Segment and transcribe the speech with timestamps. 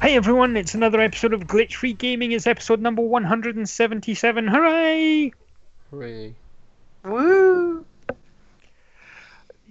[0.00, 2.32] Hey everyone, it's another episode of Glitch Free Gaming.
[2.32, 4.48] It's episode number 177.
[4.48, 5.32] Hooray!
[5.90, 6.34] Hooray.
[7.04, 7.84] Woo!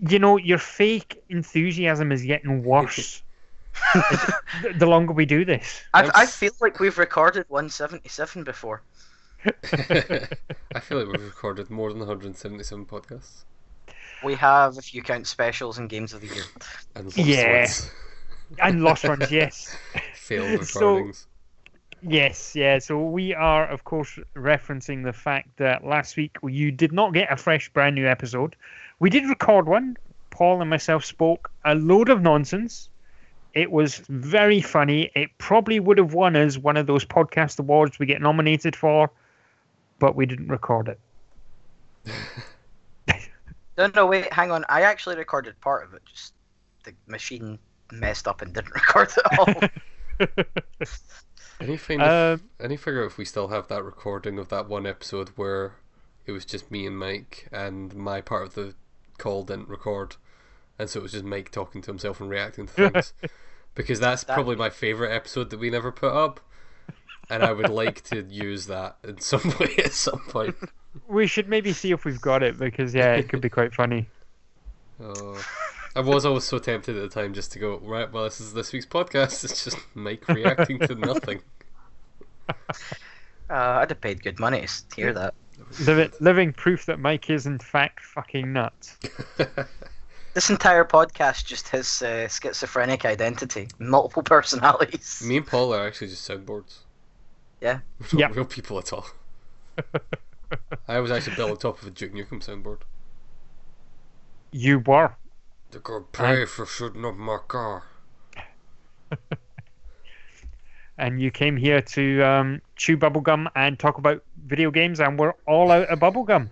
[0.08, 3.24] You know, your fake enthusiasm is getting worse
[3.94, 5.82] the, the longer we do this.
[5.96, 8.84] I, I feel like we've recorded 177 before.
[9.46, 13.46] I feel like we've recorded more than 177 podcasts.
[14.24, 16.44] We have, if you count specials and games of the year.
[16.96, 17.60] And lost Yeah.
[17.62, 17.92] ones.
[18.58, 19.76] And lost runs, yes.
[20.16, 21.28] Failed So- recordings.
[22.02, 22.80] Yes, yeah.
[22.80, 27.30] So we are, of course, referencing the fact that last week you did not get
[27.30, 28.56] a fresh, brand new episode.
[29.00, 29.98] We did record one.
[30.30, 32.88] Paul and myself spoke a load of nonsense.
[33.54, 35.12] It was very funny.
[35.14, 39.12] It probably would have won us one of those podcast awards we get nominated for,
[39.98, 41.00] but we didn't record it.
[43.78, 44.66] No, no, wait, hang on.
[44.68, 46.02] I actually recorded part of it.
[46.06, 46.34] Just
[46.84, 47.58] the machine
[47.92, 50.28] messed up and didn't record it all.
[51.62, 54.70] Any find if, um, any figure out if we still have that recording of that
[54.70, 55.74] one episode where
[56.26, 58.76] it was just me and Mike and my part of the
[59.18, 60.16] call didn't record,
[60.78, 63.14] and so it was just Mike talking to himself and reacting to things.
[63.76, 66.40] because that's That- probably my favorite episode that we never put up,
[67.30, 70.56] and I would like to use that in some way at some point.
[71.10, 74.08] we should maybe see if we've got it because, yeah, it could be quite funny.
[75.02, 75.42] Oh,
[75.96, 78.12] I was always so tempted at the time just to go right.
[78.12, 79.44] Well, this is this week's podcast.
[79.44, 81.42] It's just Mike reacting to nothing.
[82.50, 82.54] uh,
[83.50, 85.34] I'd have paid good money to hear that.
[85.74, 88.98] Livi- living proof that Mike is, in fact, fucking nuts.
[90.36, 95.24] This entire podcast just his uh, schizophrenic identity, multiple personalities.
[95.26, 96.78] Me and Paul are actually just soundboards.
[97.60, 97.80] Yeah.
[98.00, 98.36] We're not Yep.
[98.36, 99.08] real people at all.
[100.88, 102.82] I was actually built on top of a Duke Nukem soundboard.
[104.52, 105.16] You were.
[105.72, 107.84] They're going to pay for shooting up my car.
[110.98, 115.34] and you came here to um, chew bubblegum and talk about video games, and we're
[115.46, 116.50] all out of bubblegum.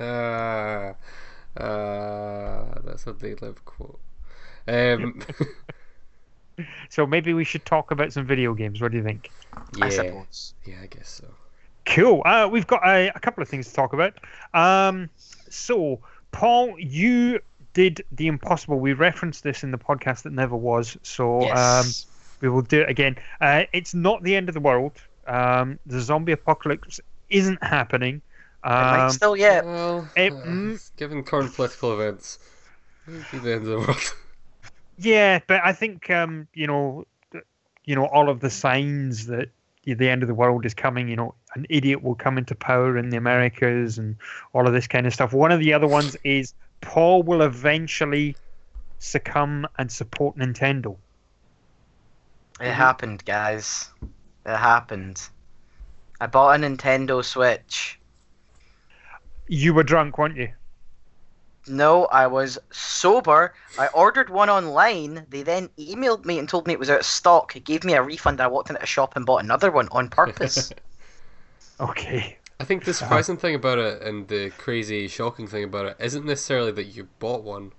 [0.00, 0.94] Ah,
[1.60, 4.00] ah, that's a they live quote.
[4.66, 5.22] Um,
[6.88, 8.80] So maybe we should talk about some video games.
[8.80, 9.30] What do you think?
[9.80, 10.54] I yeah, suppose.
[10.64, 11.26] yeah, I guess so.
[11.84, 12.22] Cool.
[12.24, 14.14] Uh, we've got a, a couple of things to talk about.
[14.54, 15.08] Um,
[15.48, 16.00] so,
[16.32, 17.40] Paul, you
[17.78, 18.80] did the impossible.
[18.80, 20.96] We referenced this in the podcast that never was.
[21.04, 21.86] So um,
[22.40, 23.14] we will do it again.
[23.40, 24.94] Uh, it's not the end of the world.
[25.28, 26.98] Um, the zombie apocalypse
[27.30, 28.20] isn't happening.
[28.64, 29.64] It Um, still yet.
[29.64, 30.90] Well, it- uh, mm.
[30.96, 32.40] given current political events,
[33.06, 34.14] it the end of the world.
[35.00, 37.06] Yeah, but I think um, you know,
[37.84, 39.48] you know, all of the signs that
[39.84, 41.08] the end of the world is coming.
[41.08, 44.16] You know, an idiot will come into power in the Americas, and
[44.52, 45.32] all of this kind of stuff.
[45.32, 48.36] One of the other ones is Paul will eventually
[48.98, 50.96] succumb and support Nintendo.
[52.60, 53.90] It happened, guys.
[54.44, 55.28] It happened.
[56.20, 57.98] I bought a Nintendo Switch.
[59.46, 60.48] You were drunk, weren't you?
[61.68, 63.54] No, I was sober.
[63.78, 65.26] I ordered one online.
[65.28, 67.54] They then emailed me and told me it was out of stock.
[67.56, 68.40] It gave me a refund.
[68.40, 70.72] I walked into a shop and bought another one on purpose.
[71.80, 72.37] Okay.
[72.60, 76.24] I think the surprising thing about it and the crazy, shocking thing about it isn't
[76.24, 77.72] necessarily that you bought one,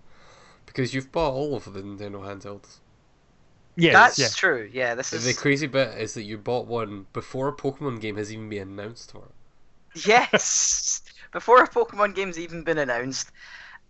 [0.66, 2.80] because you've bought all of the Nintendo handhelds.
[3.76, 4.18] Yes.
[4.18, 4.28] That's yeah.
[4.36, 4.70] true.
[4.72, 8.18] Yeah, this is The crazy bit is that you bought one before a Pokemon game
[8.18, 9.36] has even been announced for it.
[10.06, 11.02] yes.
[11.32, 13.32] Before a Pokemon game's even been announced.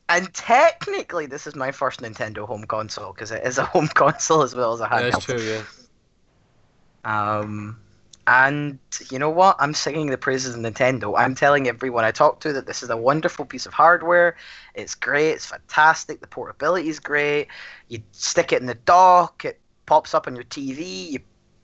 [0.09, 4.41] And technically, this is my first Nintendo home console because it is a home console
[4.43, 5.11] as well as a handheld.
[5.11, 5.63] That's true, yeah.
[7.03, 7.79] Um,
[8.29, 8.77] and
[9.09, 9.55] you know what?
[9.57, 11.15] I'm singing the praises of Nintendo.
[11.17, 14.37] I'm telling everyone I talk to that this is a wonderful piece of hardware.
[14.75, 15.31] It's great.
[15.31, 16.21] It's fantastic.
[16.21, 17.47] The portability is great.
[17.87, 19.45] You stick it in the dock.
[19.45, 21.09] It pops up on your TV.
[21.09, 21.19] You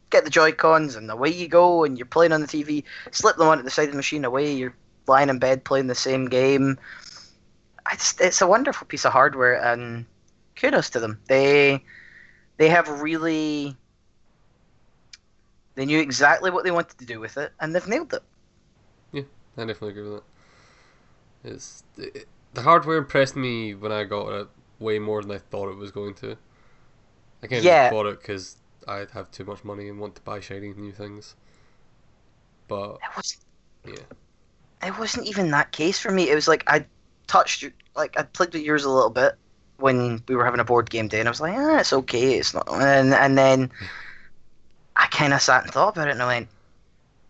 [0.10, 1.84] get the Joy Cons, and away you go.
[1.84, 2.84] And you're playing on the TV.
[3.12, 4.26] Slip them onto the side of the machine.
[4.26, 6.80] Away you're lying in bed playing the same game.
[7.94, 10.04] It's it's a wonderful piece of hardware, and
[10.56, 11.20] kudos to them.
[11.28, 11.84] They
[12.58, 13.78] they have really
[15.76, 18.24] they knew exactly what they wanted to do with it, and they've nailed it.
[19.12, 19.24] Yeah,
[19.58, 20.24] I definitely agree with that.
[21.44, 24.48] It's it, the hardware impressed me when I got it
[24.80, 26.38] way more than I thought it was going to.
[27.42, 27.88] I kind of Yeah.
[27.88, 28.58] bought it because
[28.88, 31.36] I have too much money and want to buy shiny new things.
[32.68, 33.38] But It was
[33.86, 34.06] yeah,
[34.84, 36.30] it wasn't even that case for me.
[36.30, 36.86] It was like I
[37.28, 37.64] touched
[37.96, 39.34] like I played with yours a little bit
[39.78, 42.38] when we were having a board game day, and I was like, ah, it's okay,
[42.38, 42.68] it's not.
[42.72, 43.72] And and then
[44.96, 46.50] I kind of sat and thought about it, and I went,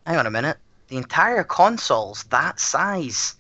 [0.06, 0.58] hang on a minute,
[0.88, 3.36] the entire console's that size.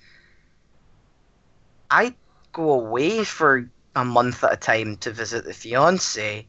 [1.91, 2.15] I
[2.51, 6.47] go away for a month at a time to visit the fiance,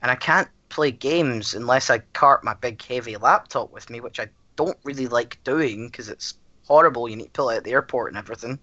[0.00, 4.20] and I can't play games unless I cart my big heavy laptop with me, which
[4.20, 6.34] I don't really like doing because it's
[6.66, 7.08] horrible.
[7.08, 8.58] You need to pull it out at the airport and everything.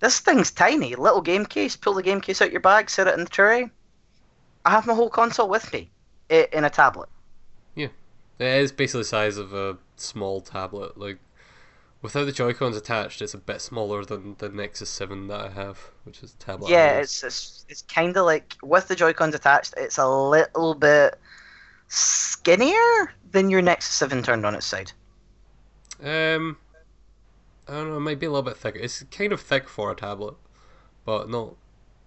[0.00, 1.76] This thing's tiny, little game case.
[1.76, 3.68] Pull the game case out your bag, set it in the tray.
[4.64, 5.90] I have my whole console with me
[6.30, 7.08] in a tablet.
[7.74, 7.88] Yeah,
[8.38, 10.98] it is basically the size of a small tablet.
[10.98, 11.18] Like
[12.02, 15.48] without the Joy Cons attached, it's a bit smaller than the Nexus Seven that I
[15.50, 16.70] have, which is a tablet.
[16.70, 20.74] Yeah, it's it's, it's kind of like with the Joy Cons attached, it's a little
[20.74, 21.18] bit
[21.88, 24.92] skinnier than your Nexus Seven turned on its side.
[26.02, 26.56] Um,
[27.68, 27.96] I don't know.
[27.96, 28.78] It might be a little bit thicker.
[28.78, 30.34] It's kind of thick for a tablet,
[31.04, 31.54] but not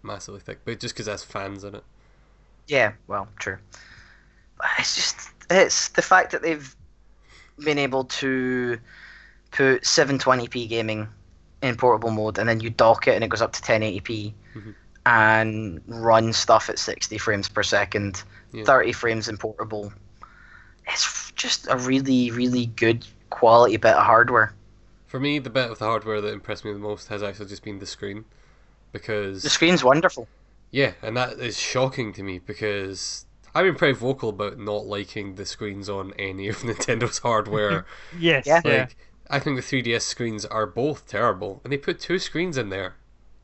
[0.02, 0.60] massively thick.
[0.66, 1.84] But just because it has fans in it.
[2.68, 3.58] Yeah, well, true.
[4.80, 5.18] It's just
[5.50, 6.76] it's the fact that they've
[7.64, 8.80] been able to
[9.52, 11.08] put 720p gaming
[11.62, 14.74] in portable mode, and then you dock it and it goes up to 1080p, Mhm.
[15.06, 18.64] and run stuff at 60 frames per second, Yeah.
[18.66, 19.94] 30 frames in portable.
[20.88, 24.54] It's just a really, really good quality bit of hardware.
[25.08, 27.64] For me, the bit of the hardware that impressed me the most has actually just
[27.64, 28.26] been the screen,
[28.92, 30.28] because The screen's wonderful.
[30.72, 35.36] yeah, and that is shocking to me because I've been pretty vocal about not liking
[35.36, 37.86] the screens on any of Nintendo's hardware.
[38.12, 38.46] Yes.
[38.46, 38.62] Yeah.
[38.66, 38.88] Yeah.
[38.90, 38.96] Like,
[39.30, 42.96] I think the 3DS screens are both terrible, and they put two screens in there,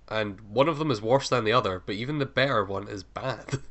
[0.08, 3.04] and one of them is worse than the other, but even the better one is
[3.04, 3.60] bad.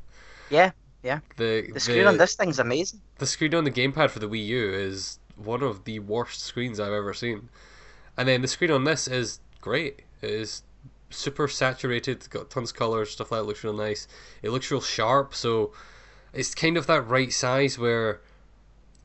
[0.49, 0.71] Yeah,
[1.03, 1.19] yeah.
[1.37, 3.01] The The screen on this thing's amazing.
[3.17, 6.79] the screen on the gamepad for the Wii U is one of the worst screens
[6.79, 7.49] I've ever seen,
[8.17, 10.01] and then the screen on this is great.
[10.21, 10.63] It is
[11.09, 14.07] super saturated, it's got tons of colors, stuff like that looks real nice.
[14.41, 15.73] It looks real sharp, so
[16.33, 18.21] it's kind of that right size where,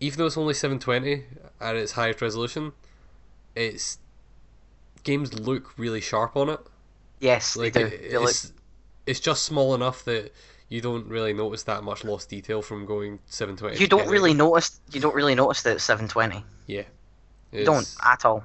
[0.00, 1.24] even though it's only 720
[1.60, 2.72] at its highest resolution,
[3.54, 3.98] it's
[5.02, 6.60] games look really sharp on it.
[7.20, 7.86] Yes, Like they do.
[7.86, 8.52] it- They look- it's
[9.06, 10.32] it's just small enough that
[10.70, 13.78] you don't really notice that much lost detail from going 720.
[13.78, 14.80] you don't really notice.
[14.92, 16.44] You don't really notice that it's 720.
[16.66, 16.84] Yeah.
[17.52, 18.44] You don't at all.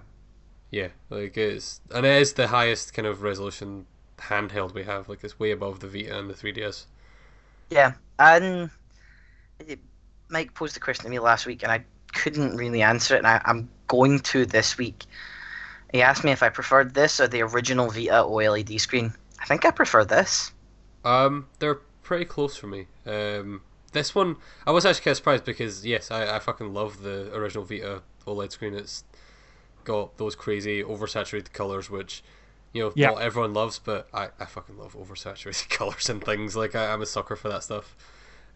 [0.69, 3.85] Yeah, like it's and it is the highest kind of resolution
[4.17, 5.07] handheld we have.
[5.09, 6.85] Like it's way above the Vita and the 3DS.
[7.69, 8.69] Yeah, and
[10.29, 11.83] Mike posed the question to me last week, and I
[12.13, 15.05] couldn't really answer it, and I, I'm going to this week.
[15.91, 19.13] He asked me if I preferred this or the original Vita OLED screen.
[19.39, 20.51] I think I prefer this.
[21.03, 22.87] Um, they're pretty close for me.
[23.05, 23.61] Um,
[23.91, 24.35] this one
[24.67, 28.03] I was actually kind of surprised because yes, I, I fucking love the original Vita
[28.27, 28.73] OLED screen.
[28.75, 29.03] It's
[29.83, 32.23] got those crazy oversaturated colors, which
[32.73, 33.09] you know Yeah.
[33.11, 36.55] not everyone loves, but I, I fucking love oversaturated colors and things.
[36.55, 37.95] Like I, I'm a sucker for that stuff.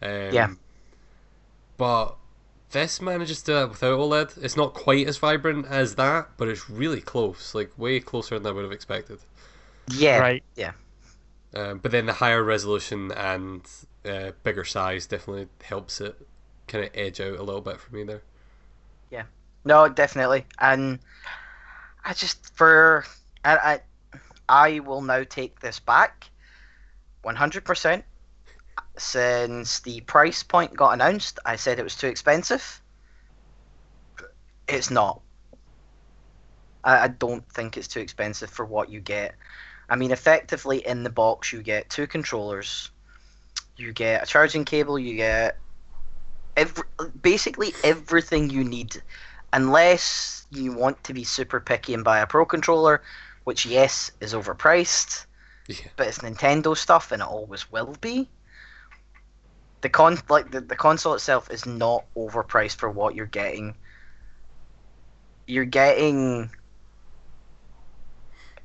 [0.01, 0.49] Um, Yeah.
[1.77, 2.15] But
[2.71, 4.43] this manages to do that without OLED.
[4.43, 7.53] It's not quite as vibrant as that, but it's really close.
[7.53, 9.19] Like way closer than I would have expected.
[9.87, 10.43] Yeah, Right.
[10.55, 10.73] Yeah.
[11.55, 13.67] Um, but then the higher resolution and
[14.05, 16.15] uh, bigger size definitely helps it
[16.67, 18.23] kind of edge out a little bit for me there.
[19.11, 19.23] Yeah.
[19.65, 20.99] No, definitely, and
[22.03, 23.05] I just for
[23.45, 23.81] I I,
[24.47, 26.29] I will now take this back,
[27.21, 28.05] 100 percent.
[28.97, 32.81] Since the price point got announced, I said it was too expensive.
[34.67, 35.21] It's not.
[36.83, 39.35] I, I don't think it's too expensive for what you get.
[39.89, 42.91] I mean, effectively in the box, you get two controllers,
[43.77, 45.59] you get a charging cable, you get
[46.55, 46.83] every,
[47.21, 49.01] basically everything you need,
[49.51, 53.01] unless you want to be super picky and buy a pro controller,
[53.43, 55.25] which yes is overpriced,
[55.67, 55.75] Yeah.
[55.95, 58.29] but it's Nintendo stuff and it always will be.
[59.81, 63.75] The con like the, the console itself is not overpriced for what you're getting.
[65.45, 66.49] You're getting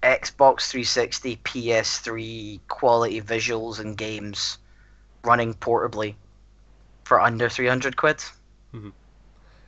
[0.03, 4.59] Xbox 360, PS3 quality visuals and games
[5.25, 6.15] running portably
[7.05, 8.19] for under 300 quid.
[8.73, 8.91] Mm-hmm.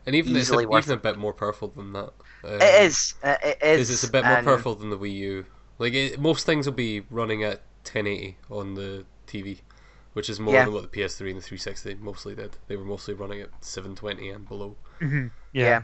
[0.07, 2.13] And even it's a, Easily even a bit more powerful than that.
[2.45, 3.15] Um, It is.
[3.23, 3.77] uh, It is.
[3.79, 5.47] Because it's a bit more and- powerful than the Wii U.
[5.79, 9.61] Like it, most things will be running at 1080 on the TV,
[10.13, 10.65] which is more Yeah.
[10.67, 12.57] than what the PS3 and the 360 mostly did.
[12.69, 14.77] They were mostly running at 720 and below.
[14.99, 15.65] hmm Yeah.
[15.65, 15.83] Yeah.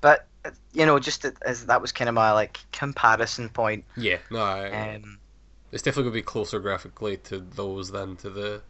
[0.00, 3.84] But uh, you know, just that- as that was kind of my like comparison point.
[3.96, 5.18] Yeah, no, I, Um,
[5.70, 8.62] it's definitely going to be closer graphically to those than to the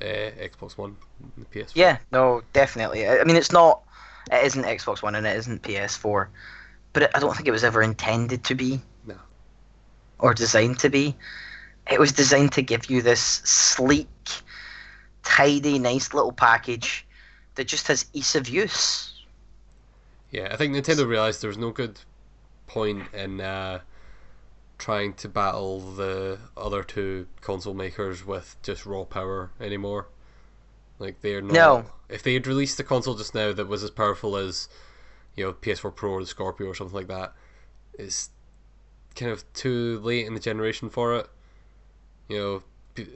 [0.00, 0.96] uh, Xbox One,
[1.36, 1.72] and the PS4.
[1.74, 3.06] yeah, no, definitely.
[3.08, 3.82] I I mean, it's not.
[4.30, 6.28] It isn't Xbox One and it isn't PS4,
[6.92, 8.80] but it, I don't think it was ever intended to be.
[9.06, 9.16] No.
[10.18, 11.16] Or designed to be.
[11.90, 14.08] It was designed to give you this sleek,
[15.22, 17.06] tidy, nice little package
[17.54, 19.24] that just has ease of use.
[20.30, 22.00] Yeah, I think Nintendo realized there was no good
[22.66, 23.80] point in uh,
[24.78, 30.06] trying to battle the other two console makers with just raw power anymore.
[30.98, 31.52] Like they're not.
[31.52, 31.84] No.
[32.10, 34.68] If they had released a console just now that was as powerful as,
[35.36, 37.34] you know, PS4 Pro or the Scorpio or something like that,
[37.94, 38.30] it's
[39.16, 41.28] kind of too late in the generation for it.
[42.28, 42.62] You know,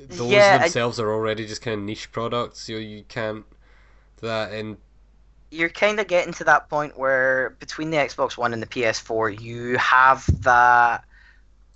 [0.08, 2.68] those Yeah, I- themselves are already just kind of niche products.
[2.68, 3.44] You know, you can't
[4.20, 4.78] do that and
[5.50, 9.30] you're kind of getting to that point where between the Xbox One and the PS4,
[9.30, 11.04] you have that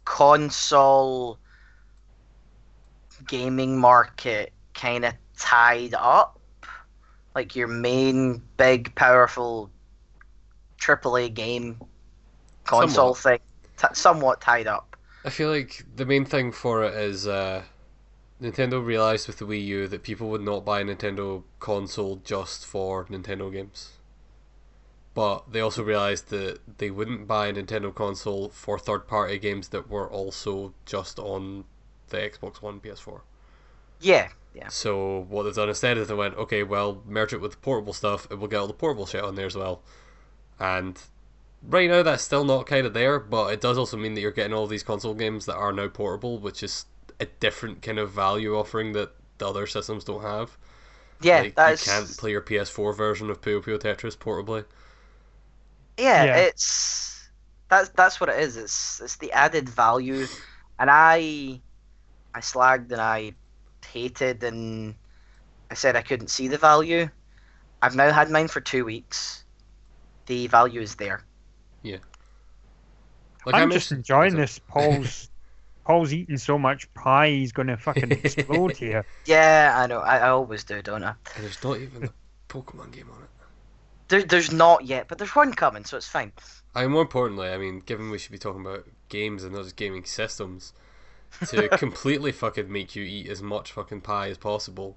[0.05, 1.39] console
[3.27, 6.38] gaming market kind of tied up.
[7.39, 9.71] Like your main big powerful
[10.81, 11.81] AAA game
[12.65, 13.39] console thing,
[13.77, 14.97] t- somewhat tied up.
[15.25, 17.63] I feel like the main thing for it is uh,
[18.43, 22.67] Nintendo realized with the Wii U that people would not buy a Nintendo console just
[22.67, 23.93] for Nintendo games.
[25.15, 29.69] But they also realized that they wouldn't buy a Nintendo console for third party games
[29.69, 31.67] that were also just on
[32.09, 33.21] the Xbox One PS4.
[34.01, 34.69] Yeah, yeah.
[34.69, 37.93] So what they've done instead is they went, okay, well, merge it with the portable
[37.93, 39.83] stuff and we'll get all the portable shit on there as well.
[40.59, 41.01] And
[41.63, 44.33] right now that's still not kind of there, but it does also mean that you're
[44.33, 46.87] getting all these console games that are now portable, which is
[47.21, 50.57] a different kind of value offering that the other systems don't have.
[51.21, 54.65] Yeah, like, that's you can't play your PS4 version of Puyo Puyo Tetris portably.
[55.97, 56.37] yeah, Yeah.
[56.37, 57.29] it's
[57.69, 58.57] that's that's what it is.
[58.57, 60.27] It's it's the added value,
[60.79, 61.61] and I
[62.35, 63.35] I slagged and I
[63.93, 64.95] hated and
[65.71, 67.09] I said I couldn't see the value.
[67.83, 69.45] I've now had mine for two weeks.
[70.27, 71.25] The value is there.
[73.47, 74.59] Like I I'm just mentioned- enjoying this.
[74.59, 75.31] Paul's
[75.87, 79.07] Paul's eating so much pie, he's gonna fucking explode here.
[79.25, 80.01] Yeah, I know.
[80.01, 81.15] I, I always do, don't I?
[81.35, 82.11] And there's not even a
[82.53, 83.29] Pokemon game on it.
[84.09, 86.33] There, there's not yet, but there's one coming, so it's fine.
[86.75, 89.65] I mean, more importantly, I mean, given we should be talking about games and not
[89.65, 90.75] just gaming systems,
[91.49, 94.97] to completely fucking make you eat as much fucking pie as possible.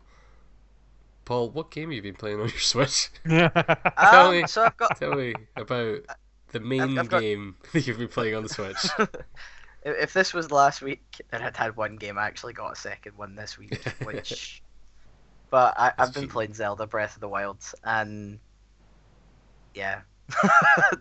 [1.26, 3.10] Paul, what game have you been playing on your Switch?
[3.28, 3.52] Tell
[3.98, 4.48] Um, me.
[4.48, 6.00] so I've got Tell me about
[6.52, 8.86] the main I've got- game that you've been playing on the Switch.
[9.84, 12.18] If if this was last week, then I'd had one game.
[12.18, 14.62] I actually got a second one this week, which.
[15.50, 16.32] but I, I've That's been cheap.
[16.32, 18.38] playing Zelda Breath of the Wild, and
[19.74, 20.02] yeah,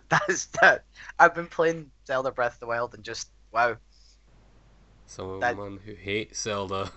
[0.09, 0.83] that's that.
[1.19, 3.77] I've been playing Zelda Breath of the Wild, and just wow.
[5.17, 6.91] That- Someone who hates Zelda.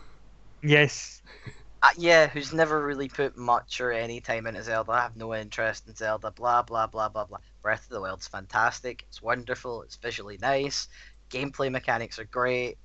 [0.63, 1.23] yes.
[1.83, 4.93] Uh, yeah, who's never really put much or any time into Zelda.
[4.93, 6.31] I have no interest in Zelda.
[6.31, 7.39] Blah blah blah blah blah.
[7.61, 9.05] Breath of the Wild's fantastic.
[9.09, 9.83] It's wonderful.
[9.83, 10.89] It's visually nice.
[11.31, 12.79] Gameplay mechanics are great.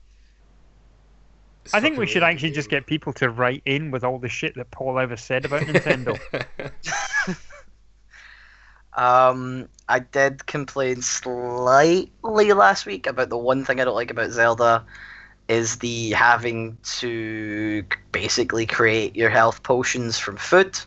[1.64, 4.20] It's I think we should actually good just get people to write in with all
[4.20, 6.20] the shit that Paul ever said about Nintendo.
[8.98, 14.32] Um, I did complain slightly last week about the one thing I don't like about
[14.32, 14.86] Zelda
[15.50, 20.80] is the having to basically create your health potions from food.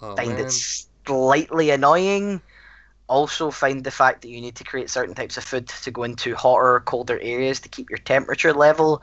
[0.00, 0.46] oh, Find man.
[0.46, 2.40] it slightly annoying.
[3.08, 6.04] Also, find the fact that you need to create certain types of food to go
[6.04, 9.02] into hotter or colder areas to keep your temperature level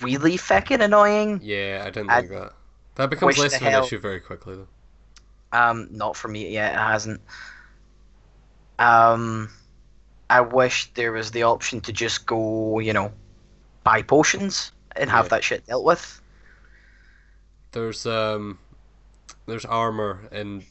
[0.00, 1.40] really fucking annoying.
[1.42, 2.52] Yeah, I didn't like that.
[2.96, 4.68] That becomes less of an hell- issue very quickly, though.
[5.58, 6.74] Um, not for me yet.
[6.74, 7.20] It hasn't.
[8.78, 9.48] Um,
[10.28, 13.12] I wish there was the option to just go, you know,
[13.84, 15.30] buy potions and have Yeah.
[15.30, 16.20] that shit dealt with.
[17.72, 18.58] There's um,
[19.46, 20.64] there's armor in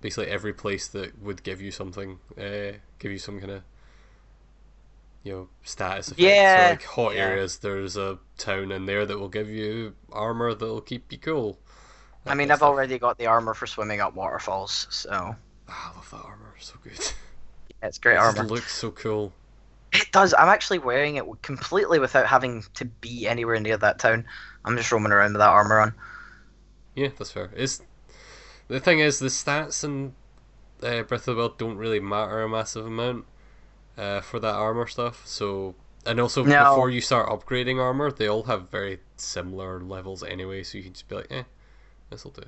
[0.00, 3.62] basically every place that would give you something, uh, give you some kind of,
[5.22, 6.46] you know, status effect.
[6.46, 7.16] Yeah, So like hot yeah.
[7.16, 11.58] areas, there's a town in there that will give you armor that'll keep you cool.
[12.28, 15.36] I mean, I've already got the armor for swimming up waterfalls, so
[15.68, 16.54] Ah, I love that armor.
[16.60, 16.98] So good.
[17.82, 18.50] yeah, it's great It just armor.
[18.50, 19.32] looks so cool.
[20.00, 20.34] It does.
[20.34, 24.26] I'm actually wearing it completely without having to be anywhere near that town.
[24.64, 25.94] I'm just roaming around with that armor on.
[26.94, 27.50] Yeah, that's fair.
[27.54, 27.82] It's
[28.68, 30.14] the thing is the stats in
[30.82, 33.26] uh, Breath of the Wild don't really matter a massive amount
[33.98, 35.26] uh, for that armor stuff.
[35.26, 35.76] So
[36.06, 36.56] and also No.
[36.56, 40.62] before you start upgrading armor, they all have very similar levels anyway.
[40.64, 41.44] So you can just be like, eh,
[42.10, 42.44] this will do.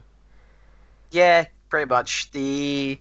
[1.11, 2.31] Yeah, pretty much.
[2.33, 3.01] The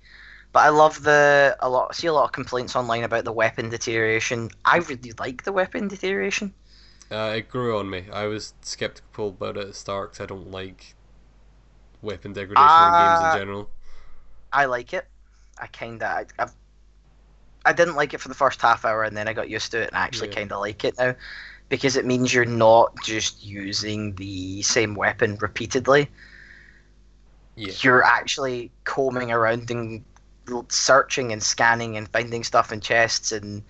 [0.54, 1.96] but I love the a lot.
[1.96, 4.50] See a lot of complaints online about the weapon deterioration.
[4.66, 6.54] I really like the weapon deterioration.
[7.12, 8.06] Uh, it grew on me.
[8.12, 10.96] I was skeptical about it at the start 'cause I don't like
[12.02, 13.70] weapon degradation in games in general.
[14.52, 15.08] I like it.
[15.58, 16.56] I kind of I, I've
[17.66, 19.82] I didn't like it for the first half hour, and then I got used to
[19.82, 20.30] it, and I actually Yeah.
[20.30, 21.16] kind of like it now
[21.70, 26.10] because it means you're not just using the same weapon repeatedly.
[27.56, 27.74] Yeah.
[27.82, 30.06] You're actually combing around and
[30.70, 33.64] searching and scanning and finding stuff in chests and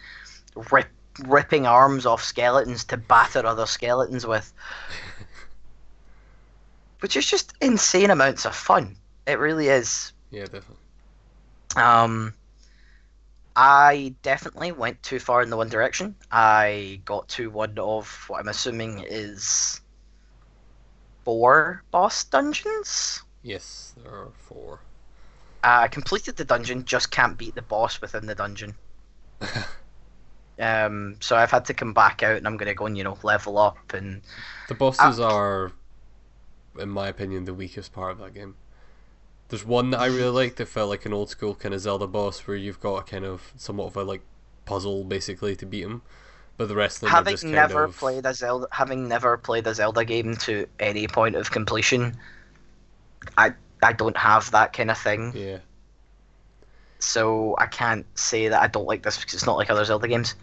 [0.71, 0.87] rip,
[1.25, 4.53] ripping arms off skeletons to batter other skeletons with.
[6.99, 8.95] which is just insane amounts of fun.
[9.25, 10.13] It really is.
[10.31, 10.77] Yeah, definitely.
[11.75, 12.33] Um,
[13.55, 16.15] I definitely went too far in the one direction.
[16.31, 19.81] I got to one of what I'm assuming is
[21.23, 23.21] four boss dungeons.
[23.43, 24.79] Yes, there are four.
[25.67, 28.75] Uh, I completed the dungeon, just can't beat the boss within the dungeon.
[30.59, 33.15] Um, so I've had to come back out, and I'm gonna go and you know
[33.21, 34.23] level up and
[34.67, 35.71] The bosses are,
[36.79, 38.55] in my opinion, the weakest part of that game.
[39.49, 42.07] There's one that I really like that felt like an old school kind of Zelda
[42.07, 44.21] boss where you've got a kind of somewhat of a like
[44.65, 46.01] puzzle basically to beat him,
[46.57, 49.07] but the rest of them are having just kind never of played a Zelda, having
[49.07, 52.17] never played a Zelda game to any point of completion,
[53.37, 53.53] I
[53.83, 55.33] I don't have that kind of thing.
[55.35, 55.59] yeah.
[56.99, 60.07] so I can't say that I don't like this because it's not like other Zelda
[60.07, 60.35] games.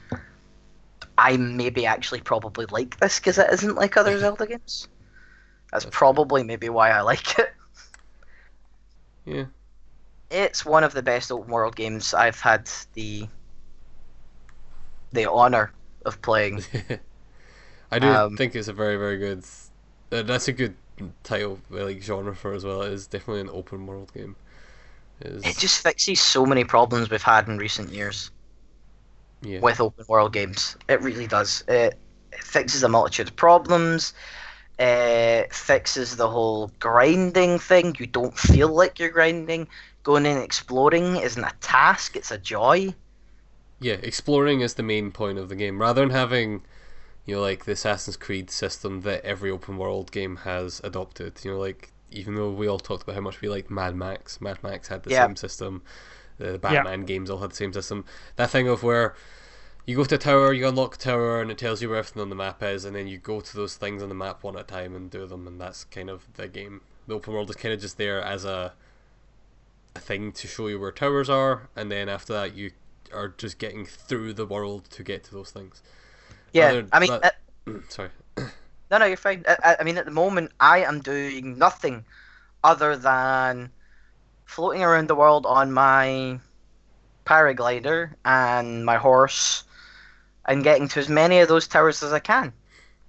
[1.18, 4.88] I maybe actually probably like this because it isn't like other Zelda games.
[5.72, 7.52] That's probably maybe why I like it.
[9.24, 9.46] Yeah.
[10.30, 13.28] It's one of the best open world games I've had the
[15.12, 15.72] the honor
[16.04, 16.64] of playing.
[17.90, 19.44] I do Um, think it's a very very good.
[20.12, 20.74] Uh, that's a good
[21.22, 22.82] title like genre for as well.
[22.82, 24.36] It is definitely an open world game.
[25.20, 28.30] It is, It just fixes so many problems we've had in recent years
[29.42, 29.60] yeah.
[29.60, 30.76] with open world games.
[30.88, 31.64] It really does.
[31.68, 31.98] It,
[32.32, 34.14] it fixes a multitude of problems.
[34.78, 37.94] It fixes the whole grinding thing.
[37.98, 39.68] You don't feel like you're grinding.
[40.02, 42.94] Going and exploring isn't a task; it's a joy.
[43.80, 45.80] Yeah, exploring is the main point of the game.
[45.80, 46.62] Rather than having,
[47.26, 51.40] you know, like the Assassin's Creed system that every open world game has adopted.
[51.44, 54.40] You know, like even though we all talked about how much we liked Mad Max,
[54.40, 55.26] Mad Max had the Yeah.
[55.26, 55.82] same system.
[56.38, 58.04] The Batman games all had the same system.
[58.36, 59.14] That thing of where
[59.86, 62.22] you go to a tower, you unlock a tower, and it tells you where everything
[62.22, 64.56] on the map is, and then you go to those things on the map one
[64.56, 66.80] at a time and do them, and that's kind of the game.
[67.06, 68.72] The open world is kind of just there as a
[69.96, 72.72] a thing to show you where towers are, and then after that you
[73.12, 75.82] are just getting through the world to get to those things.
[76.54, 77.30] Yeah, I mean, uh,
[77.88, 78.08] Sorry.
[78.38, 79.44] no, no, you're fine.
[79.46, 82.04] I, I- I mean, at the moment, I am doing nothing
[82.62, 83.70] other than
[84.46, 86.38] floating around the world on my
[87.26, 89.64] paraglider and my horse,
[90.46, 92.52] and getting to as many of those towers as I can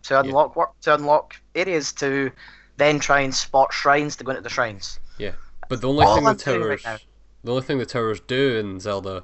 [0.04, 2.32] to unlock work to unlock areas to
[2.78, 5.00] then try and spot shrines to go into the shrines.
[5.18, 5.32] Yeah.
[5.70, 6.98] But the only All thing the I'm right towers, now.
[7.44, 9.24] the only thing the towers do in Zelda,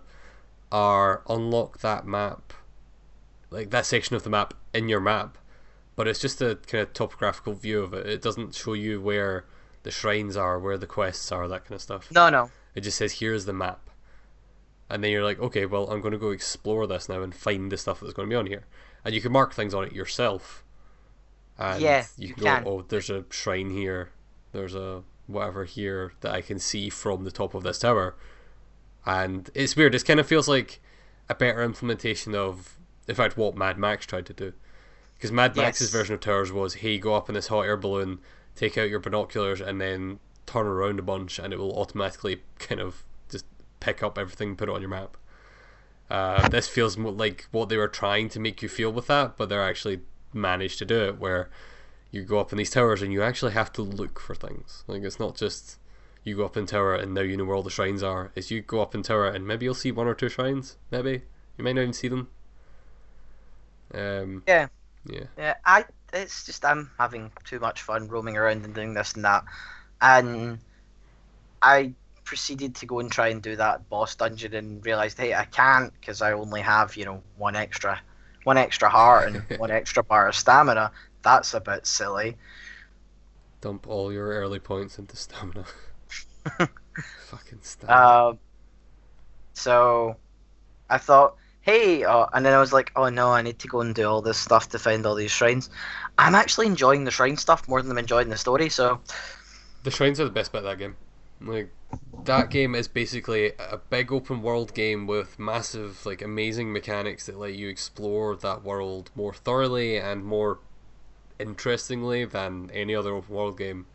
[0.71, 2.53] are unlock that map,
[3.51, 5.37] like that section of the map in your map,
[5.95, 8.07] but it's just a kind of topographical view of it.
[8.07, 9.45] It doesn't show you where
[9.83, 12.11] the shrines are, where the quests are, that kind of stuff.
[12.11, 12.49] No, no.
[12.73, 13.89] It just says here's the map,
[14.89, 17.71] and then you're like, okay, well I'm going to go explore this now and find
[17.71, 18.65] the stuff that's going to be on here,
[19.03, 20.63] and you can mark things on it yourself.
[21.57, 22.63] And Yeah, you you can, can.
[22.63, 24.11] go, oh, there's a shrine here,
[24.53, 28.15] there's a whatever here that I can see from the top of this tower,
[29.05, 29.93] and it's weird.
[29.93, 30.79] It kind of feels like
[31.29, 34.53] a better implementation of, in fact, what Mad Max tried to do,
[35.17, 35.93] because Mad Max's Yes.
[35.93, 38.19] version of towers was, hey, go up in this hot air balloon,
[38.55, 42.81] take out your binoculars, and then turn around a bunch, and it will automatically kind
[42.81, 43.45] of just
[43.79, 45.17] pick up everything, put it on your map.
[46.09, 49.37] Uh, this feels more like what they were trying to make you feel with that,
[49.37, 50.01] but they're actually
[50.33, 51.49] managed to do it where
[52.11, 54.83] you go up in these towers and you actually have to look for things.
[54.87, 55.77] Like it's not just
[56.25, 58.31] you go up in tower and now you know where all the shrines are.
[58.35, 60.75] Is you go up in tower and maybe you'll see one or two shrines.
[60.91, 61.21] Maybe
[61.57, 62.29] you might not even see them.
[63.93, 64.67] Um, Yeah.
[65.05, 65.85] yeah, Yeah, I.
[66.13, 69.45] It's just I'm having too much fun roaming around and doing this and that,
[70.01, 70.59] and
[71.61, 75.45] I proceeded to go and try and do that boss dungeon and realized, hey, I
[75.45, 78.01] can't because I only have you know one extra,
[78.43, 80.91] one extra heart and one extra bar of stamina.
[81.23, 82.37] That's a bit silly.
[83.61, 85.65] dump all your early points into stamina.
[87.17, 88.17] Fucking stamina.
[88.29, 88.39] Um,
[89.53, 90.15] so
[90.89, 93.81] I thought, hey, uh, and then I was like, oh no, I need to go
[93.81, 95.69] and do all this stuff to find all these shrines.
[96.17, 98.69] I'm actually enjoying the shrine stuff more than I'm enjoying the story.
[98.69, 99.01] So
[99.83, 100.97] The shrines are the best bit of that game.
[101.39, 101.71] Like
[102.25, 107.37] that game is basically a big open world game with massive, like amazing mechanics that
[107.37, 110.59] let you explore that world more thoroughly and more
[111.39, 113.87] interestingly than any other open world game.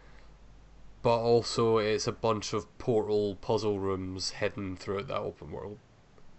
[1.00, 5.79] But also, it's a bunch of portal puzzle rooms hidden throughout that open world.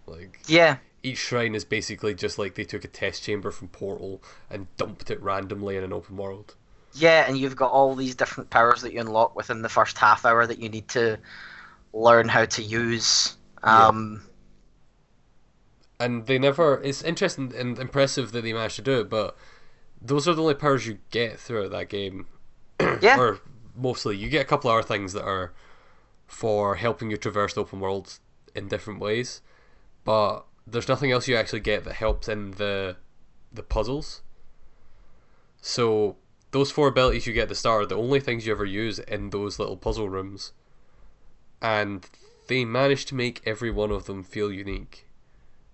[0.08, 4.22] Like yeah, each shrine is basically just like they took a test chamber from Portal
[4.50, 6.56] and dumped it randomly in an open world.
[6.94, 10.26] Yeah, and you've got all these different powers that you unlock within the first half
[10.26, 11.18] hour that you need to
[11.94, 13.36] learn how to use.
[13.64, 13.88] Yeah.
[13.88, 14.22] Um,
[16.00, 19.36] and they never it's interesting and impressive that they managed to do it but
[20.00, 22.28] those are the only powers you get throughout that game
[23.02, 23.20] Yeah.
[23.20, 23.40] or
[23.78, 24.18] mostly.
[24.18, 25.54] You get a couple of other things that are
[26.26, 28.20] for helping you traverse the open world
[28.54, 29.42] in different ways,
[30.04, 32.98] but there's nothing else you actually get that helps in the
[33.52, 34.22] the puzzles.
[35.62, 36.18] So
[36.52, 39.00] those four abilities you get at the start are the only things you ever use
[39.00, 40.52] in those little puzzle rooms,
[41.62, 42.10] and
[42.48, 45.08] they manage to make every one of them feel unique.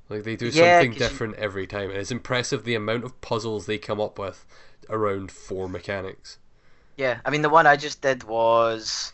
[0.10, 3.04] Like they do Yeah, something 'cause you- different every time, and it's impressive the amount
[3.04, 4.46] of puzzles they come up with
[4.90, 6.38] around four mechanics.
[6.98, 9.14] Yeah, I mean the one I just did was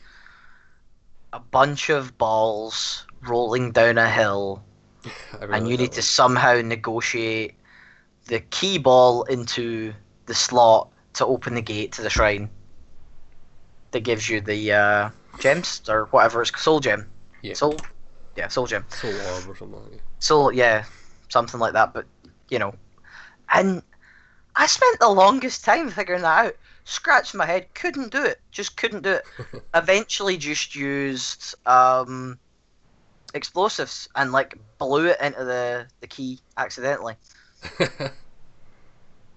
[1.34, 4.64] a bunch of balls rolling down a hill,
[5.42, 7.56] and you need to somehow negotiate
[8.26, 9.94] the key ball into
[10.26, 12.50] the slot to open the gate to the shrine.
[13.92, 15.10] That gives you the uh,
[15.40, 17.10] gems or whatever it's soul gem.
[17.42, 17.56] Yeah.
[17.56, 17.78] Soul.
[18.36, 18.86] Yeah, soul gem.
[18.90, 20.00] Soul Orb or something like that.
[20.20, 20.84] So yeah,
[21.30, 21.94] something like that.
[21.94, 22.06] But
[22.50, 22.76] you know,
[23.52, 23.82] and
[24.56, 26.56] I spent the longest time figuring that out.
[26.84, 28.40] Scratched my head, couldn't do it.
[28.52, 29.24] Just couldn't do it.
[29.74, 32.40] Eventually, just used um,
[33.34, 37.16] explosives and like blew it into the the key accidentally.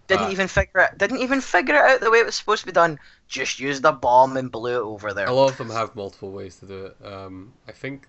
[0.09, 0.31] Didn't Ah.
[0.31, 0.99] even figure it.
[0.99, 2.99] Didn't even figure it out the way it was supposed to be done.
[3.29, 5.27] Just used a bomb and blew it over there.
[5.27, 6.97] A lot of them have multiple ways to do it.
[7.07, 8.09] Um, I think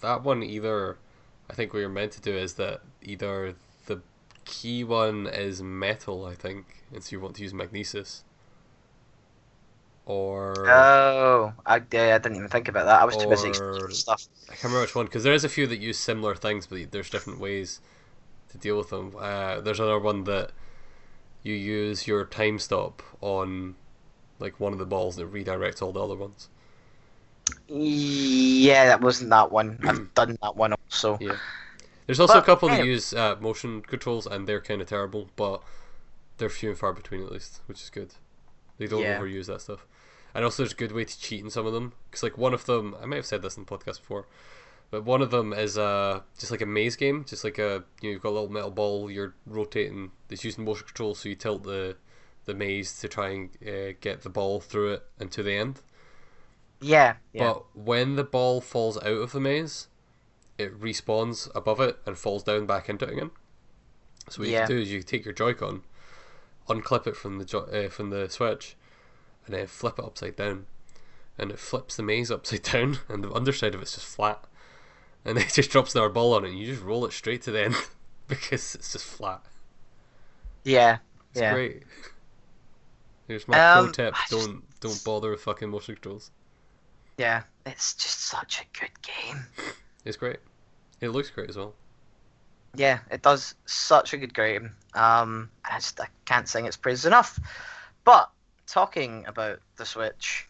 [0.00, 0.98] that one either.
[1.48, 3.54] I think what you're meant to do is that either
[3.86, 4.00] the
[4.44, 8.22] key one is metal, I think, and so you want to use magnesis,
[10.10, 13.00] or Oh, I, yeah, I didn't even think about that.
[13.00, 14.22] I was too busy stuff.
[14.48, 16.90] I can't remember which one because there is a few that use similar things, but
[16.90, 17.80] there's different ways
[18.50, 19.14] to deal with them.
[19.18, 20.52] Uh, there's another one that
[21.42, 23.76] you use your time stop on
[24.40, 26.48] like one of the balls that redirects all the other ones.
[27.68, 29.78] Yeah, that wasn't that one.
[29.86, 31.20] I've done that one also.
[31.20, 31.36] Yeah.
[32.06, 32.84] There's also a But, couple that anyway.
[32.84, 35.62] use uh, motion controls, and they're kind of terrible, but
[36.38, 38.14] they're few and far between at least, which is good.
[38.78, 39.16] They don't Yeah.
[39.16, 39.86] overuse that stuff.
[40.34, 42.54] And also, there's a good way to cheat in some of them, because like one
[42.54, 44.26] of them, I might have said this in the podcast before,
[44.90, 48.08] but one of them is uh, just like a maze game, just like a you
[48.08, 51.34] know you've got a little metal ball, you're rotating, it's using motion control, so you
[51.34, 51.96] tilt the
[52.44, 55.80] the maze to try and uh, get the ball through it and to the end.
[56.80, 57.52] Yeah, yeah.
[57.52, 59.88] But when the ball falls out of the maze,
[60.58, 63.30] it respawns above it and falls down back into it again.
[64.28, 65.82] So what you can do is you take your Joy-Con,
[66.68, 68.76] unclip it from the jo- uh, from the Switch,
[69.46, 70.66] and then flip it upside down,
[71.38, 74.44] and it flips the maze upside down, and the underside of it's just flat,
[75.24, 77.50] and it just drops another ball on it, and you just roll it straight to
[77.50, 77.74] the end
[78.28, 79.42] because it's just flat.
[80.64, 80.98] yeah,
[81.32, 81.52] It's yeah.
[81.54, 81.82] great.
[83.28, 86.30] Here's my pro Um, tip: just- don't don't bother with fucking motion controls.
[87.18, 89.44] Yeah, it's just such a good game.
[90.06, 90.38] It's great.
[91.02, 91.74] It looks great as well.
[92.74, 94.74] Yeah, it does such a good game.
[94.94, 97.38] Um, I just I can't sing its praises enough.
[98.04, 98.30] But
[98.70, 100.46] talking about the Switch,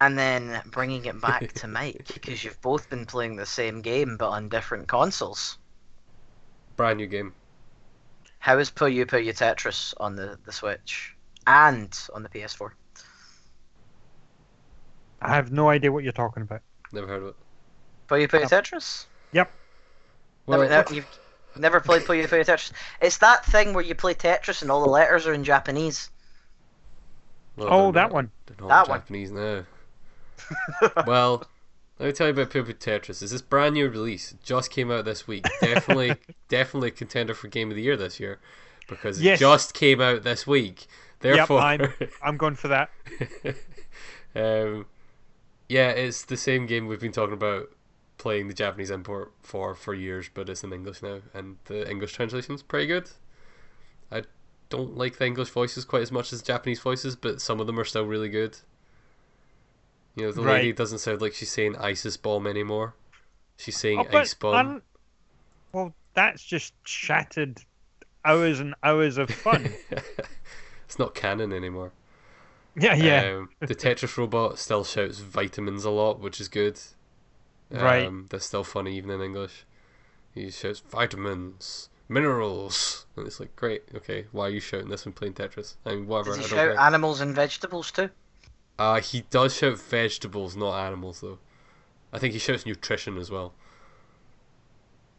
[0.00, 4.16] and then bringing it back to Mike because you've both been playing the same game
[4.16, 5.58] but on different consoles.
[6.76, 7.32] Brand new game.
[8.40, 11.14] How is Puyo Puyo Tetris on the, the Switch
[11.46, 12.72] and on the PS4?
[15.22, 16.60] I have no idea what you're talking about.
[16.92, 17.36] Never heard of it.
[18.08, 18.48] Puyo Puyo Oh.
[18.48, 19.06] Tetris?
[20.46, 21.18] Well, never, never, you've
[21.58, 22.72] never played Puyo Puyo Tetris?
[23.00, 26.10] It's that thing where you play Tetris and all the letters are in Japanese.
[27.56, 28.30] well, oh, that not- one.
[28.60, 29.00] Not That one.
[29.00, 29.64] Japanese now.
[31.06, 31.44] Well,
[31.98, 33.22] let me tell you about Puyo Puyo Tetris.
[33.22, 34.32] Is this brand new release?
[34.32, 35.46] It just came out this week.
[35.60, 36.16] Definitely,
[36.48, 38.40] definitely a contender for Game of the Year this year
[38.88, 40.86] because it just came out this week.
[41.20, 42.90] Therefore, I'm- I'm going for that.
[44.34, 44.86] um,
[45.68, 47.70] yeah, it's the same game we've been talking about
[48.24, 52.14] playing the Japanese import for for years, but it's in English now, and the English
[52.14, 53.10] translation's pretty good.
[54.10, 54.22] I
[54.70, 57.66] don't like the English voices quite as much as the Japanese voices, but some of
[57.66, 58.56] them are still really good.
[60.16, 62.94] You know, the lady doesn't sound like she's saying ISIS bomb anymore.
[63.58, 64.80] She's saying Oh, ice bomb.
[65.74, 67.60] well, that's just shattered
[68.24, 69.70] hours and hours of fun.
[70.86, 71.92] it's not canon anymore.
[72.74, 73.36] yeah, yeah.
[73.36, 76.80] Um, the Tetris robot still shouts vitamins a lot, which is good.
[77.82, 78.06] Right.
[78.06, 79.64] Um, that's still funny even in English.
[80.34, 83.84] He shouts vitamins, minerals, and it's like great.
[83.94, 85.76] Okay, why are you shouting this when playing Tetris?
[85.86, 86.30] I mean, whatever.
[86.30, 88.10] Does he I shout animals and vegetables too?
[88.78, 91.38] Uh, he does shout vegetables, not animals though.
[92.12, 93.54] I think he shouts nutrition as well.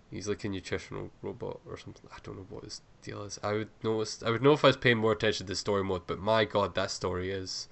[0.09, 2.09] He's like a nutritional robot or something.
[2.11, 3.39] I don't know what his deal is.
[3.43, 4.23] I would notice.
[4.23, 6.07] I would know if I was paying more attention to the story mode.
[6.07, 7.67] But my god, that story is.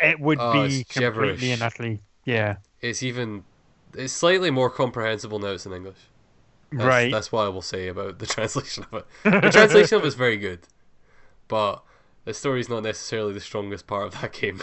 [0.00, 1.52] It would Oh, be it's completely gibberish.
[1.52, 2.02] and utterly.
[2.24, 2.56] Yeah.
[2.80, 3.44] It's even.
[3.94, 5.48] It's slightly more comprehensible now.
[5.48, 5.96] It's in English.
[6.70, 7.10] That's, right.
[7.12, 9.42] That's what I will say about the translation of it.
[9.42, 10.60] The translation of it is very good,
[11.48, 11.82] but
[12.24, 14.62] the story is not necessarily the strongest part of that game.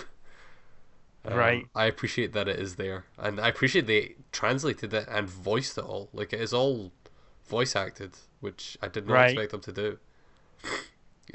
[1.26, 1.66] Um, Right.
[1.74, 5.84] I appreciate that it is there, and I appreciate they translated it and voiced it
[5.84, 6.10] all.
[6.14, 6.92] Like it is all
[7.48, 8.12] voice acted,
[8.42, 9.32] which I did not Right.
[9.32, 9.98] expect them to do.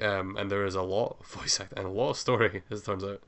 [0.01, 2.83] Um, and there is a lot of voice act and a lot of story, as
[2.83, 3.21] it turns out.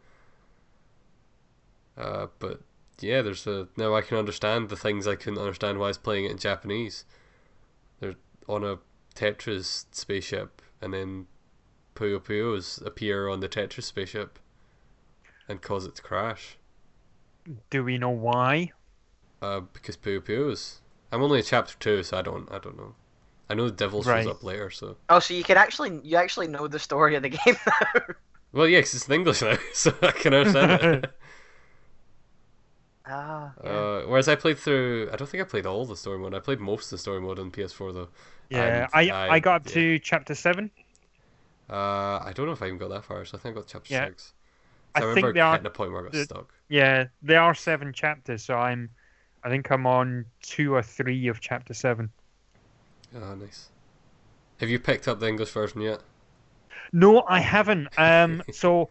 [1.96, 2.60] Uh, but
[3.02, 5.98] yeah, there's a now I can understand the things I couldn't understand why I was
[5.98, 7.04] playing it in Japanese.
[8.00, 8.14] They're
[8.48, 8.78] on a
[9.14, 11.26] Tetris spaceship, and then
[11.94, 14.38] Puyo Puyos appear on the Tetris spaceship
[15.48, 16.56] and cause it to crash.
[17.70, 18.72] Do we know why?
[19.40, 20.76] Uh, because Puyo Puyos.
[21.10, 22.50] I'm only in chapter two, so I don't.
[22.50, 22.94] I don't know.
[23.50, 24.22] I know the devil Right.
[24.24, 24.96] shows up later, so.
[25.10, 28.02] Oh, so you can actually you actually know the story of the game now.
[28.52, 30.70] Well, yeah, 'cause it's in English now, so I can understand
[31.04, 31.10] it.
[33.06, 33.70] Ah, yeah.
[33.70, 36.34] Uh, whereas I played through, I don't think I played all the story mode.
[36.34, 38.08] I played most of the story mode on PS4 though.
[38.48, 39.74] Yeah, I, I- I got up yeah.
[39.74, 40.70] to chapter seven.
[41.70, 43.24] Uh, I don't know if I even got that far.
[43.24, 44.06] So I think I got chapter Yeah.
[44.06, 44.34] six.
[44.94, 46.52] I So I, think remember they are- hitting a point where I got the- stuck.
[46.68, 48.88] Yeah, there are seven chapters, so I'm,
[49.44, 52.10] I think I'm on two or three of chapter seven.
[53.14, 53.68] Oh, nice.
[54.60, 56.00] Have you picked up the English version yet?
[56.92, 57.88] No, I haven't.
[57.98, 58.90] Um, so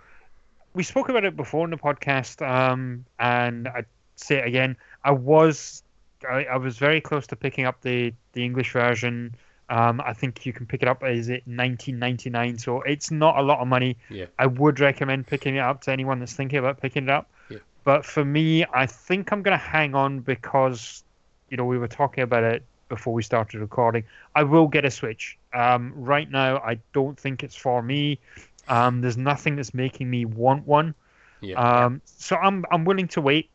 [0.73, 3.85] we spoke about it before in the podcast, um, and I
[4.23, 4.77] say it again.
[5.03, 5.83] I was,
[6.29, 9.35] I, I was very close to picking up the the English version.
[9.69, 11.01] Um, I think you can pick it up.
[11.03, 12.59] Is it 19.99?
[12.59, 13.95] So it's not a lot of money.
[14.09, 14.25] Yeah.
[14.37, 17.29] I would recommend picking it up to anyone that's thinking about picking it up.
[17.49, 17.59] Yeah.
[17.85, 21.05] But for me, I think I'm going to hang on because,
[21.49, 24.03] you know, we were talking about it before we started recording.
[24.35, 25.37] I will get a Switch.
[25.53, 28.19] Um, right now, I don't think it's for me.
[28.67, 30.93] Um, there's nothing that's making me want one.
[31.39, 31.55] Yeah.
[31.55, 33.49] Um, so I'm I'm willing to wait.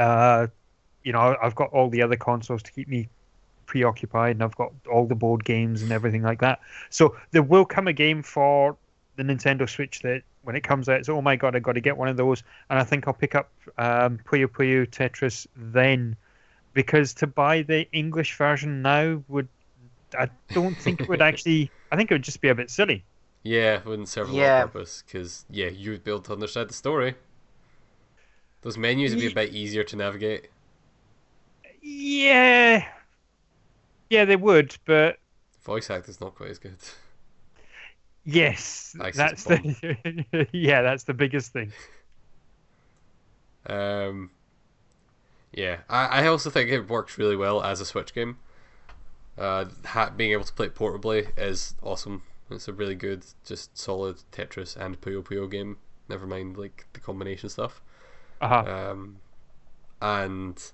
[0.00, 0.46] Uh,
[1.04, 3.08] you know, I've got all the other consoles to keep me
[3.66, 6.60] preoccupied, and I've got all the board games and everything like that.
[6.90, 8.76] So there will come a game for
[9.16, 11.80] the Nintendo Switch that when it comes out, it's oh my god, I've got to
[11.80, 16.16] get one of those, and I think I'll pick up um, Puyo Puyo Tetris then,
[16.74, 19.48] because to buy the English version now would
[20.18, 21.70] I don't think it would actually.
[21.92, 23.04] I think it would just be a bit silly.
[23.42, 24.62] Yeah, it wouldn't serve a lot Yeah.
[24.64, 27.14] of purpose because yeah, you would be able to understand the story.
[28.62, 30.50] Those menus would be a bit easier to navigate.
[31.82, 32.86] Yeah,
[34.10, 35.18] yeah, they would, but
[35.62, 36.76] Voice act is not quite as good.
[38.24, 41.72] Yes, that's the yeah, that's the biggest thing.
[43.66, 44.30] Um,
[45.52, 48.38] yeah, I, I also think it works really well as a Switch game.
[49.38, 52.22] Uh, ha- being able to play it portably is awesome.
[52.50, 55.78] It's a really good, just solid Tetris and Puyo Puyo game.
[56.08, 57.80] Never mind like the combination stuff.
[58.40, 58.90] Uh-huh.
[58.90, 59.16] Um,
[60.00, 60.72] and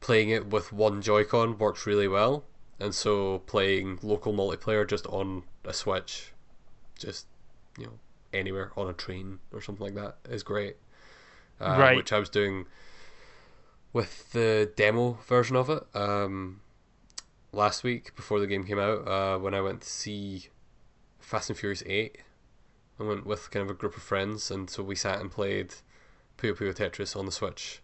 [0.00, 2.44] playing it with one Joy-Con works really well.
[2.78, 6.32] And so playing local multiplayer just on a Switch,
[6.98, 7.26] just
[7.78, 7.92] you know
[8.32, 10.76] anywhere on a train or something like that is great.
[11.60, 11.96] Uh, Right.
[11.96, 12.66] Which I was doing
[13.92, 16.60] with the demo version of it um,
[17.52, 19.08] last week before the game came out.
[19.08, 20.48] Uh, when I went to see
[21.18, 22.18] Fast and Furious Eight,
[23.00, 25.74] I went with kind of a group of friends, and so we sat and played
[26.38, 27.82] Puyo Puyo Tetris on the Switch.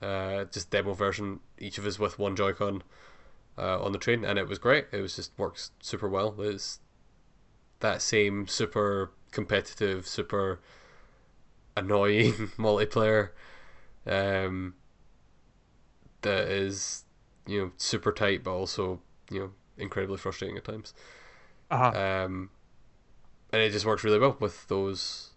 [0.00, 2.82] Uh, just demo version, each of us with one Joy-Con
[3.56, 4.86] uh, on the train, and it was great.
[4.92, 6.34] It was just works super well.
[6.40, 6.80] It's
[7.80, 10.60] that same super competitive, super
[11.76, 13.30] annoying multiplayer
[14.06, 14.74] um,
[16.22, 17.04] that is
[17.46, 20.94] you know super tight, but also you know incredibly frustrating at times.
[21.70, 22.24] Uh-huh.
[22.24, 22.50] Um,
[23.52, 25.30] and it just works really well with those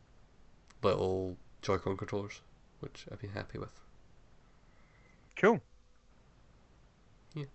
[0.83, 2.41] little Joy-Con controllers,
[2.79, 3.71] which I've been happy with.
[5.35, 5.59] Cool.
[7.33, 7.45] Yeah.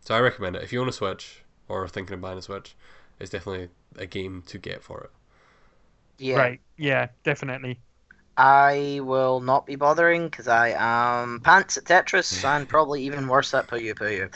[0.00, 2.42] So I recommend it if you own a Switch or are thinking of buying a
[2.42, 2.74] Switch.
[3.20, 5.10] It's definitely a game to get for it.
[6.16, 6.36] Yeah.
[6.36, 6.60] Right.
[6.78, 7.78] Yeah, definitely.
[8.38, 13.52] I will not be bothering because I am pants at Tetris and probably even worse
[13.52, 14.32] at Puyo Puyo.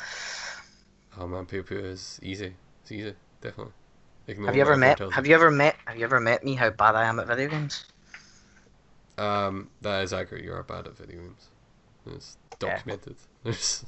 [1.19, 2.55] Oh man, Puyo Puyo is easy.
[2.83, 3.73] It's easy, definitely.
[4.27, 4.99] Ignore Have you ever met?
[4.99, 5.77] Have you ever met?
[5.87, 6.55] Have you ever met me?
[6.55, 7.87] How bad I am at video games?
[9.19, 10.45] Um, that is accurate.
[10.45, 11.49] You are bad at video games.
[12.07, 12.71] It's Yeah.
[12.77, 13.17] documented.
[13.45, 13.85] There's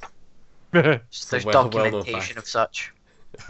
[1.29, 2.37] There's well- documentation fact.
[2.37, 2.93] of such.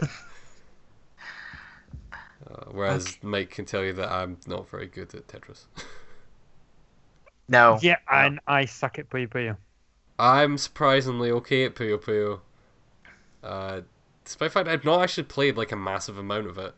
[2.48, 5.64] Uh, whereas Mike can tell you that I'm not very good at Tetris.
[7.48, 7.78] No.
[7.82, 9.56] yeah, and I suck at Puyo Puyo.
[10.18, 12.40] I'm surprisingly okay at Puyo Puyo.
[13.42, 13.80] Uh,
[14.24, 16.72] despite the fact I've not actually played like a massive amount of it.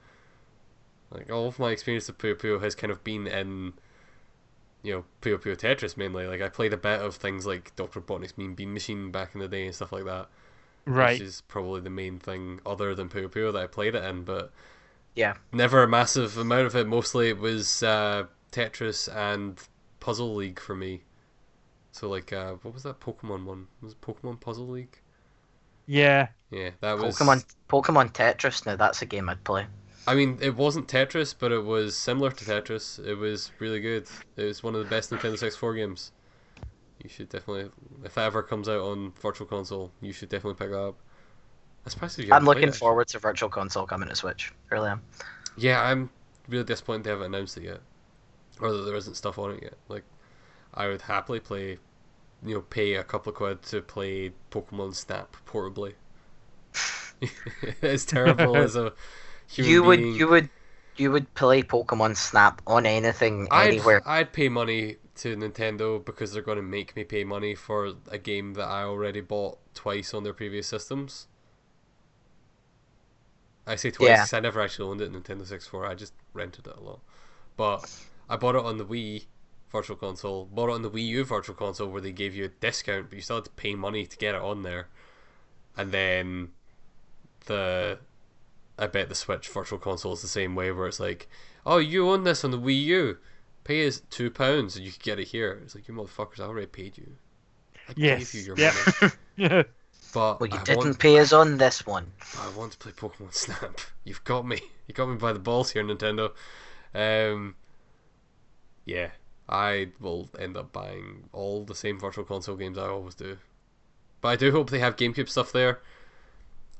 [1.11, 3.74] Like all of my experience of Puyo Puyo has kind of been in,
[4.82, 6.26] you know, Puyo Puyo Tetris mainly.
[6.26, 9.40] Like I played a bit of things like Doctor Robotnik's Mean Bean Machine back in
[9.40, 10.28] the day and stuff like that.
[10.86, 11.18] Right.
[11.18, 14.24] Which is probably the main thing other than Puyo Puyo that I played it in.
[14.24, 14.52] But
[15.14, 15.34] Yeah.
[15.52, 16.86] Never a massive amount of it.
[16.86, 19.60] Mostly it was uh, Tetris and
[20.00, 21.02] Puzzle League for me.
[21.92, 23.66] So like, uh, what was that Pokemon one?
[23.82, 24.98] Was it Pokemon Puzzle League?
[25.86, 26.28] Yeah.
[26.50, 27.18] Yeah, that was.
[27.18, 28.64] Pokemon Pokemon Tetris.
[28.64, 29.66] Now that's a game I'd play.
[30.09, 32.99] I mean, it wasn't Tetris, but it was similar to Tetris.
[33.05, 34.07] It was really good.
[34.37, 36.12] It was one of the best Nintendo 64 games.
[37.03, 37.71] You should definitely,
[38.03, 40.97] if that ever comes out on Virtual Console, you should definitely pick that up.
[41.85, 42.79] Especially if you I'm looking it, actually.
[42.79, 44.51] forward to Virtual Console coming to Switch.
[44.71, 45.03] Really am.
[45.59, 46.09] Yeah, I'm
[46.49, 47.81] really disappointed they haven't announced it yet,
[48.62, 49.75] or that there isn't stuff on it yet.
[49.88, 50.05] Like,
[50.73, 51.79] I would happily play,
[52.42, 55.97] you know, pay a couple of quid to play Pokemon Snap portably.
[57.83, 58.94] as terrible as a
[59.54, 60.14] you would being.
[60.14, 60.50] you would
[60.96, 64.02] you would play Pokemon Snap on anything I'd, anywhere.
[64.04, 68.18] I'd pay money to Nintendo because they're going to make me pay money for a
[68.18, 71.28] game that I already bought twice on their previous systems.
[73.66, 74.38] I say twice Yeah.
[74.38, 75.87] I never actually owned it in Nintendo 64.
[75.87, 77.00] I just rented it a lot.
[77.56, 77.88] But
[78.28, 79.26] I bought it on the Wii
[79.70, 82.48] Virtual Console, bought it on the Wii U Virtual Console where they gave you a
[82.48, 84.88] discount, but you still had to pay money to get it on there.
[85.76, 86.52] And then
[87.46, 87.98] the
[88.78, 91.28] I bet the Switch Virtual Console is the same way, where it's like,
[91.66, 93.18] oh, you own this on the Wii U,
[93.64, 95.60] pay us two pounds and you can get it here.
[95.64, 97.16] It's like you motherfuckers, I already paid you.
[97.88, 98.20] I Yes.
[98.20, 98.72] gave you your Yeah.
[98.74, 98.86] money,
[99.36, 99.62] yeah.
[100.12, 102.12] but well, you I didn't want, pay us on this one.
[102.34, 103.80] I want to play Pokemon Snap.
[104.04, 104.60] You've got me.
[104.86, 106.32] You got me by the balls here, Nintendo.
[106.94, 107.56] Um,
[108.84, 109.10] yeah,
[109.48, 113.38] I will end up buying all the same Virtual Console games I always do.
[114.20, 115.80] But I do hope they have GameCube stuff there.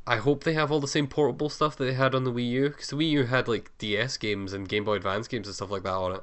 [0.09, 2.49] I hope they have all the same portable stuff that they had on the Wii
[2.49, 5.55] U, because the Wii U had like DS games and Game Boy Advance games and
[5.55, 6.23] stuff like that on it,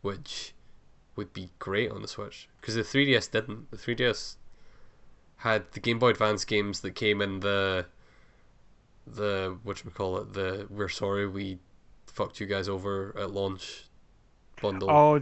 [0.00, 0.54] which
[1.16, 2.48] would be great on the Switch.
[2.60, 3.70] Because the 3DS didn't.
[3.70, 4.36] The 3DS
[5.36, 7.86] had the Game Boy Advance games that came in the
[9.06, 11.58] the what we call it the we're sorry we
[12.06, 13.84] fucked you guys over at launch
[14.62, 14.90] bundle.
[14.90, 15.20] Oh,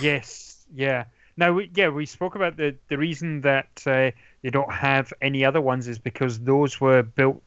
[0.00, 1.04] yes, yeah.
[1.36, 4.10] Now, we, yeah, we spoke about the the reason that uh,
[4.42, 7.42] they don't have any other ones is because those were built.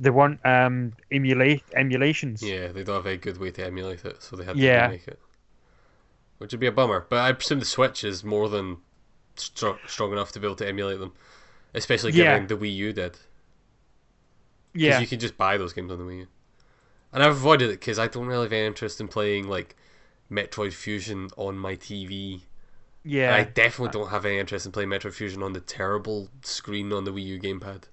[0.00, 2.42] They weren't um, emulate emulations.
[2.42, 4.86] Yeah, they don't have a good way to emulate it, so they had to Yeah.
[4.86, 5.18] remake it,
[6.38, 7.06] which would be a bummer.
[7.10, 8.78] But I presume the Switch is more than
[9.36, 11.12] stro- strong enough to be able to emulate them,
[11.74, 12.38] especially Yeah.
[12.38, 13.18] given the Wii U did.
[14.72, 14.90] Yeah.
[14.90, 16.26] Because yeah, you can just buy those games on the Wii U.
[17.12, 19.74] And I've avoided it because I don't really have any interest in playing like
[20.30, 22.42] Metroid Fusion on my TV.
[23.10, 23.34] Yeah.
[23.34, 27.04] I definitely don't have any interest in playing Metroid Fusion on the terrible screen on
[27.04, 27.84] the Wii U gamepad.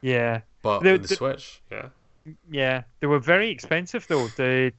[0.00, 0.40] yeah.
[0.62, 1.88] But The- with the, the- Switch, yeah.
[2.50, 4.28] Yeah, they were very expensive though.
[4.28, 4.72] They,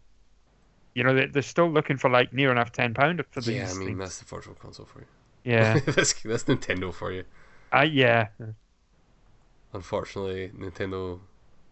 [0.93, 3.69] you know, they, they're still looking for like near enough ten pound for these Yeah,
[3.69, 4.00] I mean things.
[4.00, 5.06] that's the virtual console for you.
[5.43, 7.24] Yeah, that's that's Nintendo for you.
[7.72, 8.28] I yeah,
[9.74, 11.19] Unfortunately, Nintendo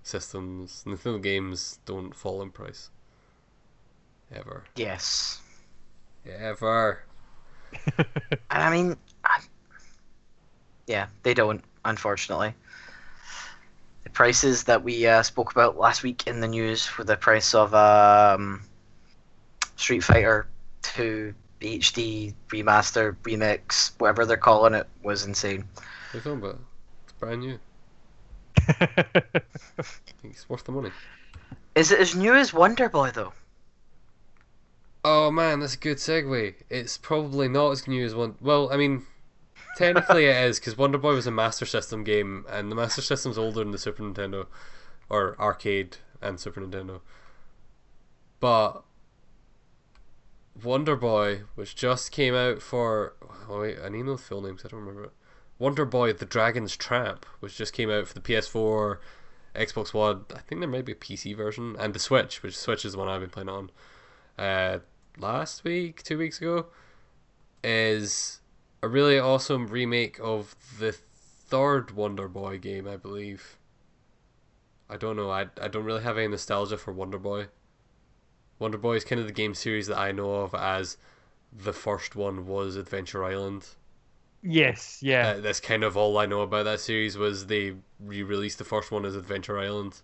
[0.03, 2.89] systems, Nintendo games don't fall in price.
[4.33, 4.63] Ever.
[4.75, 5.41] Yes.
[6.25, 7.03] Ever.
[8.49, 9.39] And I mean, I,
[10.87, 12.53] yeah, they don't, unfortunately.
[14.03, 17.53] The prices that we uh, spoke about last week in the news for the price
[17.53, 18.61] of um,
[19.75, 20.47] Street Fighter
[20.83, 25.65] 2 HD remaster, remix, whatever they're calling it, was insane.
[25.75, 26.59] What are you talking about?
[27.03, 27.59] It's brand new.
[30.23, 30.91] It's worth the money.
[31.75, 33.33] Is it as new as Wonder Boy though?
[35.09, 36.55] Oh man, that's a good segue.
[36.69, 38.35] It's probably not as new as one.
[38.41, 39.05] Well, I mean,
[39.77, 43.37] technically it is because Wonder Boy was a Master System game, and the Master System's
[43.37, 44.47] older than the Super Nintendo,
[45.09, 46.99] or arcade and Super Nintendo.
[48.41, 48.83] But
[50.61, 53.13] Wonder Boy, which just came out for,
[53.47, 54.63] oh wait, I need the full names.
[54.65, 55.13] I don't remember it.
[55.57, 58.97] Wonder Boy: The Dragon's Trap, which just came out for the PS4,
[59.55, 60.25] Xbox One.
[60.35, 62.99] I think there might be a PC version, and the Switch, which Switch is the
[62.99, 63.71] one I've been playing on
[64.37, 64.79] uh,
[65.19, 66.67] last week, two weeks ago,
[67.63, 68.41] is
[68.83, 73.57] a really awesome remake of the third Wonder Boy game, I believe.
[74.89, 75.29] I don't know.
[75.31, 77.47] I, I don't really have any nostalgia for Wonder Boy.
[78.59, 80.97] Wonder Boy is kind of the game series that I know of as
[81.51, 83.69] the first one was Adventure Island.
[84.41, 88.57] yes, yeah, Uh, that's kind of all I know about that series was they re-released
[88.57, 90.01] the first one as Adventure Island.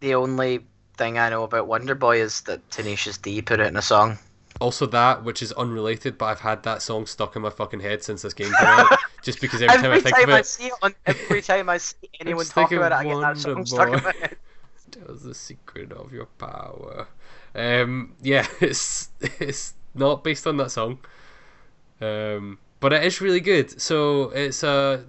[0.00, 0.66] The only
[0.96, 4.18] thing I know about Wonder Boy is that Tenacious D put it in a song.
[4.60, 8.02] Also, that which is unrelated, but I've had that song stuck in my fucking head
[8.02, 8.98] since this game came out.
[9.22, 11.96] just because every, time I think of it, see it, on every time I see
[12.20, 14.00] anyone talk about it, I get that song stuck in Boy.
[14.04, 14.36] my head.
[14.90, 17.08] Tell us the secret of your power.
[17.54, 20.98] Um, yeah, it's it's not based on that song,
[22.00, 23.80] um, but it is really good.
[23.80, 25.04] So it's a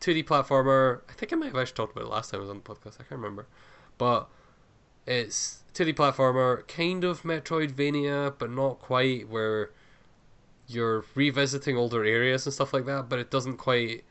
[0.00, 1.00] 2D platformer.
[1.08, 2.62] I think I might have actually talked about it last time I was on the
[2.62, 2.94] podcast.
[3.00, 3.46] I can't remember,
[3.98, 4.28] but
[5.06, 9.70] it's 2D platformer, kind of Metroidvania, but not quite, where
[10.66, 14.04] you're revisiting older areas and stuff like that, but it doesn't quite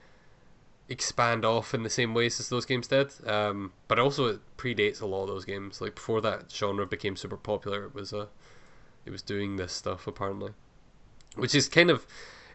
[0.90, 3.12] expand off in the same ways as those games did.
[3.28, 5.82] Um, but also it predates a lot of those games.
[5.82, 8.28] Like before that genre became super popular, it was a,
[9.06, 10.52] it was doing this stuff apparently,
[11.36, 12.06] which is kind of,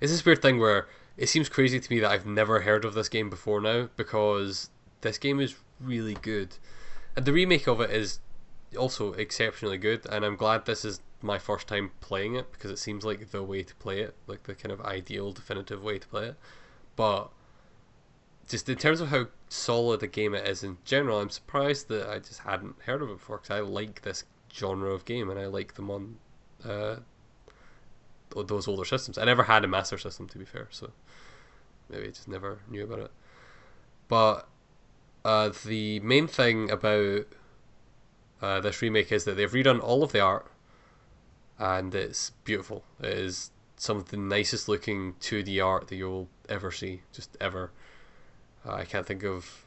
[0.01, 0.87] it's this weird thing where
[1.17, 4.71] it seems crazy to me that I've never heard of this game before now because
[5.01, 6.57] this game is really good,
[7.17, 8.21] and the remake of it is
[8.77, 10.07] also exceptionally good.
[10.11, 13.43] And I'm glad this is my first time playing it because it seems like the
[13.43, 16.37] way to play it, like the kind of ideal, definitive way to play it.
[16.97, 17.31] But
[18.49, 22.09] just in terms of how solid a game it is in general, I'm surprised that
[22.09, 25.39] I just hadn't heard of it before because I like this genre of game and
[25.39, 26.17] I like them on
[26.65, 26.97] uh,
[28.31, 29.19] those older systems.
[29.19, 30.91] I never had a Master System to be fair, so
[31.89, 33.11] maybe I just never knew about it.
[34.09, 34.49] But
[35.25, 37.27] uh, the main thing about
[38.41, 40.51] uh, this remake is that they've redone all of the art
[41.59, 42.85] and it's beautiful.
[43.01, 47.71] It is some of the nicest looking 2D art that you'll ever see, just ever.
[48.67, 49.65] Uh, I can't think of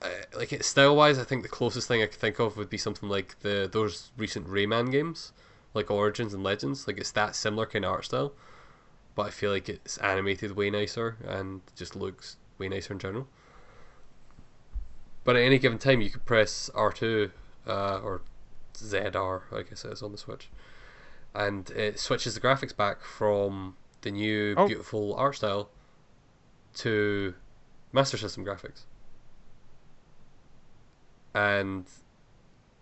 [0.00, 1.18] uh, like style wise.
[1.18, 4.10] I think the closest thing I could think of would be something like the those
[4.16, 5.32] recent Rayman games,
[5.74, 6.86] like Origins and Legends.
[6.86, 8.32] Like it's that similar kind of art style,
[9.14, 13.28] but I feel like it's animated way nicer and just looks way nicer in general.
[15.24, 17.30] But at any given time, you could press R two
[17.66, 18.22] uh, or
[18.74, 20.48] ZR, I guess it is on the Switch,
[21.34, 24.66] and it switches the graphics back from the new Oh.
[24.66, 25.70] beautiful art style
[26.76, 27.34] to
[27.92, 28.82] Master System graphics.
[31.34, 31.86] And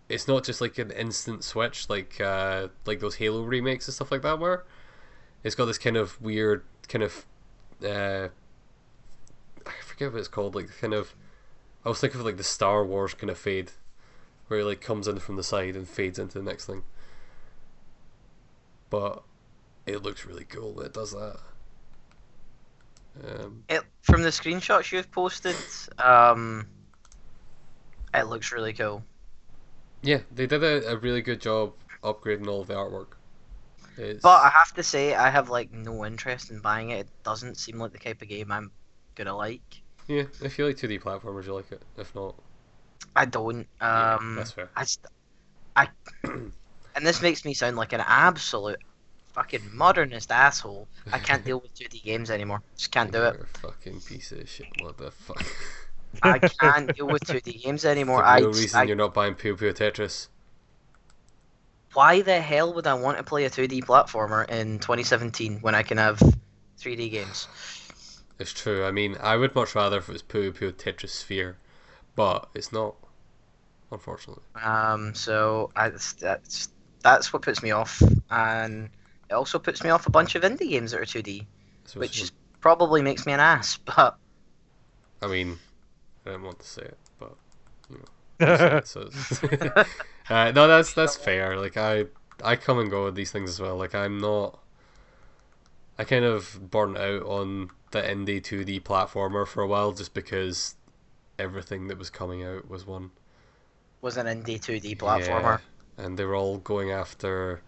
[0.09, 4.11] it's not just like an instant switch like uh, like those Halo remakes and stuff
[4.11, 4.65] like that where
[5.43, 7.25] it's got this kind of weird kind of
[7.83, 8.27] uh,
[9.65, 11.15] I forget what it's called like kind of
[11.85, 13.71] I was thinking of like the Star Wars kind of fade
[14.51, 16.83] where it like comes in from the side and fades into the next thing.
[18.91, 19.23] But
[19.87, 21.39] it looks really cool that it does that.
[23.27, 25.63] Um, It, from the screenshots you've posted,
[25.97, 26.67] um,
[28.13, 29.05] it looks really cool.
[30.01, 31.73] yeah, they did a, a really good job
[32.03, 33.07] upgrading all the artwork.
[33.97, 37.01] It's, But I have to say, I have like no interest in buying it.
[37.01, 38.71] It doesn't seem like the type of game I'm
[39.13, 39.83] gonna like.
[40.07, 41.81] yeah, if you like 2D platformers, you like it.
[41.97, 42.35] If not,
[43.15, 43.67] I don't.
[43.81, 44.69] yeah, Um, that's fair.
[44.75, 45.05] I, just,
[45.75, 45.87] I,
[46.23, 46.51] and
[47.05, 48.79] this makes me sound like an absolute
[49.33, 50.87] fucking modernist asshole.
[51.11, 52.61] I can't deal with 2D games anymore.
[52.77, 53.35] Just can't do it.
[53.35, 54.67] You're a fucking piece of shit.
[54.81, 55.45] What the fuck?
[56.21, 58.23] I can't deal with 2D games anymore.
[58.23, 60.27] the I, reason I you're not buying Puyo Puyo Tetris.
[61.93, 65.83] why the hell would I want to play a 2D platformer in 2017 when I
[65.83, 66.21] can have
[66.79, 67.47] 3D games?
[68.39, 68.83] It's true.
[68.83, 71.55] I mean, I would much rather if it was Puyo Puyo Tetrisphere,
[72.15, 72.95] but it's not.
[73.91, 74.43] Unfortunately.
[74.63, 76.69] Um, so I, that's
[77.03, 78.89] that's what puts me off, and
[79.29, 81.45] it also puts me off a bunch of indie games that are 2D,
[81.85, 82.31] So which is,
[82.61, 83.77] probably makes me an ass.
[83.77, 84.17] But
[85.21, 85.59] I mean,
[86.25, 87.35] I don't want to say it, but
[88.85, 89.49] so, so
[90.29, 91.57] uh, no, that's that's fair.
[91.57, 92.05] Like I
[92.43, 93.75] I come and go with these things as well.
[93.75, 94.59] Like I'm not.
[95.99, 100.75] I kind of burnt out on the indie 2D platformer for a while just because
[101.41, 103.11] everything that was coming out was one.
[104.01, 105.59] was an indie 2D platformer.
[105.97, 107.61] Yeah, and they were all going after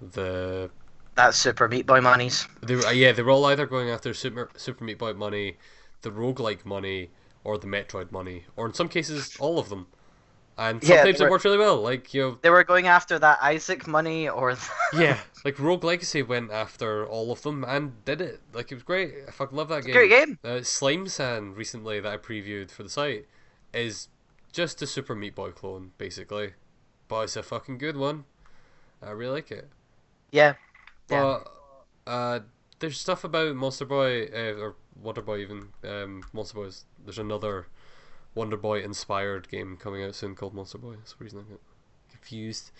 [0.00, 0.70] the
[1.14, 2.46] That's Super Meat Boy monies.
[2.62, 5.56] they were, yeah they were all either going after Super Super Meat Boy money,
[6.02, 7.10] the roguelike money,
[7.44, 9.86] or the Metroid money, or in some cases all of them.
[10.58, 11.82] And Yeah, sometimes they it were- worked really well.
[11.82, 14.56] Like you know, They were going after that Isaac money or
[14.94, 18.40] yeah, like Rogue Legacy went after all of them and did it.
[18.54, 19.12] Like it was great.
[19.28, 19.92] I fucking love that game.
[19.94, 20.38] great game.
[20.42, 23.26] Uh, Slime-san recently that I previewed for the site
[23.74, 24.08] is
[24.52, 26.54] just a Super Meat Boy clone, basically,
[27.08, 28.24] but it's a fucking good one.
[29.02, 29.68] I really like it.
[30.32, 30.54] Yeah.
[31.10, 31.40] Yeah.
[32.06, 32.40] But uh,
[32.78, 36.86] there's stuff about Monster Boy uh, or Wonder Boy even um, Monster Boys.
[37.04, 37.66] There's another
[38.36, 40.94] Wonder Boy inspired game coming out soon called Monster Boy.
[40.94, 41.60] That's the reason I get
[42.10, 42.70] confused.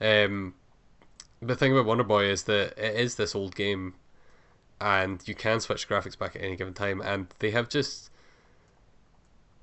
[0.00, 0.54] Um,
[1.42, 3.94] the thing about Wonder Boy is that it is this old game,
[4.80, 8.10] and you can switch graphics back at any given time, and they have just.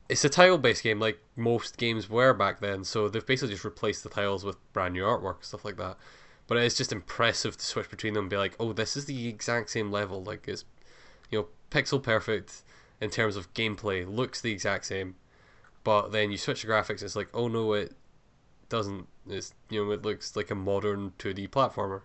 [0.09, 3.63] It's a tile based game like most games were back then, so they've basically just
[3.63, 5.97] replaced the tiles with brand new artwork, and stuff like that
[6.47, 9.27] but it's just impressive to switch between them and be like, oh, this is the
[9.27, 10.23] exact same level.
[10.23, 10.65] Like it's,
[11.31, 12.63] you know, pixel perfect
[13.01, 15.15] in terms of gameplay, looks the exact same,
[15.83, 17.93] but then you switch the graphics, it's like, oh no, it
[18.69, 19.07] doesn't.
[19.29, 22.01] It's you know, it looks like a modern two D platformer,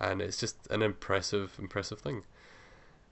[0.00, 2.22] and it's just an impressive, impressive thing.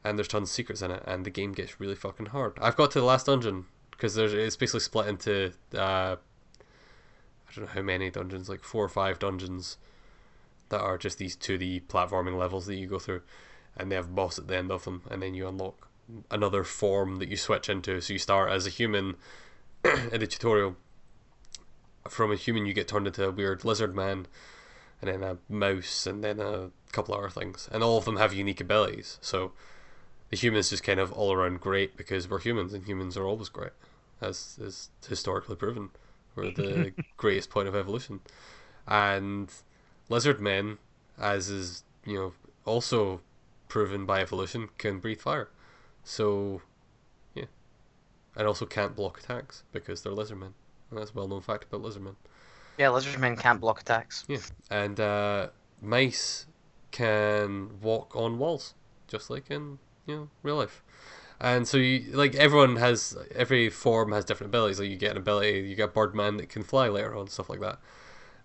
[0.03, 2.59] And there's tons of secrets in it, and the game gets really fucking hard.
[2.61, 7.67] I've got to the last dungeon because there's it's basically split into uh, I don't
[7.67, 9.77] know how many dungeons, like four or five dungeons
[10.71, 13.23] that are just these 2D platforming levels that you go through,
[13.77, 15.89] and they have boss at the end of them, and then you unlock
[16.31, 18.01] another form that you switch into.
[18.01, 19.17] So you start as a human
[19.85, 20.77] in the tutorial.
[22.09, 24.27] From a human, you get turned into a weird lizard man,
[25.01, 28.17] and then a mouse, and then a couple of other things, and all of them
[28.17, 29.19] have unique abilities.
[29.21, 29.53] So
[30.31, 33.49] the humans just kind of all around great because we're humans, and humans are always
[33.49, 33.73] great,
[34.21, 35.91] as is historically proven.
[36.35, 38.21] We're the greatest point of evolution,
[38.87, 39.53] and
[40.09, 40.79] lizard men,
[41.19, 42.33] as is you know
[42.65, 43.21] also
[43.69, 45.49] proven by evolution, can breathe fire.
[46.05, 46.63] So,
[47.35, 47.45] yeah,
[48.37, 50.55] and also can't block attacks because they're lizard men.
[50.91, 52.17] And that's a well-known fact about lizard men.
[52.79, 54.25] Yeah, lizardmen can't block attacks.
[54.29, 54.39] Yeah,
[54.71, 55.49] and uh,
[55.81, 56.47] mice
[56.91, 58.75] can walk on walls,
[59.07, 60.83] just like in you know real life.
[61.41, 64.79] And so you like everyone has every form has different abilities.
[64.79, 67.61] Like you get an ability, you get Birdman that can fly later on, stuff like
[67.61, 67.79] that.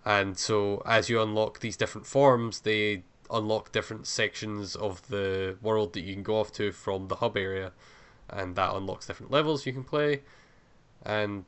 [0.04, 5.92] And so as you unlock these different forms, they unlock different sections of the world
[5.94, 7.72] that you can go off to from the hub area,
[8.28, 10.22] and that unlocks different levels you can play.
[11.02, 11.44] And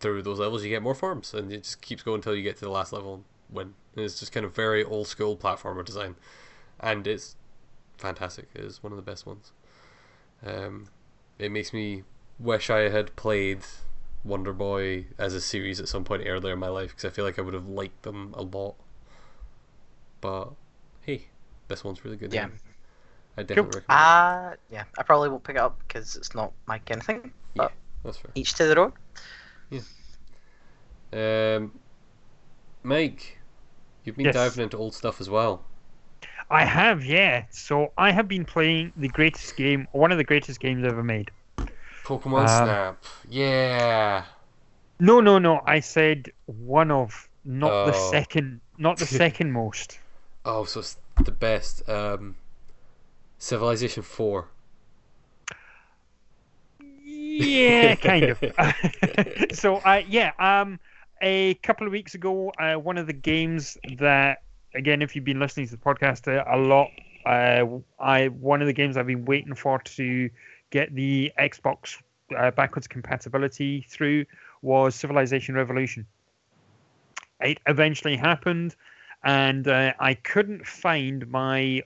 [0.00, 2.56] through those levels, you get more farms, and it just keeps going until you get
[2.56, 3.74] to the last level win.
[3.94, 6.16] And it's just kind of very old school platformer design,
[6.80, 7.36] and it's
[7.96, 8.48] fantastic.
[8.54, 9.52] It is one of the best ones.
[10.44, 10.88] Um,
[11.38, 12.04] it makes me
[12.38, 13.60] wish I had played
[14.24, 17.24] Wonder Boy as a series at some point earlier in my life because I feel
[17.24, 18.76] like I would have liked them a lot.
[20.20, 20.52] But
[21.04, 21.26] hey,
[21.68, 22.32] this one's really good.
[22.32, 22.42] Yeah.
[22.42, 22.58] anyway.
[23.36, 23.84] I definitely recommend.
[23.88, 27.32] Uh, yeah, I probably won't pick it up because it's not my kind of thing.
[27.56, 27.72] But
[28.04, 28.30] That's fair.
[28.34, 28.92] each to their own.
[29.70, 29.80] Yeah.
[31.12, 31.72] Um,
[32.82, 33.38] Mike,
[34.04, 34.34] you've been Yes.
[34.34, 35.64] diving into old stuff as well.
[36.50, 37.44] I have, yeah.
[37.50, 41.30] So I have been playing the greatest game, one of the greatest games ever made.
[42.04, 43.04] Pokemon Um, Snap.
[43.28, 44.24] Yeah.
[45.00, 45.60] No, no, no.
[45.66, 48.10] I said one of, not the Oh.
[48.10, 49.98] second, not the second most.
[50.44, 51.88] Oh, so it's the best.
[51.88, 52.36] Um,
[53.38, 54.48] Civilization Four.
[56.80, 58.38] Yeah, kind of.
[59.52, 60.78] so, uh, yeah, um,
[61.20, 64.42] a couple of weeks ago, uh, one of the games that,
[64.74, 66.90] again, if you've been listening to the podcast uh, a lot,
[67.26, 67.64] uh,
[67.98, 70.30] I one of the games I've been waiting for to
[70.70, 72.02] get the Xbox
[72.36, 74.26] uh, backwards compatibility through
[74.62, 76.06] was Civilization Revolution.
[77.40, 78.76] It eventually happened,
[79.24, 81.82] and uh, I couldn't find my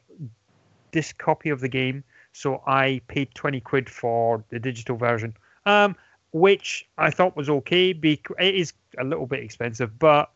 [0.93, 5.34] disc copy of the game, so I paid 20 quid for the digital version,
[5.66, 5.97] um,
[6.32, 7.93] which I thought was okay.
[7.93, 10.30] Because it is a little bit expensive, but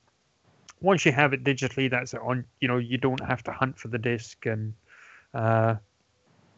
[0.81, 2.45] once you have it digitally, that's it on.
[2.61, 4.75] You know, you don't have to hunt for the disc, and
[5.35, 5.77] uh,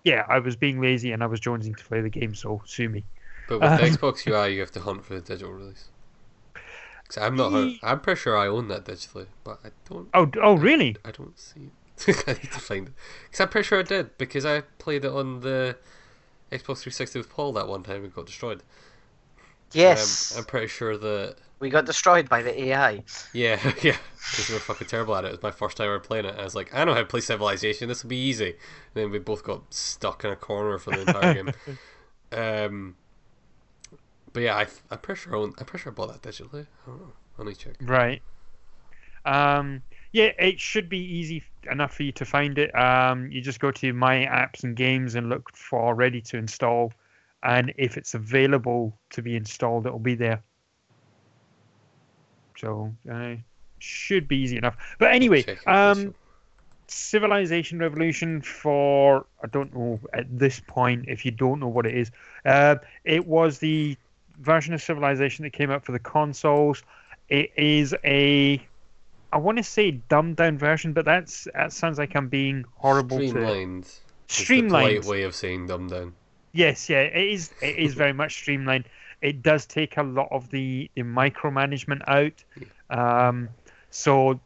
[0.05, 2.89] yeah, I was being lazy and I was jonesing to play the game, so sue
[2.89, 3.05] me.
[3.49, 5.89] But with Um, Xbox UI, you have to hunt for the digital release.
[7.09, 7.53] 'Cause I'm not.
[7.53, 10.09] Ye- I'm pretty sure I own that digitally, but I don't.
[10.15, 10.97] Oh, oh, really?
[11.05, 11.71] I don't see
[12.07, 12.25] it.
[12.27, 12.95] I need to find it.
[13.25, 15.77] Because I'm pretty sure I did, because I played it on the
[16.53, 18.63] Xbox 360 with Paul that one time and got destroyed.
[19.73, 21.37] Yes, Um, I'm pretty sure that.
[21.61, 23.05] we got destroyed by the AI.
[23.33, 23.97] Yeah, yeah.
[24.31, 25.29] Because we were fucking terrible at it.
[25.29, 26.35] It was my first time ever playing it.
[26.39, 27.89] I was like, I know how to play Civilization.
[27.89, 28.51] This will be easy.
[28.51, 28.57] And
[28.95, 31.51] then we both got stuck in a corner for the entire game.
[32.33, 32.97] Um,
[34.35, 36.67] but yeah, I, I'm pretty sure I own, I'm pretty sure I bought that digitally.
[36.87, 37.13] I don't know.
[37.39, 37.75] Let me check.
[37.81, 38.21] Right.
[39.25, 39.81] Um,
[40.13, 42.77] yeah, it should be easy enough for you to find it.
[42.79, 46.93] Um, you just go to My Apps and Games and look for Ready to Install,
[47.43, 50.43] and if it's available to be installed, it'll be there.
[52.59, 53.37] So uh,
[53.79, 54.77] should be easy enough.
[54.99, 56.15] But anyway, um.
[56.87, 61.95] Civilization Revolution for I don't know at this point if you don't know what it
[61.95, 62.11] is.
[62.45, 63.97] Uh, it was the
[64.41, 66.83] version of Civilization that came out for the consoles.
[67.29, 68.65] It is a
[69.35, 73.19] I want to say dumbed down version, but that's that sounds like I'm being horrible
[73.19, 73.85] to streamlined.
[73.85, 73.91] the
[74.29, 75.03] streamlined.
[75.03, 76.15] polite way of saying dumbed down.
[76.53, 77.51] Yes, yeah, it is.
[77.61, 78.85] It is very much streamlined.
[79.21, 82.45] It does take a lot of the, the micromanagement out.
[82.91, 83.49] Um,
[83.91, 84.39] so,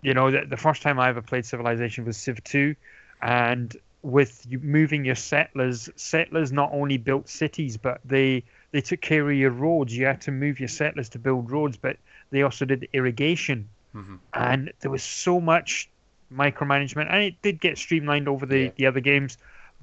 [0.00, 2.74] you know, the, the first time I ever played Civilization was Civ 2,
[3.20, 9.00] and with you moving your settlers, settlers not only built cities, but they they took
[9.00, 9.96] care of your roads.
[9.96, 11.96] You had to move your settlers to build roads, but
[12.30, 14.18] they also did irrigation, Mhm.
[14.34, 15.88] and there was so much
[16.32, 18.70] micromanagement, and it did get streamlined over the, Yeah.
[18.76, 19.36] the other games,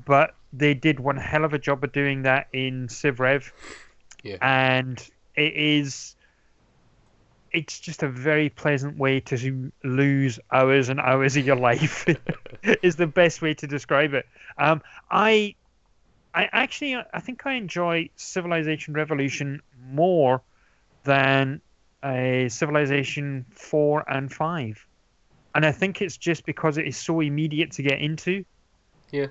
[0.06, 3.54] but they did one hell of a job of doing that in Civ Rev,
[4.24, 4.38] Yeah.
[4.42, 5.00] and
[5.36, 6.16] it is.
[7.52, 12.06] It's just a very pleasant way to lose hours and hours of your life.
[12.84, 14.28] is the best way to describe it.
[14.58, 15.56] Um, I,
[16.34, 19.62] I actually, I think I enjoy Civilization Revolution
[19.92, 20.44] more
[21.04, 21.62] than
[22.04, 24.86] uh, Civilization four and five,
[25.56, 28.46] and I think it's just because it is so immediate to get into.
[29.12, 29.28] Yeah,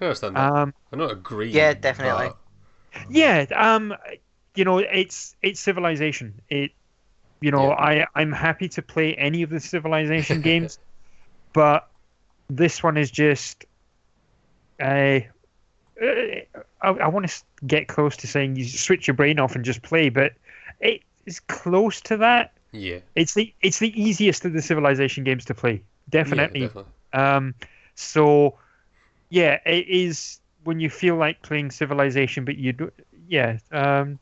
[0.00, 0.52] I understand that.
[0.52, 1.54] Um, I'm not agreeing.
[1.54, 2.28] Yeah, definitely.
[2.28, 2.38] but-
[3.10, 3.94] yeah, um,
[4.54, 6.40] you know, it's it's Civilization.
[6.48, 6.72] It,
[7.40, 7.74] you know, Yeah.
[7.74, 10.78] I I'm happy to play any of the Civilization games,
[11.52, 11.88] but
[12.48, 13.66] this one is just,
[14.80, 15.20] uh,
[16.00, 16.46] I,
[16.82, 20.08] I want to get close to saying you switch your brain off and just play,
[20.08, 20.32] but
[20.80, 22.52] it is close to that.
[22.72, 26.60] Yeah, It's the it's the easiest of the Civilization games to play, definitely.
[26.60, 26.92] Yeah, definitely.
[27.14, 27.54] Um,
[27.94, 28.58] so
[29.30, 32.92] yeah, it is when you feel like playing Civilization, but you do,
[33.26, 34.18] yeah, um,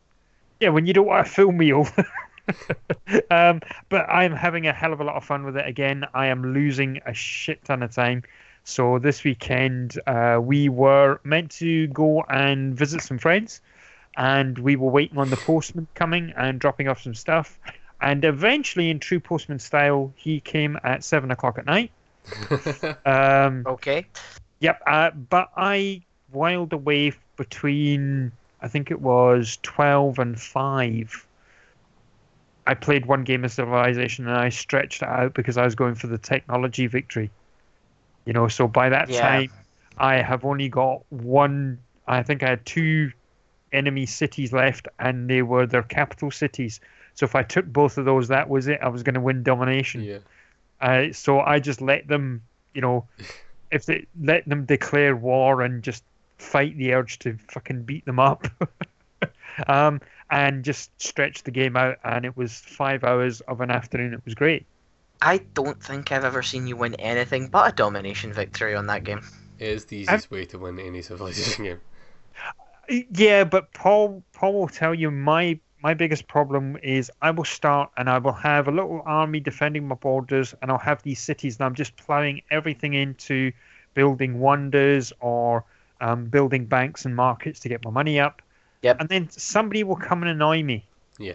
[0.60, 1.88] yeah, when you don't want a full meal.
[3.30, 6.06] um, but I'm having a hell of a lot of fun with it again.
[6.14, 8.22] I am losing a shit ton of time.
[8.68, 13.60] So this weekend, uh, we were meant to go and visit some friends,
[14.16, 17.60] and we were waiting on the postman coming and dropping off some stuff.
[18.00, 21.92] And eventually, in true postman style, he came at seven o'clock at night.
[23.06, 24.04] Um, Okay.
[24.58, 26.02] Yep, uh, but I
[26.32, 31.24] whiled away between I think it was twelve and five.
[32.66, 35.94] I played one game of Civilization and I stretched it out because I was going
[35.94, 37.30] for the technology victory.
[38.26, 39.20] You know, so by that Yeah.
[39.20, 39.50] time
[39.98, 41.78] I have only got one.
[42.06, 43.12] I think I had two
[43.72, 46.80] enemy cities left, and they were their capital cities.
[47.14, 48.78] So if I took both of those, that was it.
[48.82, 50.02] I was going to win domination.
[50.02, 50.18] yeah.
[50.80, 52.42] Uh, so I just let them,
[52.74, 53.08] you know,
[53.70, 56.04] if they let them declare war and just
[56.38, 58.46] fight the urge to fucking beat them up,
[59.66, 60.00] um,
[60.30, 61.96] and just stretch the game out.
[62.04, 64.12] And it was five hours of an afternoon.
[64.12, 64.66] It was great.
[65.22, 69.04] I don't think I've ever seen you win anything but a domination victory on that
[69.04, 69.22] game.
[69.58, 71.64] It is the easiest way to win any civilization
[72.88, 73.06] game.
[73.10, 77.90] Yeah, but Paul, Paul will tell you my my biggest problem is I will start
[77.96, 81.56] and I will have a little army defending my borders, and I'll have these cities,
[81.56, 83.52] and I'm just plowing everything into
[83.94, 85.64] building wonders or
[86.00, 88.42] um, building banks and markets to get my money up.
[88.82, 89.00] Yep.
[89.00, 90.84] And then somebody will come and annoy me.
[91.18, 91.34] Yeah.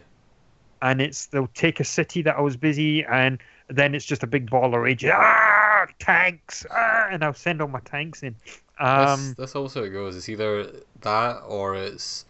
[0.81, 3.39] And it's they'll take a city that I was busy, and
[3.75, 5.03] then it's just a big ball of rage.
[5.05, 6.65] Ah, tanks!
[6.69, 8.35] Ah, and I'll send all my tanks in.
[8.79, 10.15] That's, Um, that's also how it goes.
[10.15, 12.25] It's either that or it's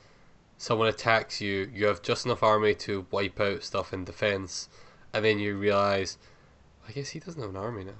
[0.58, 4.70] someone attacks you, you have just enough army to wipe out stuff in defense,
[5.14, 6.18] and then you realize,
[6.88, 7.92] I guess he doesn't have an army now.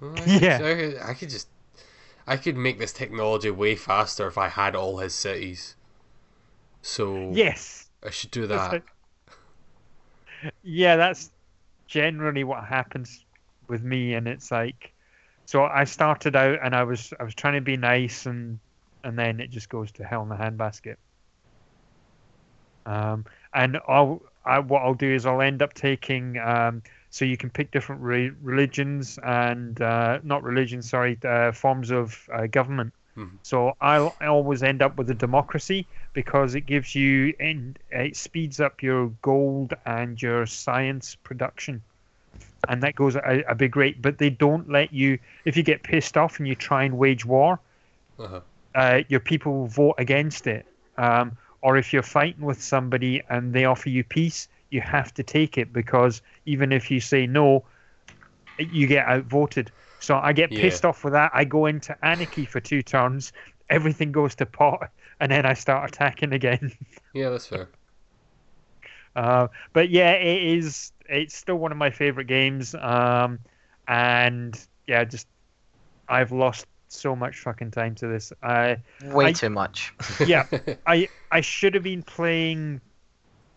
[0.00, 0.56] Well, I could- Yeah.
[0.56, 1.48] I could, I could just,
[2.26, 5.76] I could make this technology way faster if I had all his cities.
[6.82, 7.88] So yes.
[8.04, 8.82] I should do that.
[10.62, 11.30] Yeah, that's
[11.90, 13.24] generally what happens
[13.68, 14.94] with me, and it's like,
[15.44, 18.58] so I started out and I was I was trying to be nice, and
[19.04, 20.96] and then it just goes to hell in the handbasket.
[22.86, 27.36] Um, and I'll I, what I'll do is I'll end up taking um, so you
[27.36, 32.94] can pick different re- religions and uh, not religions, sorry, uh, forms of uh, government.
[33.16, 33.38] Mhm.
[33.42, 38.16] So I'll I always end up with a democracy because it gives you and it
[38.16, 41.82] speeds up your gold and your science production,
[42.68, 44.02] and that goes at a, a big rate.
[44.02, 47.24] But they don't let you if you get pissed off and you try and wage
[47.24, 47.60] war,
[48.18, 48.40] Uh-huh.
[48.74, 50.66] uh, your people will vote against it.
[50.96, 55.22] Um, or if you're fighting with somebody and they offer you peace, you have to
[55.22, 57.64] take it because even if you say no,
[58.58, 59.70] you get outvoted.
[60.00, 60.60] So I get Yeah.
[60.62, 61.30] pissed off with that.
[61.34, 63.32] I go into anarchy for two turns.
[63.68, 64.90] Everything goes to pot,
[65.20, 66.72] and then I start attacking again.
[67.14, 67.68] Yeah, that's fair.
[69.16, 70.92] Uh, but yeah, it is.
[71.08, 72.74] It's still one of my favorite games.
[72.74, 73.40] Um,
[73.88, 75.26] and yeah, just
[76.08, 78.32] I've lost so much fucking time to this.
[78.42, 79.92] I Way I- too much.
[80.26, 80.46] yeah,
[80.86, 82.80] I I should have been playing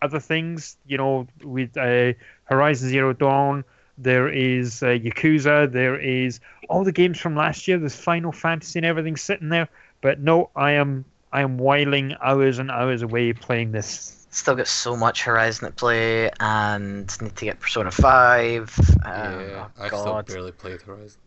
[0.02, 0.76] other things.
[0.86, 2.12] You know, with uh,
[2.44, 3.64] Horizon Zero Dawn.
[3.98, 5.70] There is uh, Yakuza.
[5.70, 7.78] There is all the games from last year.
[7.78, 9.68] There's Final Fantasy and everything sitting there.
[10.00, 14.26] But no, I am I am whiling hours and hours away playing this.
[14.30, 18.76] Still got so much Horizon to play, and need to get Persona Five.
[19.04, 21.20] Um, yeah, oh I've still barely played Horizon.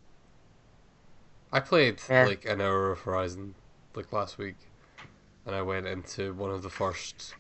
[1.54, 2.26] I played Yeah.
[2.26, 3.56] like an hour of Horizon
[3.96, 4.58] like last week,
[5.46, 7.34] and I went into one of the first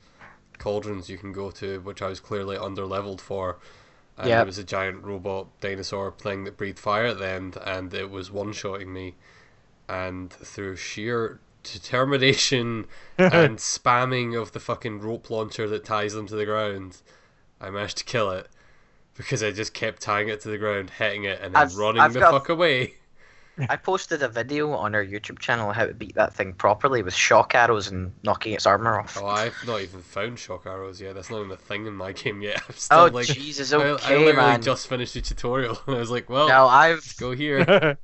[0.57, 3.57] cauldrons you can go to, which I was clearly under leveled for.
[4.18, 4.38] And Yep.
[4.39, 8.09] there was a giant robot dinosaur thing that breathed fire at the end, and it
[8.09, 9.15] was one shotting me.
[9.88, 12.88] And through sheer determination
[13.18, 16.97] and spamming of the fucking rope launcher that ties them to the ground,
[17.61, 18.47] I managed to kill it
[19.15, 22.01] because I just kept tying it to the ground, hitting it, and then I've- running
[22.01, 22.95] I've the got- fuck away.
[23.70, 27.14] I posted a video on our YouTube channel how to beat that thing properly with
[27.14, 29.18] shock arrows and knocking its armor off.
[29.22, 31.16] Oh, I've not even found shock arrows yet.
[31.16, 32.58] That's not even a thing in my game yet.
[32.58, 34.62] I'm oh, still Oh, like, Jesus, I, I literally man.
[34.62, 37.97] just finished the tutorial, and I was like, well, Now I've go here.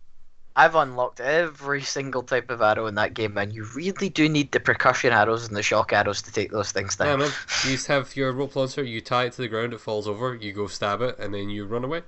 [0.55, 3.49] I've unlocked every single type of arrow in that game, man.
[3.49, 6.95] You really do need the percussion arrows and the shock arrows to take those things
[6.99, 7.19] yeah, down.
[7.19, 7.31] man.
[7.65, 8.83] You just have your rope launcher.
[8.83, 9.73] You tie it to the ground.
[9.73, 10.35] It falls over.
[10.35, 12.03] You go stab it, and then you run away,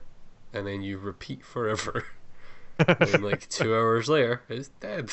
[0.53, 2.05] and then you repeat forever.
[2.79, 5.11] And like two hours later, it's dead.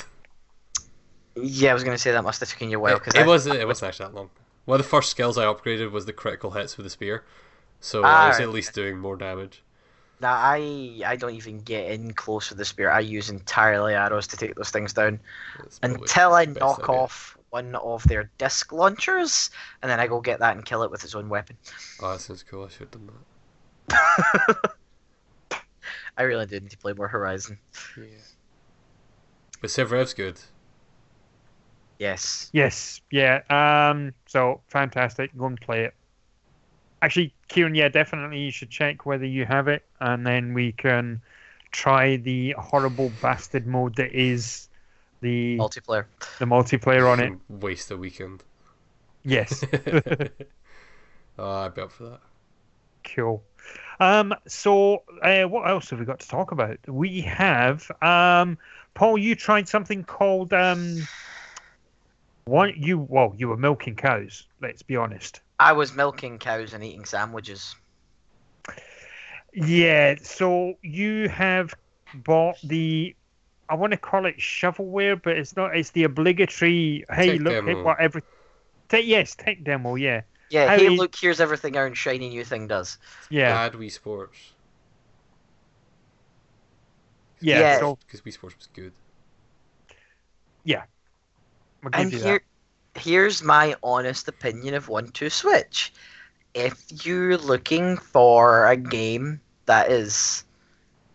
[1.37, 3.27] Yeah, I was gonna say that must have taken you a while it, because it
[3.27, 3.57] wasn't.
[3.57, 4.31] It wasn't actually that long.
[4.65, 7.25] One of the first skills I upgraded was the critical hits with the spear,
[7.81, 9.63] so I was Ah, at least doing more damage.
[10.21, 12.91] Now I I don't even get in close with the spear.
[12.91, 15.19] I use entirely arrows to take those things down
[15.83, 16.95] until I knock idea.
[16.95, 19.51] off one of their disc launchers,
[19.83, 21.57] and then I go get that and kill it with its own weapon.
[22.01, 22.65] Oh, that sounds cool.
[22.65, 23.11] I should have done
[23.89, 24.71] that.
[26.17, 27.59] I really do need to play more Horizon.
[27.97, 28.05] Yeah.
[29.61, 30.41] But Civ Rev's good.
[31.99, 32.51] Yes.
[32.53, 33.43] yes, yeah.
[33.49, 35.37] Um, so fantastic.
[35.39, 35.95] Go and play it.
[37.01, 41.21] Actually, Kieran, yeah, definitely you should check whether you have it, and then we can
[41.71, 44.69] try the horrible bastard mode that is
[45.21, 46.07] the Multiplayer.
[46.41, 47.29] the multiplayer on it.
[47.31, 48.43] You Waste a weekend.
[49.25, 49.65] Yes.
[51.39, 52.21] oh, I'd be up for that.
[53.05, 53.43] Cool.
[54.01, 56.79] Um, so, uh, what else have we got to talk about?
[56.89, 58.59] We have, um,
[58.95, 61.07] Paul, you tried something called, um,
[62.45, 65.41] one, you, well, you were milking cows, let's be honest.
[65.59, 67.75] I was milking cows and eating sandwiches.
[69.55, 71.75] Yeah, so you have
[72.25, 73.15] bought the,
[73.69, 77.69] I want to call it shovelware, but it's not, it's the obligatory, hey, Tech look
[77.69, 78.23] at what every,
[78.89, 80.23] te- yes, tech demo, yeah.
[80.53, 82.99] Yeah, How hey, you- look, here's everything our shiny new thing does.
[83.31, 84.53] Yeah, Bad Wii Sports.
[87.41, 87.79] yeah, Yeah.
[87.79, 88.93] so Because Wii Sports was good.
[91.93, 92.43] I'll And you here,
[92.95, 95.93] here's my honest opinion of One Two Switch.
[96.55, 100.45] If you're looking for a game that is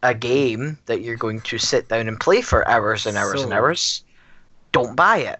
[0.03, 3.53] a game that you're going to sit down and play for hours and hours and
[3.53, 4.03] hours,
[4.73, 5.39] don't buy it.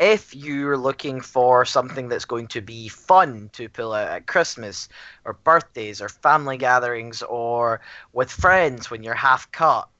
[0.00, 4.88] If you're looking for something that's going to be fun to pull out at Christmas
[5.26, 7.82] or birthdays or family gatherings or
[8.14, 9.90] with friends when you're half cut,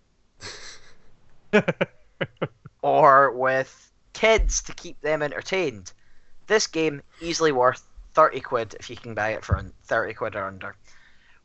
[2.83, 5.93] or with kids to keep them entertained.
[6.47, 10.47] This game easily worth 30 quid if you can buy it for 30 quid or
[10.47, 10.77] under.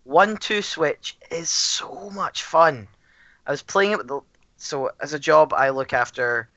[0.05, 2.87] One two switch is so much fun.
[3.45, 4.21] I was playing it with the
[4.57, 6.47] so as a job I look after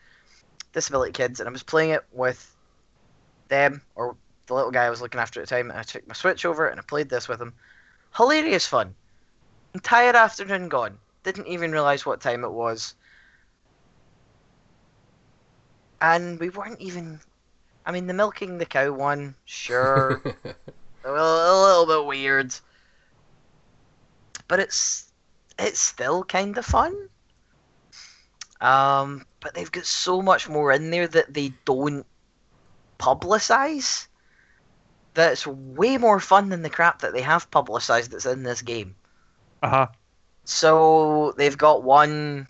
[0.78, 2.54] disability kids and I was playing it with
[3.48, 4.16] them or
[4.46, 6.44] the little guy I was looking after at the time and I took my switch
[6.44, 7.52] over and I played this with him.
[8.16, 8.94] Hilarious fun.
[9.74, 10.98] Entire afternoon gone.
[11.24, 12.94] Didn't even realise what time it was.
[16.00, 17.20] and we weren't even.
[17.86, 20.22] I mean, the milking the cow one, sure,
[21.04, 22.54] a, little, a little bit weird,
[24.46, 25.10] but it's
[25.58, 27.08] it's still kind of fun.
[28.60, 32.06] Um, but they've got so much more in there that they don't
[32.98, 34.06] publicize.
[35.14, 38.94] That's way more fun than the crap that they have publicized that's in this game.
[39.62, 39.86] Uh huh.
[40.44, 42.46] So they've got one,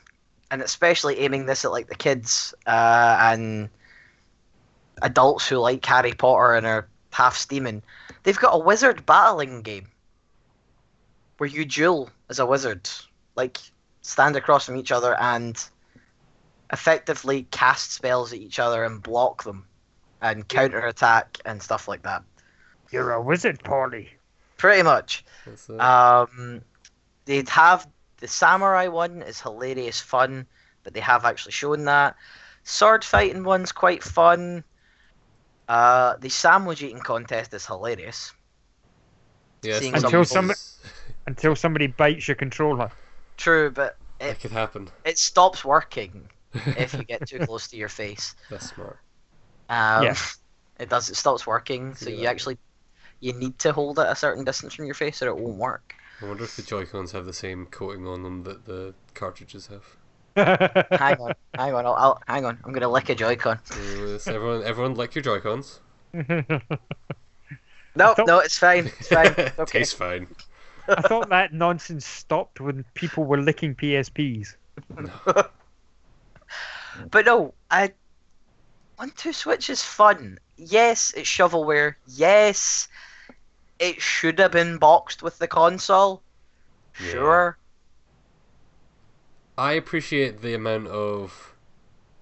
[0.51, 3.69] and especially aiming this at like the kids uh, and
[5.03, 7.83] adults who like Harry Potter and are half steaming.
[8.23, 9.89] They've got a wizard battling game
[11.39, 12.89] where you duel as a wizard,
[13.37, 13.59] like
[14.03, 15.63] stand across from each other and
[16.73, 19.67] effectively cast spells at each other and block them
[20.21, 22.23] and counter attack and stuff like that.
[22.91, 24.11] You're a wizard, Polly.
[24.57, 25.25] Pretty much.
[25.79, 26.63] Um,
[27.25, 27.87] they'd have
[28.19, 30.47] the samurai one is hilarious fun,
[30.83, 32.17] but they have actually shown that.
[32.65, 34.65] Sword fighting one's quite fun.
[35.69, 38.33] Uh, the sandwich eating contest is hilarious.
[39.63, 40.53] yeah, seeing Until some-
[41.27, 42.91] Until somebody bites your controller.
[43.37, 44.89] True, but that it, could happen.
[45.05, 48.35] it stops working if you get too close to your face.
[48.51, 48.99] That's smart.
[49.69, 50.17] Um, Yeah.
[50.81, 51.11] It does.
[51.11, 52.21] It stops working, so Yeah.
[52.21, 52.57] you actually
[53.19, 55.93] you need to hold it a certain distance from your face, or it won't work.
[56.23, 59.67] I wonder if the Joy Cons have the same coating on them that the cartridges
[59.67, 59.85] have.
[60.37, 62.59] hang on, hang on, I'll, I'll hang on.
[62.65, 63.59] I'm gonna lick a Joy-Con.
[63.73, 65.81] Uh, everyone, everyone, lick your Joy Cons.
[67.97, 68.87] No, no, it's fine.
[68.87, 69.35] It's fine.
[69.37, 69.79] It's okay.
[69.81, 70.29] Tastes fine.
[70.89, 74.55] I thought that nonsense stopped when people were licking PSPs.
[77.11, 77.93] But no, I
[78.97, 80.39] one two switch is fun.
[80.57, 81.95] Yes, it's shovelware.
[82.07, 82.89] Yes,
[83.79, 86.23] it should have been boxed with the console.
[87.01, 87.11] Yeah.
[87.11, 87.59] Sure.
[89.57, 91.55] I appreciate the amount of.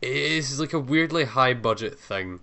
[0.03, 2.41] It is like a weirdly high budget thing.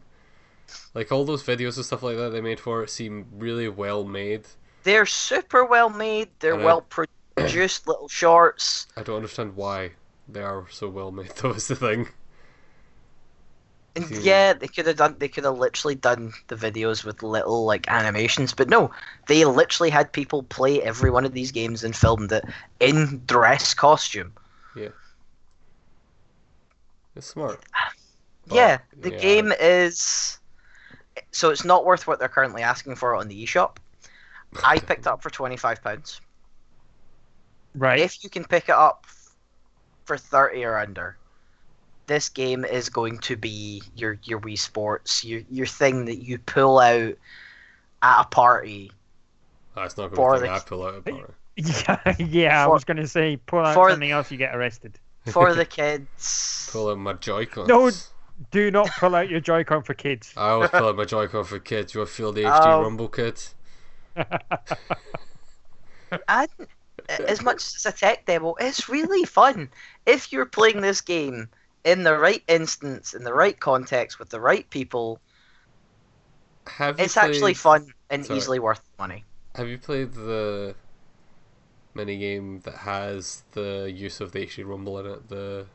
[0.96, 4.04] Like all those videos and stuff like that they made for it seem really well
[4.04, 4.48] made.
[4.84, 6.30] They're super well made.
[6.40, 8.88] They're And I- well produced little shorts.
[8.98, 9.92] I don't understand why
[10.28, 11.30] they are so well made.
[11.38, 12.10] Though is the thing.
[13.96, 14.16] And Hmm.
[14.18, 15.16] yeah, they could have done.
[15.20, 18.92] They could have literally done the videos with little like animations, but no,
[19.28, 22.46] they literally had people play every one of these games and filmed it
[22.80, 24.34] in dress costume.
[24.74, 24.90] Yeah,
[27.16, 27.64] it's smart.
[28.50, 29.18] But, yeah, the yeah.
[29.20, 30.40] game is.
[31.32, 33.78] So it's not worth what they're currently asking for on the eShop.
[34.64, 36.22] I picked it up for twenty five pounds.
[37.76, 38.00] Right.
[38.00, 39.06] If you can pick it up
[40.06, 41.18] for thirty or under,
[42.14, 46.38] this game is going to be your your Wii Sports, your your thing that you
[46.38, 47.16] pull out
[48.04, 48.92] at a party
[49.76, 51.30] That's not going to be the- I pull out a bar.
[51.56, 52.64] Yeah, yeah.
[52.64, 54.98] I was going to say, pull out for- something else, you get arrested.
[55.28, 56.70] for the kids.
[56.72, 57.68] Pull out my Joy-Cons.
[57.68, 57.92] No.
[58.52, 60.34] Do not pull out your Joy-Con for kids.
[60.36, 61.94] I always pull out my Joy-Con for kids.
[61.94, 62.82] You want to feel the HD Oh.
[62.82, 63.54] Rumble kids?
[67.10, 69.70] And as much as it's a tech demo, it's really fun.
[70.06, 71.50] If you're playing this game
[71.84, 75.22] in the right instance, in the right context, with the right people,
[76.68, 78.30] Have you it's actually fun and Sorry.
[78.30, 79.26] easily worth the money.
[79.56, 80.76] Have you played the
[81.94, 85.30] mini game that has the use of the HD Rumble in it?
[85.30, 85.66] The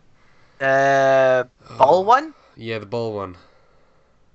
[0.59, 2.05] The ball oh.
[2.05, 2.35] one?
[2.57, 3.37] Yeah, the ball one.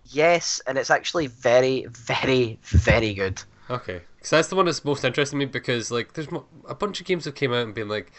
[0.05, 3.43] Yes, and it's actually very, very, very good.
[3.69, 6.75] Okay, because that's the one that's most interesting to me because like there's mo- a
[6.75, 8.11] bunch of games that came out and been like,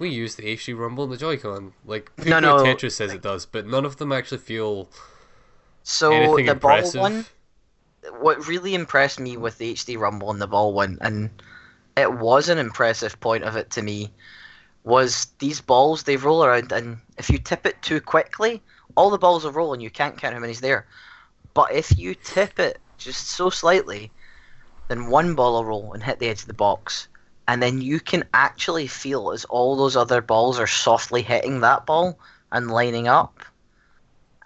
[0.00, 1.74] we use the HD Rumble and the Joy-Con.
[1.84, 4.88] Like No, no, Tetris says it does, but none of them actually feel
[5.84, 6.94] So anything the impressive.
[6.94, 7.26] ball one,
[8.18, 11.30] what really impressed me with the HD Rumble and the ball one, and
[11.96, 14.10] it was an impressive point of it to me,
[14.84, 18.62] was these balls they roll around, and if you tip it too quickly,
[18.96, 20.86] all the balls will roll and you can't count how many's there.
[21.52, 24.10] But if you tip it just so slightly,
[24.88, 27.08] then one ball will roll and hit the edge of the box.
[27.50, 31.84] And then you can actually feel as all those other balls are softly hitting that
[31.84, 32.16] ball
[32.52, 33.40] and lining up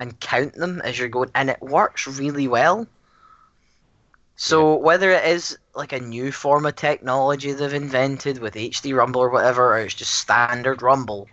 [0.01, 2.87] and count them as you're going, and it works really well.
[4.37, 9.21] So whether it is like a new form of technology they've invented with HD Rumble
[9.21, 11.29] or whatever, or it's just standard Rumble,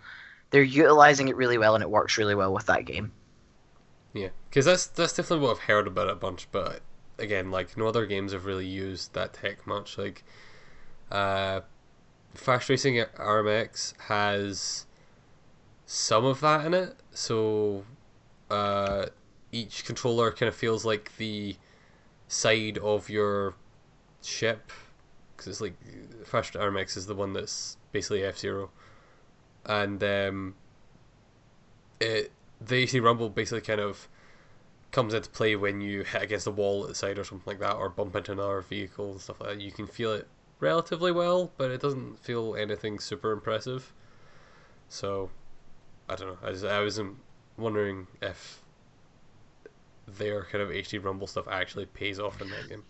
[0.50, 3.14] they're utilizing it really well, and it works really well with that game.
[4.12, 6.50] Yeah, because that's that's definitely what I've heard about it a bunch.
[6.52, 6.82] But
[7.18, 9.98] again, like no other games have really used that tech much.
[9.98, 10.26] Like,
[11.12, 11.62] uh,
[12.34, 14.86] Fast Racing RMX has
[15.86, 16.95] some of that in it.
[17.12, 17.84] So,
[18.49, 19.07] uh,
[19.51, 21.55] each controller kind of feels like the
[22.28, 23.55] side of your
[24.22, 24.72] ship,
[25.36, 25.76] because it's like
[26.26, 28.70] Fast RMX is the one that's basically F Zero,
[29.66, 30.55] and um,
[31.99, 32.32] it
[32.62, 34.07] the HD Rumble basically kind of
[34.91, 37.59] comes into play when you hit against a wall at the side or something like
[37.59, 39.62] that, or bump into another vehicle and stuff like that.
[39.62, 40.28] You can feel it
[40.62, 43.91] relatively well, but it doesn't feel anything super impressive.
[44.88, 45.30] So,
[46.07, 46.38] I don't know.
[46.41, 47.01] I was, I was
[47.57, 48.62] wondering if
[50.07, 52.84] their kind of HD Rumble stuff actually pays off in that game.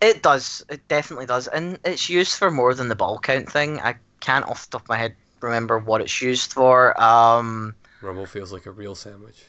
[0.00, 0.64] It does.
[0.68, 3.80] It definitely does, and it's used for more than the ball count thing.
[3.80, 7.00] I can't off the top of my head remember what it's used for.
[7.00, 9.44] Um, Rumble feels like a real sandwich.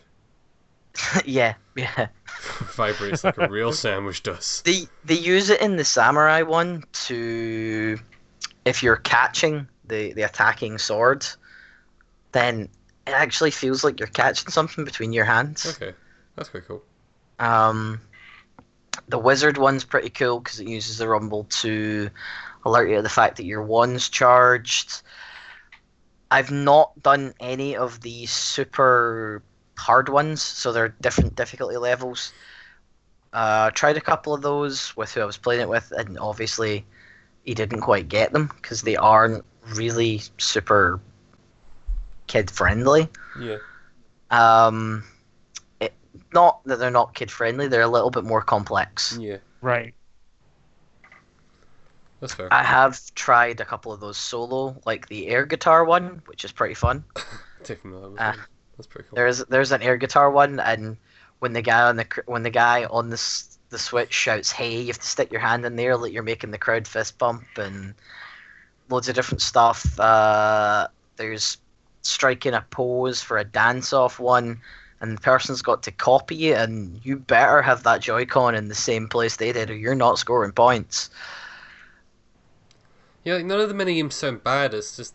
[1.25, 2.07] yeah, yeah.
[2.75, 4.61] Vibrates like a real sandwich does.
[4.65, 7.99] They they use it in the samurai one to
[8.65, 11.25] if you're catching the the attacking sword,
[12.31, 12.69] then
[13.07, 15.65] it actually feels like you're catching something between your hands.
[15.65, 15.95] Okay,
[16.35, 16.83] that's quite cool.
[17.39, 18.01] Um,
[19.07, 22.09] the wizard one's pretty cool because it uses the rumble to
[22.65, 25.01] alert you to the fact that your one's charged.
[26.31, 29.41] I've not done any of the super
[29.79, 32.33] hard ones, so they're different difficulty levels.
[33.31, 36.85] Uh, tried a couple of those with who I was playing it with, and obviously
[37.43, 40.99] he didn't quite get them because they aren't really super
[42.27, 43.07] kid friendly.
[43.39, 43.57] Yeah.
[44.31, 45.03] Um,
[45.79, 45.93] it,
[46.33, 49.17] not that they're not kid friendly; they're a little bit more complex.
[49.19, 49.93] Yeah, Right.
[52.19, 52.51] that's fair.
[52.51, 56.51] I have tried a couple of those solo, like the air guitar one, which is
[56.51, 57.03] pretty fun.
[57.63, 58.35] Taking that was Ah.
[58.79, 59.17] That's pretty cool.
[59.17, 60.95] There's there's an air guitar one, and
[61.39, 64.87] when the guy on the when the guy on the the switch shouts "Hey!" you
[64.87, 67.93] have to stick your hand in there, like you're making the crowd fist bump, and
[68.87, 69.99] loads of different stuff.
[69.99, 71.57] Uh, there's
[72.03, 74.61] striking a pose for a dance off one,
[75.01, 78.75] and the person's got to copy it, and you better have that Joy-Con in the
[78.75, 81.09] same place they did, or you're not scoring points.
[83.25, 84.73] Yeah, like none of the mini games sound bad.
[84.73, 85.13] It's just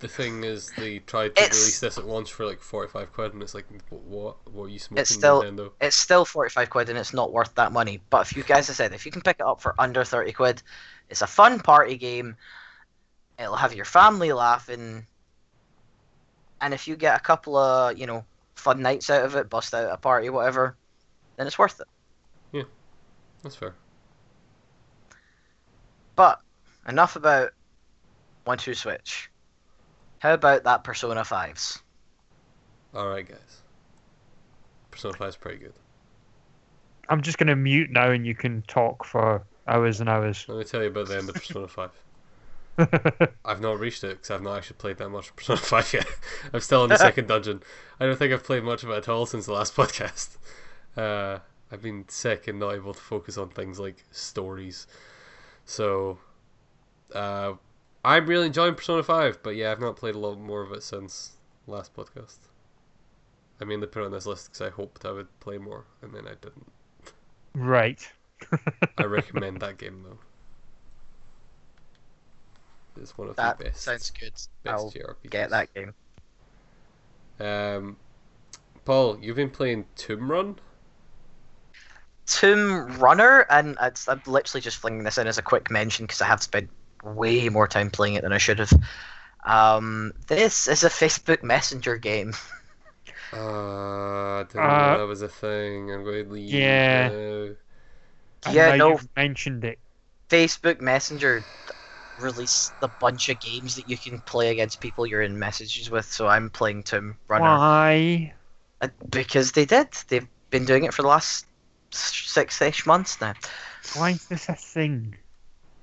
[0.00, 3.32] the thing is, they tried to It's- release this at once for like forty-five quid,
[3.34, 4.36] and it's like, what?
[4.50, 5.72] What are you smoking, It's still- Nintendo?
[5.80, 8.02] It's still 45 quid and it's not worth that money.
[8.10, 10.32] But if you guys, I said, if you can pick it up for under 30
[10.32, 10.62] quid,
[11.08, 12.36] it's a fun party game.
[13.38, 15.06] It'll have your family laughing.
[16.60, 18.24] And if you get a couple of, you know,
[18.54, 20.76] fun nights out of it, bust out a party, whatever,
[21.36, 21.88] then it's worth it.
[22.52, 22.64] Yeah
[23.42, 23.74] that's fair.
[26.16, 26.40] But
[26.86, 27.52] enough about
[28.44, 29.29] one two switch.
[30.20, 31.80] How about that Persona 5s?
[32.94, 33.62] All right, guys.
[34.90, 35.72] Persona Five is pretty good.
[37.08, 40.44] I'm just gonna mute now, and you can talk for hours and hours.
[40.48, 41.90] Let me tell you about the end of Persona Five.
[43.44, 46.06] I've not reached it because I've not actually played that much of Persona 5 yet.
[46.52, 47.62] I'm still in the second dungeon.
[47.98, 50.36] I don't think I've played much of it at all since the last podcast.
[50.96, 51.40] Uh,
[51.70, 54.86] I've been sick and not able to focus on things like stories.
[55.66, 56.18] So,
[57.14, 57.54] uh,
[58.04, 60.82] I'm really enjoying Persona 5, but yeah, I've not played a lot more of it
[60.82, 61.32] since
[61.66, 62.38] last podcast.
[63.60, 66.14] I mainly put it on this list because I hoped I would play more, and
[66.14, 66.66] then I didn't.
[67.54, 68.10] right.
[68.96, 70.18] I recommend that game though.
[73.00, 73.82] It's one of That the best.
[73.82, 74.32] sounds good.
[74.32, 75.30] best I'll JRPGs.
[75.30, 75.94] get that game.
[77.38, 77.96] Um,
[78.84, 80.58] Paul, you've been playing Tomb Run.
[82.26, 86.26] Tomb Runner, and I'm literally just flinging this in as a quick mention because I
[86.26, 86.70] have spent
[87.02, 88.72] way more time playing it than I should have.
[89.44, 92.34] Um, this is a Facebook Messenger game.
[93.32, 93.36] Uh,
[94.40, 95.90] I didn't Uh, know that was a thing.
[95.92, 96.50] I'm going to leave.
[96.50, 97.08] yeah.
[97.08, 98.50] now.
[98.50, 98.90] Yeah, no.
[98.90, 99.78] You've mentioned it.
[100.28, 101.44] Facebook Messenger
[102.18, 106.06] released a bunch of games that you can play against people you're in messages with.
[106.06, 108.34] So I'm playing Tomb Runner Why?
[108.80, 109.88] Uh, because they did.
[110.08, 111.46] They've been doing it for the last
[111.90, 113.34] six-ish months now.
[113.94, 115.16] Why is this a thing?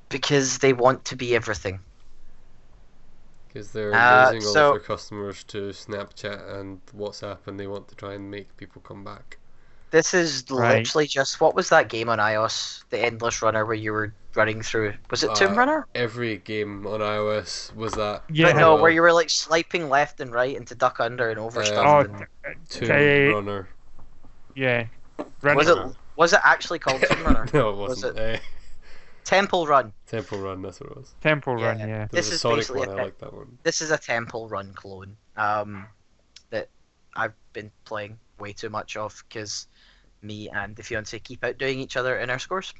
[0.09, 1.79] Because they want to be everything.
[3.47, 7.67] Because they're Uh, losing all so- of their customers to Snapchat and WhatsApp, and they
[7.67, 9.37] want to try and make people come back.
[9.89, 10.79] This is Right.
[10.79, 14.61] literally just what was that game on iOS, the Endless Runner, where you were running
[14.61, 14.93] through?
[15.09, 15.87] Was it Tomb Uh, Runner?
[15.95, 18.23] Every game on iOS was that.
[18.29, 18.51] Yeah.
[18.51, 21.61] No, where you were like swiping left and right and to duck under and over
[21.61, 21.85] Uh, stuff.
[21.87, 22.25] Oh, and...
[22.69, 23.27] Tomb Okay.
[23.29, 23.69] Runner.
[24.55, 24.87] Yeah.
[25.41, 25.77] Was it
[26.17, 27.47] was it actually called Tomb Runner?
[27.53, 28.41] no, it Was wasn't.
[29.27, 29.91] Temple Run.
[30.07, 31.13] Temple Run, that's what it was.
[31.19, 31.67] Temple Yeah.
[31.67, 31.85] Run, yeah.
[31.85, 33.57] There This was a is Sonic basically one, a I te- like that one.
[33.63, 35.17] This is a Temple Run clone.
[35.35, 35.85] Um,
[36.49, 36.69] that
[37.13, 39.67] I've been playing way too much of because
[40.21, 42.73] me and the fiance keep outdoing each other in our scores,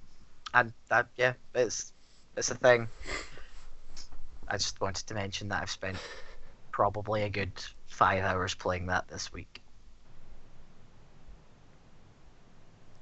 [0.53, 1.91] and that yeah, it's
[2.37, 2.87] it's a thing.
[4.47, 5.97] I just wanted to mention that I've spent
[6.71, 7.51] probably a good
[7.87, 9.61] five hours playing that this week.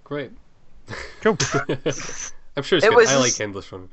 [0.03, 0.31] Great.
[1.21, 1.37] Cool.
[2.57, 2.95] I'm sure it's It good.
[2.97, 3.89] was I like Endless runners.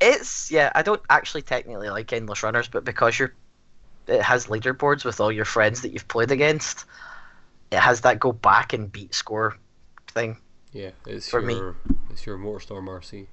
[0.00, 3.32] It's yeah, I don't actually technically like endless runners, but because you're,
[4.06, 6.84] it has leaderboards with all your friends that you've played against.
[7.70, 9.56] It has that go back and beat score
[10.08, 10.36] thing.
[10.72, 11.58] Yeah, it's For me.
[12.10, 13.26] it's your Motorstorm RC.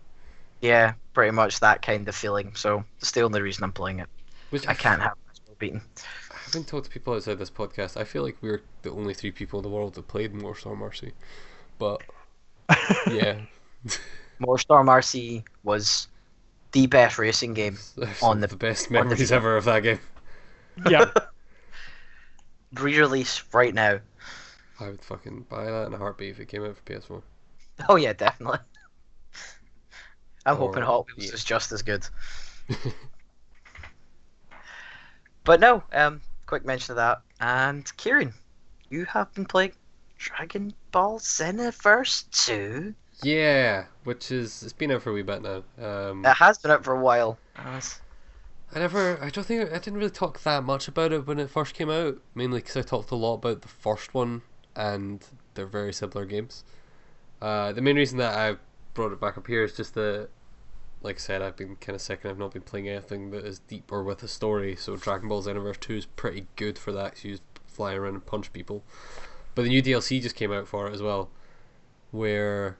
[0.61, 2.53] Yeah, pretty much that kind of feeling.
[2.55, 4.07] So it's the only reason I'm playing it.
[4.51, 5.81] Which I can't have score beaten.
[6.31, 7.97] I haven't talked to people outside this podcast.
[7.99, 11.11] I feel like we're the only three people in the world that played Motorstorm RC.
[11.79, 12.01] But
[13.11, 13.41] yeah,
[14.39, 16.07] Motorstorm RC was
[16.71, 17.77] the best racing game.
[18.23, 19.99] On the- the best on the memories ever of that game.
[20.89, 21.11] yeah.
[22.73, 23.99] Re-release right now.
[24.79, 27.21] I would fucking buy that in a heartbeat if it came out for PS4.
[27.89, 28.59] Oh yeah, definitely.
[30.45, 31.33] I'm Or- hoping Hot Wheels yeah.
[31.33, 32.07] is just as good.
[35.43, 37.21] But no, um, quick mention of that.
[37.39, 38.33] And Kieran,
[38.89, 39.73] you have been playing
[40.17, 42.93] Dragon Ball Xenoverse 2.
[43.23, 45.63] Yeah, which is it's been out for a wee bit now.
[45.83, 47.37] Um, It has been out for a while.
[47.55, 47.83] and
[48.73, 51.49] I never, I don't think I didn't really talk that much about it when it
[51.49, 52.17] first came out.
[52.35, 54.41] Mainly because I talked a lot about the first one,
[54.75, 56.63] and they're very similar games.
[57.41, 58.57] Uh, the main reason that I
[58.93, 60.29] brought it back up here is just that,
[61.01, 63.45] like I said, I've been kind of sick and I've not been playing anything that
[63.45, 64.75] is deep or with a story.
[64.75, 67.13] So Dragon Ball Xenoverse Two is pretty good for that.
[67.15, 68.83] 'cause you just fly around and punch people.
[69.55, 71.29] But the new DLC just came out for it as well,
[72.11, 72.77] where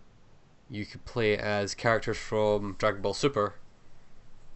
[0.72, 3.56] you could play as characters from Dragon Ball Super,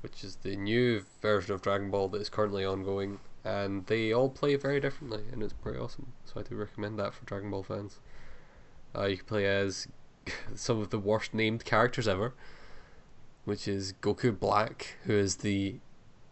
[0.01, 4.29] which is the new version of Dragon Ball that is currently ongoing, and they all
[4.29, 6.13] play very differently, and it's pretty awesome.
[6.23, 7.99] So I do recommend that for Dragon Ball fans.
[8.97, 9.87] Uh, you can play as
[10.55, 12.33] some of the worst named characters ever,
[13.43, 15.75] which is Goku Black, who is the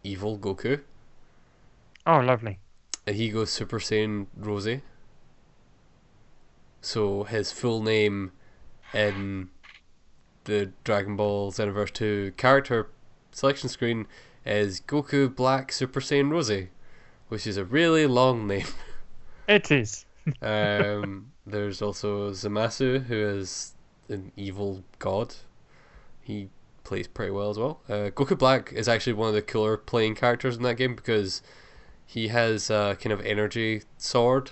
[0.03, 0.81] evil Goku,
[2.07, 2.59] Oh, lovely.
[3.05, 4.81] and he goes Super Saiyan Rosy.
[6.81, 8.31] So his full name
[8.93, 9.49] in
[10.45, 12.89] the Dragon Ball Xenoverse 2 character
[13.31, 14.07] selection screen
[14.45, 16.69] is Goku Black Super Saiyan Rosy,
[17.29, 18.67] which is a really long name.
[19.47, 20.05] It is.
[20.41, 23.73] um, there's also Zamasu, who is
[24.09, 25.35] an evil god.
[26.21, 26.49] He
[26.83, 27.81] plays pretty well as well.
[27.87, 31.41] Uh, Goku Black is actually one of the cooler playing characters in that game because
[32.05, 34.51] he has a kind of energy sword,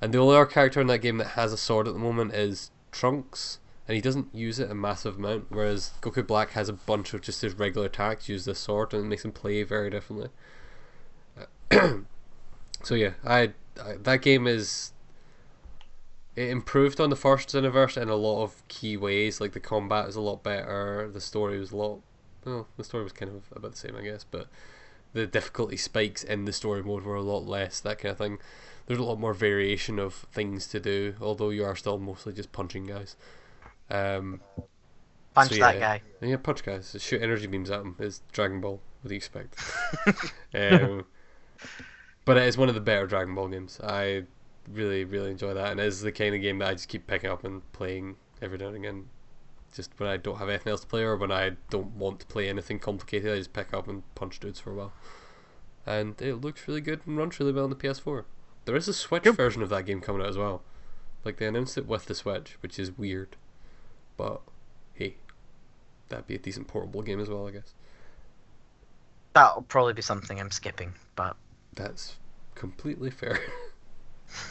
[0.00, 2.32] and the only other character in that game that has a sword at the moment
[2.34, 3.58] is Trunks,
[3.88, 5.46] and he doesn't use it a massive amount.
[5.48, 9.04] Whereas Goku Black has a bunch of just his regular attacks, use this sword, and
[9.04, 10.28] it makes him play very differently.
[12.82, 14.92] so yeah, I, I that game is
[16.34, 19.40] it improved on the first Xenoverse in a lot of key ways.
[19.40, 21.08] Like the combat is a lot better.
[21.12, 22.00] The story was a lot.
[22.44, 24.48] Well, the story was kind of about the same, I guess, but
[25.14, 27.80] the difficulty spikes in the story mode were a lot less.
[27.80, 28.38] That kind of thing.
[28.86, 32.52] There's a lot more variation of things to do, although you are still mostly just
[32.52, 33.16] punching guys.
[33.90, 34.40] Um,
[35.34, 36.02] Punch so, that guy.
[36.22, 36.96] yeah, punch guys.
[36.98, 37.94] Shoot energy beams at them.
[37.98, 38.80] It's Dragon Ball.
[39.02, 39.54] What do you expect?
[40.54, 41.04] um,
[42.24, 43.78] but it is one of the better Dragon Ball games.
[43.84, 44.24] I
[44.72, 47.06] really, really enjoy that, and it is the kind of game that I just keep
[47.06, 49.08] picking up and playing every now and again.
[49.74, 52.26] Just when I don't have anything else to play, or when I don't want to
[52.26, 54.92] play anything complicated, I just pick up and punch dudes for a while.
[55.84, 58.24] And it looks really good and runs really well on the PS4.
[58.64, 59.34] There is a Switch Yep.
[59.36, 60.62] version of that game coming out as well.
[61.26, 63.36] Like they announced it with the Switch, which is weird,
[64.16, 64.40] but
[64.94, 65.16] hey,
[66.08, 67.74] that'd be a decent portable game as well, I guess.
[69.34, 71.36] That'll probably be something I'm skipping, but
[71.74, 72.16] That's
[72.54, 73.38] completely fair.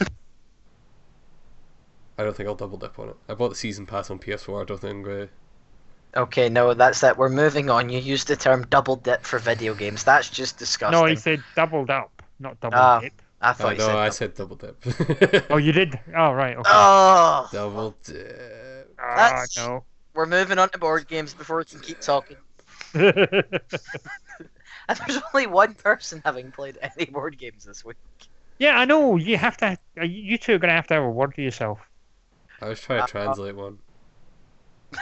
[2.18, 3.16] I don't think I'll double dip on it.
[3.28, 4.62] I bought the season pass on PS4.
[4.62, 6.20] I don't think I'm going to.
[6.22, 7.16] okay, no, that's it.
[7.16, 7.88] We're moving on.
[7.90, 10.02] You used the term double dip for video games.
[10.02, 10.98] That's just disgusting.
[10.98, 13.00] No, he said doubled up, not double Ah.
[13.00, 13.20] dip.
[13.42, 15.46] I I thought you know, said I double- said double dip.
[15.50, 15.98] Oh, you did?
[16.16, 16.56] Oh, right.
[16.56, 16.70] Okay.
[16.72, 18.55] Oh, double dip.
[18.98, 19.84] Ah, that's- no.
[20.14, 22.36] we're moving on to board games before we can keep talking.
[24.88, 27.96] And there's only one person having played any board games this week.
[28.58, 29.16] yeah, I know.
[29.16, 29.76] You have to.
[30.00, 31.80] uh, You two are gonna have to have a word for yourself.
[32.62, 33.78] I was trying Uh, to translate one.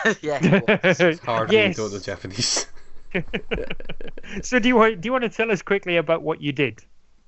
[0.23, 0.61] yeah, he.
[0.69, 1.77] It's hard when you yes.
[1.77, 2.67] don't know Japanese.
[4.43, 6.83] so do you want do you want to tell us quickly about what you did?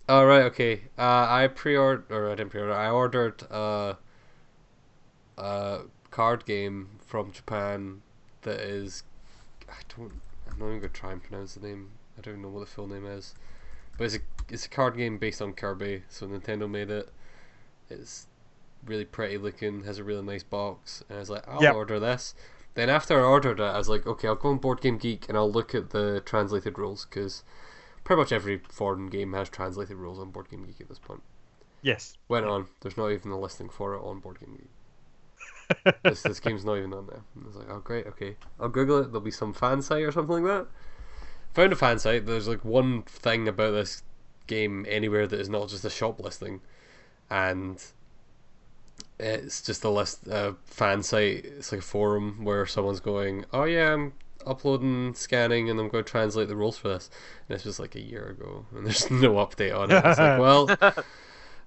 [0.08, 0.80] All right, okay.
[0.96, 2.72] Uh, I pre-ordered, or I didn't pre-order.
[2.72, 3.94] I ordered uh,
[5.36, 5.80] a
[6.16, 8.02] card game from Japan
[8.42, 9.02] that is,
[9.68, 10.12] I don't,
[10.50, 11.90] I'm not even gonna try and pronounce the name.
[12.16, 13.34] I don't even know what the full name is,
[13.98, 16.04] but it's a it's a card game based on Kirby.
[16.08, 17.10] So Nintendo made it.
[17.90, 18.26] It's
[18.84, 19.84] really pretty looking.
[19.84, 21.74] Has a really nice box, and I was like, I'll Yep.
[21.74, 22.34] order this.
[22.74, 25.28] Then after I ordered it, I was like, okay, I'll go on Board Game Geek
[25.28, 27.42] and I'll look at the translated rules because
[28.04, 31.22] pretty much every foreign game has translated rules on Board Game Geek at this point.
[31.82, 32.16] Yes.
[32.28, 32.68] Went on.
[32.80, 34.70] There's not even a listing for it on Board Game Geek.
[36.02, 37.22] This, this game's not even on there.
[37.34, 38.36] And I was like, oh great, okay.
[38.60, 39.04] I'll Google it.
[39.06, 40.66] There'll be some fan site or something like that.
[41.54, 42.26] Found a fan site.
[42.26, 44.02] There's like one thing about this
[44.46, 46.60] game anywhere that is not just a shop listing,
[47.30, 47.82] and
[49.18, 51.44] it's just a list, a fan site.
[51.44, 54.12] It's like a forum where someone's going, oh yeah, I'm
[54.46, 57.10] uploading, scanning, and I'm going to translate the rules for this.
[57.48, 60.02] And this was like a year ago, and there's no update on it.
[60.04, 60.68] It's like, well.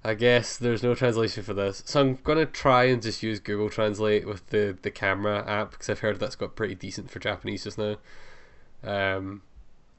[0.02, 3.68] I guess there's no translation for this, so I'm gonna try and just use Google
[3.68, 7.64] Translate with the the camera app because I've heard that's got pretty decent for Japanese
[7.64, 7.96] just now.
[8.82, 9.42] Um,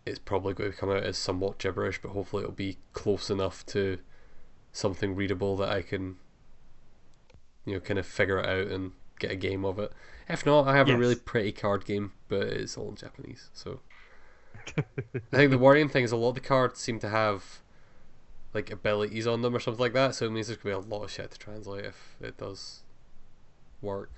[0.06, 3.66] it's probably going to come out as somewhat gibberish, but hopefully it'll be close enough
[3.68, 4.00] to
[4.72, 6.18] something readable that I can,
[7.66, 9.92] you know, kind of figure it out and get a game of it.
[10.28, 13.50] If not, I have a really pretty card game, but it's all in Japanese.
[13.54, 13.82] So
[14.78, 17.62] I think the worrying thing is a lot of the cards seem to have
[18.54, 20.16] like abilities on them or something like that.
[20.16, 22.82] So it means there's gonna be a lot of shit to translate if it does
[23.82, 24.12] work.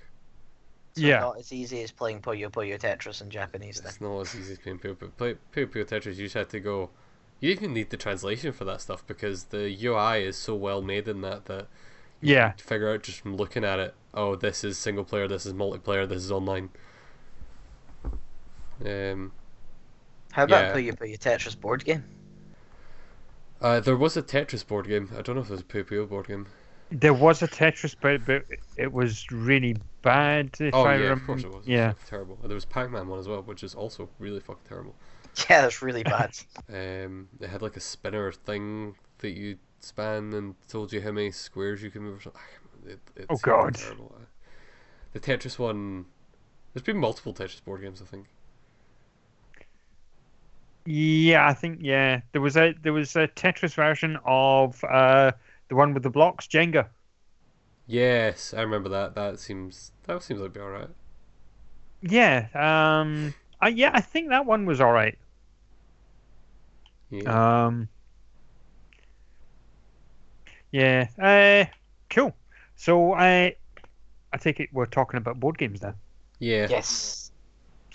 [0.94, 1.20] So Yeah.
[1.20, 3.90] Not as easy as playing Puyo Puyo Tetris in Japanese then.
[3.90, 5.10] It's not as easy as playing Puyo Puyo.
[5.16, 6.16] Play Puyo Puyo Tetris.
[6.16, 6.90] You just have to go.
[7.40, 10.82] You don't even need the translation for that stuff because the UI is so well
[10.82, 11.66] made in that that
[12.20, 12.50] you Yeah.
[12.52, 13.94] can figure out just from looking at it.
[14.14, 15.26] Oh, this is single player.
[15.26, 16.08] This is multiplayer.
[16.08, 16.70] This is online.
[18.84, 19.32] Um,
[20.32, 20.92] How about Yeah.
[20.92, 22.04] Puyo Puyo Tetris board game?
[23.60, 25.08] Uh, there was a Tetris board game.
[25.16, 26.46] I don't know if it was a Puyo Puyo board game.
[26.90, 28.44] There was a Tetris, but but
[28.76, 30.50] it was really bad.
[30.60, 31.54] If Oh I yeah, rem- of course it was.
[31.56, 31.88] It was Yeah.
[31.92, 32.38] fucking terrible.
[32.44, 34.94] There was Pac-Man one as well, which is also really fucking terrible.
[35.50, 36.30] Yeah, that's really bad.
[36.68, 41.32] Um, it had like a spinner thing that you span and told you how many
[41.32, 42.18] squares you can move.
[42.18, 42.40] Or something.
[43.16, 43.74] It, Oh, God.
[43.76, 44.14] Terrible.
[44.14, 44.24] Uh,
[45.12, 46.04] The Tetris one.
[46.72, 48.26] There's been multiple Tetris board games, I think.
[50.86, 52.20] Yeah, I think yeah.
[52.32, 55.32] There was a there was a Tetris version of uh
[55.68, 56.88] the one with the blocks, Jenga.
[57.86, 59.14] Yes, I remember that.
[59.14, 60.90] That seems that seems like be all right.
[62.02, 62.48] Yeah.
[62.54, 63.34] Um.
[63.60, 65.18] I, yeah, I think that one was all right.
[67.10, 67.38] Yeah.
[67.66, 67.88] Um,
[70.72, 71.08] yeah.
[71.18, 71.70] Uh,
[72.10, 72.34] cool.
[72.76, 73.56] So I,
[74.32, 75.94] I take it we're talking about board games now.
[76.38, 76.68] yeah.
[76.68, 77.23] Yes.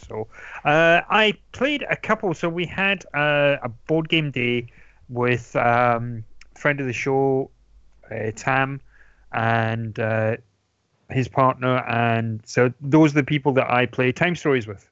[0.10, 0.28] So
[0.66, 2.34] uh, I played a couple.
[2.34, 4.68] So we had uh, a board game day
[5.08, 6.24] with um,
[6.56, 7.52] friend of the show,
[8.12, 8.82] uh, Tam,
[9.32, 10.38] and uh,
[11.10, 14.88] his partner, and so those are the people that I play time stories with.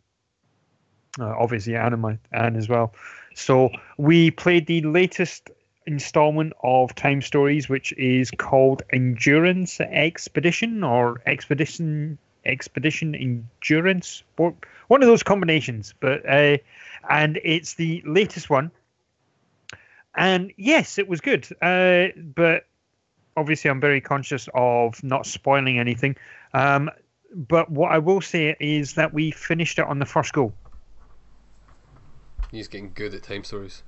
[1.20, 2.94] Uh, obviously, Anne and my Anne as well.
[3.36, 5.50] So we played the latest
[5.86, 12.18] installment of Time Stories, which is called Endurance Expedition or Expedition
[12.48, 15.94] Expedition Endurance, one of those combinations.
[16.00, 16.58] But uh,
[17.10, 18.72] and it's the latest one.
[20.16, 21.48] And yes, it was good.
[21.62, 22.66] Uh, but
[23.36, 26.16] obviously, I'm very conscious of not spoiling anything.
[26.54, 26.90] Um,
[27.34, 30.54] but what I will say is that we finished it on the first go.
[32.52, 33.84] He's getting good at time stories.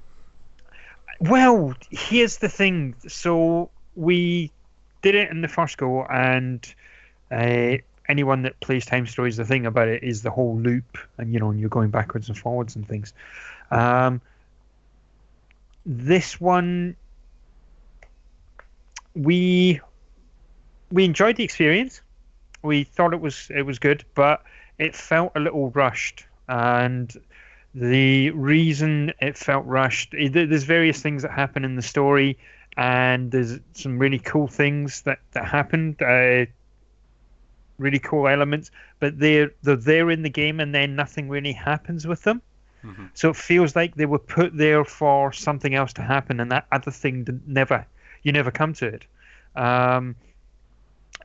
[1.19, 2.95] Well, here's the thing.
[3.07, 4.51] So we
[5.01, 6.65] did it in the first go, and
[7.31, 7.77] uh,
[8.09, 11.39] anyone that plays Time Stories, the thing about it is the whole loop, and you
[11.39, 13.13] know, and you're going backwards and forwards and things.
[13.71, 14.19] Um,
[15.85, 16.95] this one,
[19.15, 19.79] we
[20.91, 22.01] we enjoyed the experience.
[22.61, 24.43] We thought it was it was good, but
[24.77, 27.15] it felt a little rushed, and
[27.75, 32.35] the reason it felt rushed there's various things that happen in the story
[32.77, 36.45] and there's some really cool things that that happened uh,
[37.79, 38.69] really cool elements
[38.99, 42.41] but they're they're there in the game and then nothing really happens with them
[42.83, 43.09] Mhm.
[43.13, 46.65] so it feels like they were put there for something else to happen and that
[46.71, 47.85] other thing never
[48.23, 49.05] you never come to it
[49.55, 50.15] um,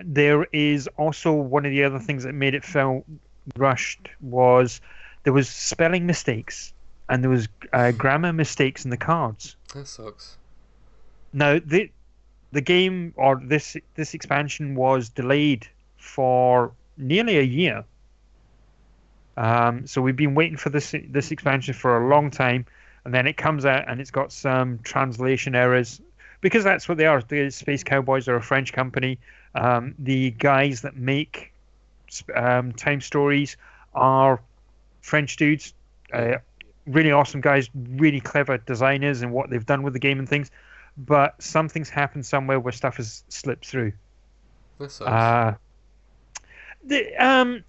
[0.00, 3.04] there is also one of the other things that made it feel
[3.56, 4.80] rushed was
[5.22, 6.72] there was spelling mistakes
[7.08, 9.56] and there was uh, grammar mistakes in the cards.
[9.74, 10.36] That sucks.
[11.32, 11.90] Now the
[12.52, 15.68] the game or this this expansion was delayed
[16.04, 17.84] for nearly a year.
[19.36, 22.66] Um, so we've been waiting for this this expansion for a long time,
[23.04, 26.00] and then it comes out and it's got some translation errors
[26.40, 27.22] because that's what they are.
[27.22, 29.18] The Space Cowboys are a French company.
[29.54, 31.52] Um, the guys that make
[32.34, 33.56] um, time stories
[33.94, 34.40] are
[35.00, 35.74] French dudes,
[36.12, 36.36] uh,
[36.86, 40.50] really awesome guys, really clever designers and what they've done with the game and things.
[40.96, 43.92] But something's happened somewhere where stuff has slipped through.
[44.78, 45.10] That sucks.
[45.10, 45.54] Uh,
[46.86, 47.64] the, um,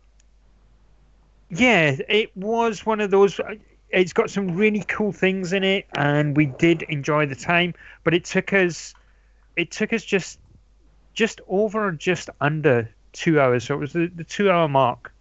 [1.50, 3.40] yeah, it was one of those.
[3.40, 3.56] uh,
[3.90, 7.74] It's got some really cool things in it, and we did enjoy the time.
[8.04, 8.94] But it took us,
[9.56, 10.40] it took us just,
[11.14, 13.64] just over, or just under two hours.
[13.66, 15.14] So it was the, the two-hour mark,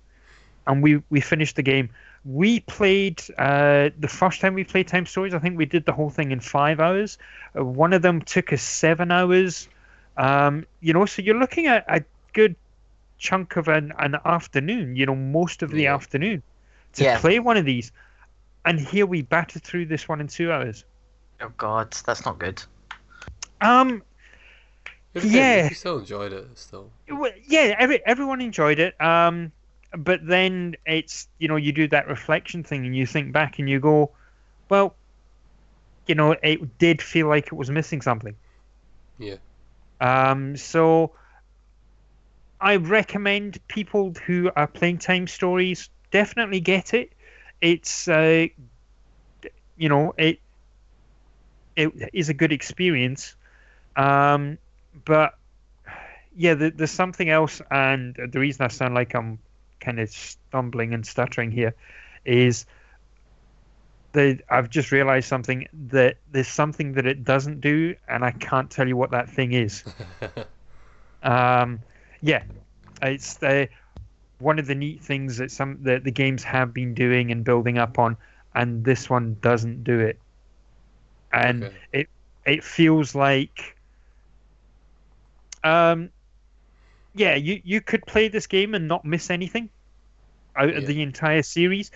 [0.67, 1.91] and we we finished the game.
[2.25, 5.35] We played uh, the first time we played Time Stories.
[5.35, 7.19] I think we did the whole thing in five hours.
[7.59, 9.69] Uh, one of them took us seven hours.
[10.17, 12.03] Um, you know, so you're looking at a
[12.33, 12.57] good
[13.19, 15.95] chunk of an, an afternoon, you know, most of the Yeah.
[15.95, 16.43] afternoon
[16.95, 17.19] to Yeah.
[17.19, 17.93] play one of these.
[18.65, 20.85] And here we battered through this one in two hours.
[21.41, 22.63] Oh God, that's not good.
[23.61, 24.03] Um,
[25.15, 25.65] If you- yeah.
[25.67, 26.91] If you still enjoyed it, still.
[27.09, 29.01] well, yeah, every, everyone enjoyed it.
[29.01, 29.53] Um,
[29.97, 33.69] but then it's, you know, you do that reflection thing and you think back and
[33.71, 34.11] you go,
[34.69, 34.97] well,
[36.07, 38.35] you know, it did feel like it was missing something.
[39.19, 39.37] Yeah.
[40.01, 41.13] Um, so
[42.61, 47.13] I recommend people who are playing time stories definitely get it.
[47.61, 48.47] It's uh,
[49.77, 50.39] you know it
[51.77, 53.37] it is a good experience,
[53.97, 54.59] um,
[55.05, 55.35] but
[56.37, 59.39] yeah, there, there's something else, and the reason I sound like I'm
[59.81, 61.75] kind of stumbling and stuttering here
[62.25, 62.67] is
[64.13, 68.71] that I've just realized something that there's something that it doesn't do, and I can't
[68.71, 69.85] tell you what that thing is.
[71.23, 71.81] Um,
[72.25, 72.45] yeah,
[73.03, 73.69] it's the
[74.39, 77.79] one of the neat things that some that the games have been doing and building
[77.79, 78.17] up on,
[78.55, 80.21] and this one doesn't do it.
[81.33, 81.87] And Okay.
[81.93, 82.09] it
[82.47, 83.77] it feels like,
[85.65, 86.11] um,
[87.15, 89.71] yeah, you you could play this game and not miss anything
[90.57, 91.91] out of the entire series.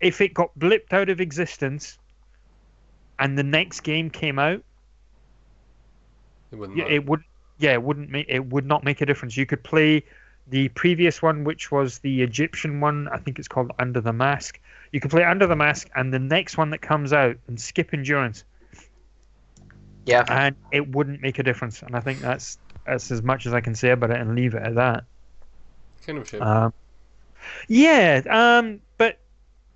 [0.00, 1.98] If it got blipped out of existence,
[3.18, 4.62] and the next game came out,
[6.52, 7.22] It wouldn't yeah, it would.
[7.58, 9.36] Yeah, it wouldn't make it would not make a difference.
[9.36, 10.04] You could play
[10.48, 13.08] the previous one, which was the Egyptian one.
[13.08, 14.60] I think it's called Under the Mask.
[14.92, 17.92] You can play Under the Mask, and the next one that comes out, and skip
[17.92, 18.44] Endurance,
[20.04, 20.24] Yeah.
[20.28, 21.82] and it wouldn't make a difference.
[21.82, 24.54] And I think that's that's as much as I can say about it, and leave
[24.54, 25.04] it at that.
[26.06, 26.42] kind of a shame.
[26.42, 26.72] Um,
[27.68, 29.18] yeah, um, but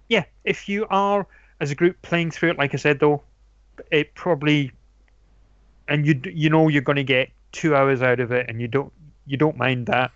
[0.09, 1.27] yeah, if you are
[1.61, 3.23] as a group playing through it, like I said though,
[3.91, 4.71] it probably,
[5.89, 8.69] and you you know you're going to get two hours out of it, and you
[8.69, 8.93] don't
[9.27, 10.11] you don't mind that,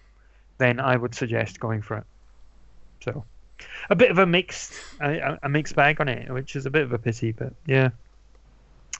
[0.59, 2.05] then I would suggest going for it.
[3.03, 3.25] So,
[3.91, 6.83] a bit of a mixed a, a mixed bag on it, which is a bit
[6.83, 7.91] of a pity, but yeah.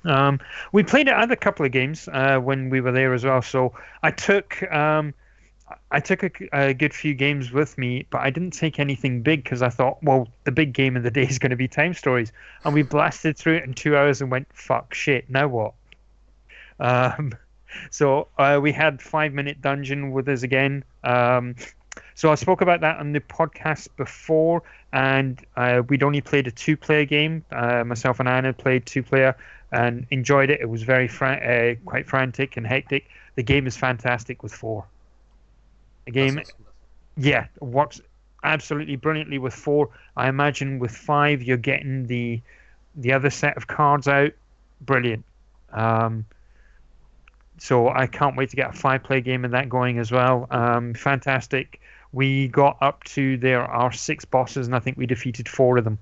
[0.05, 0.39] Um,
[0.73, 3.41] we played it couple of games uh, when we were there as well.
[3.41, 5.15] So I took um,
[5.91, 9.45] I took a, a, good few games with me, but I didn't take anything big
[9.45, 11.95] because I thought, well, the big game of the day is going to be Time
[11.95, 12.33] Stories,
[12.65, 15.75] and we blasted through it in two hours and went, fuck shit, now what?
[16.79, 17.33] Um,
[17.91, 20.85] so uh, we had Five Minute Dungeon with us again.
[21.03, 21.57] Um,
[22.15, 26.51] so I spoke about that on the podcast before, and uh, we'd only played a
[26.51, 27.45] two-player game.
[27.51, 29.37] Uh, myself and Anna played two-player
[29.73, 30.61] and enjoyed it.
[30.61, 33.09] It was very uh, quite frantic and hectic.
[33.35, 34.87] The game is fantastic with four.
[36.07, 36.41] The game,
[37.17, 38.01] yeah, works
[38.45, 39.89] absolutely brilliantly with four.
[40.17, 42.41] I imagine with five, you're getting the
[42.97, 44.33] the other set of cards out.
[44.83, 45.25] Brilliant.
[45.73, 46.25] Um,
[47.59, 50.47] so I can't wait to get a five-player game of that going as well.
[50.51, 51.81] Um, fantastic.
[52.13, 55.85] We got up to there are six bosses, and I think we defeated four of
[55.85, 55.99] them.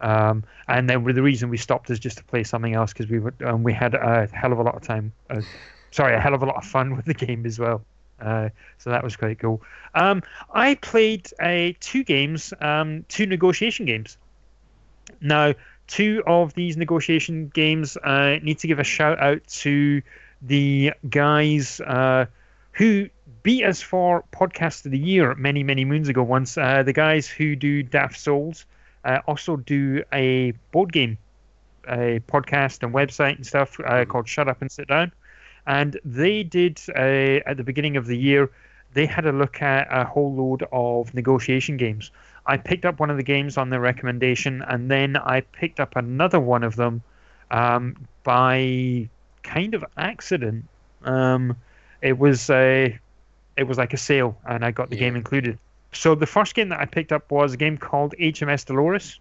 [0.00, 3.18] Um, and then the reason we stopped is just to play something else because we
[3.18, 5.12] were, um, we had a hell of a lot of time.
[5.28, 5.42] Uh,
[5.90, 7.82] sorry, a hell of a lot of fun with the game as well.
[8.20, 9.62] Uh, so that was quite cool.
[9.94, 10.22] Um,
[10.52, 14.18] I played uh, two games, um, two negotiation games.
[15.20, 15.54] Now,
[15.86, 20.02] two of these negotiation games uh, need to give a shout out to
[20.42, 22.26] the guys uh,
[22.72, 23.08] who
[23.42, 26.22] beat us for podcast of the year many, many moons ago.
[26.22, 28.66] Once uh, the guys who do Daft Souls
[29.04, 31.18] uh, also do a board game,
[31.88, 34.10] a podcast and website and stuff mm-hmm.
[34.10, 35.12] called Shut Up and Sit Down
[35.66, 38.50] and they did uh, at the beginning of the year.
[38.92, 42.10] They had a look at a whole load of negotiation games.
[42.46, 45.94] I picked up one of the games on their recommendation, and then I picked up
[45.94, 47.02] another one of them
[47.50, 49.08] um, by
[49.42, 50.66] kind of accident.
[51.04, 51.56] Um,
[52.02, 52.98] it was a,
[53.56, 55.00] it was like a sale, and I got the yeah.
[55.00, 55.58] game included.
[55.92, 59.18] So the first game that I picked up was a game called HMS Dolores,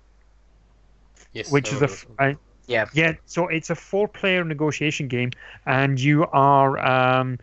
[1.34, 2.36] yes, which is a
[2.70, 2.86] yeah.
[2.94, 3.14] Yeah.
[3.26, 5.32] So it's a four-player negotiation game,
[5.66, 7.40] and you are, um,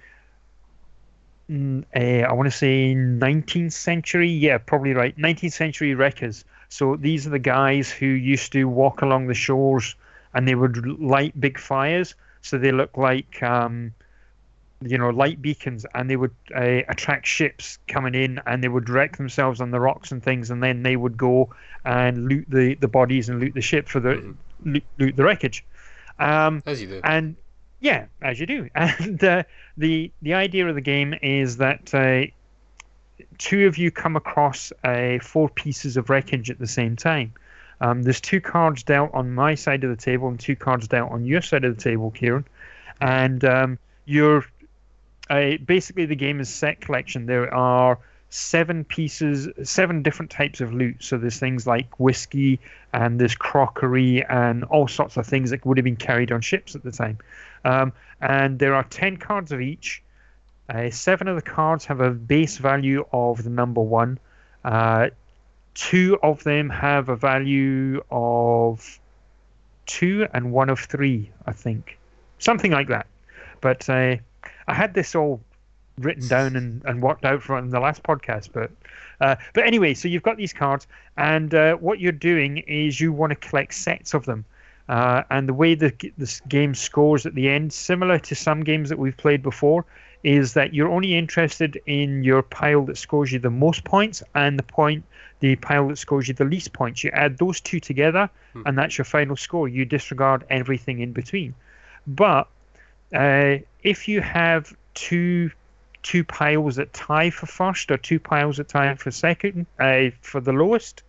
[1.94, 4.30] a, I want to say 19th century.
[4.30, 5.16] Yeah, probably right.
[5.18, 6.44] 19th century wreckers.
[6.68, 9.96] So these are the guys who used to walk along the shores,
[10.32, 12.14] and they would light big fires.
[12.46, 13.92] So they look like, um,
[14.82, 18.88] you know, light beacons, and they would uh, attract ships coming in, and they would
[18.88, 21.54] wreck themselves on the rocks and things, and then they would go
[21.84, 24.32] and loot the, the bodies and loot the ship for the mm-hmm
[24.64, 25.64] loot, loot the wreckage.
[26.18, 27.00] Um, as you do.
[27.04, 27.36] And
[27.80, 28.68] yeah, as you do.
[28.74, 29.42] And uh,
[29.76, 32.30] the the idea of the game is that uh,
[33.38, 37.32] two of you come across uh, four pieces of wreckage at the same time.
[37.80, 41.12] Um, there's two cards dealt on my side of the table and two cards dealt
[41.12, 42.46] on your side of the table, Kieran.
[43.00, 44.46] And um, you're
[45.28, 47.26] uh, basically the game is set collection.
[47.26, 47.98] There are
[48.30, 50.96] seven pieces, seven different types of loot.
[51.00, 52.60] So there's things like whiskey
[52.92, 56.74] and there's crockery and all sorts of things that would have been carried on ships
[56.74, 57.18] at the time.
[57.64, 60.02] Um, and there are 10 cards of each.
[60.68, 64.18] Uh, seven of the cards have a base value of the number one.
[64.64, 65.08] Uh,
[65.76, 68.98] two of them have a value of
[69.84, 71.98] two and one of three, I think.
[72.38, 73.06] Something like that.
[73.60, 74.16] But uh,
[74.66, 75.40] I had this all
[75.98, 78.50] written down and, and worked out from the last podcast.
[78.52, 78.70] But
[79.20, 80.86] uh, but anyway, so you've got these cards,
[81.16, 84.44] and uh, what you're doing is you want to collect sets of them.
[84.88, 88.88] Uh, and the way the this game scores at the end, similar to some games
[88.88, 89.84] that we've played before,
[90.26, 94.58] is that you're only interested in your pile that scores you the most points and
[94.58, 95.04] the point
[95.38, 97.04] the pile that scores you the least points.
[97.04, 98.62] You add those two together, hmm.
[98.66, 99.68] and that's your final score.
[99.68, 101.54] You disregard everything in between.
[102.08, 102.48] But
[103.14, 105.52] uh, if you have two
[106.02, 110.40] two piles that tie for first or two piles that tie for second uh, for
[110.40, 111.04] the lowest,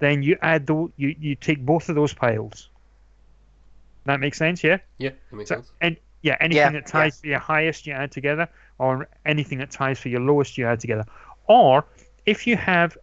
[0.00, 2.68] then you add the you, you take both of those piles.
[4.04, 4.78] That makes sense, yeah.
[4.98, 5.72] Yeah, that makes so, sense.
[5.80, 7.20] And yeah, anything yeah, that ties yeah.
[7.20, 8.48] for your highest you add together,
[8.78, 11.04] or anything that ties for your lowest you add together.
[11.48, 11.84] Or
[12.24, 12.96] if you have,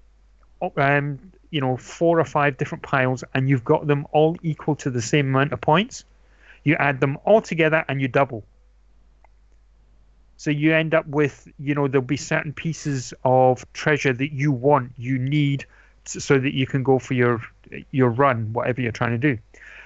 [0.75, 1.19] um,
[1.51, 5.03] you know, four or five different piles and you've got them all equal to the
[5.03, 6.03] same amount of points,
[6.63, 8.43] you add them all together and you double.
[10.37, 14.51] So you end up with, you know, there'll be certain pieces of treasure that you
[14.51, 15.65] want, you need,
[16.05, 17.39] so that you can go for your
[17.91, 19.37] your run, whatever you're trying to do.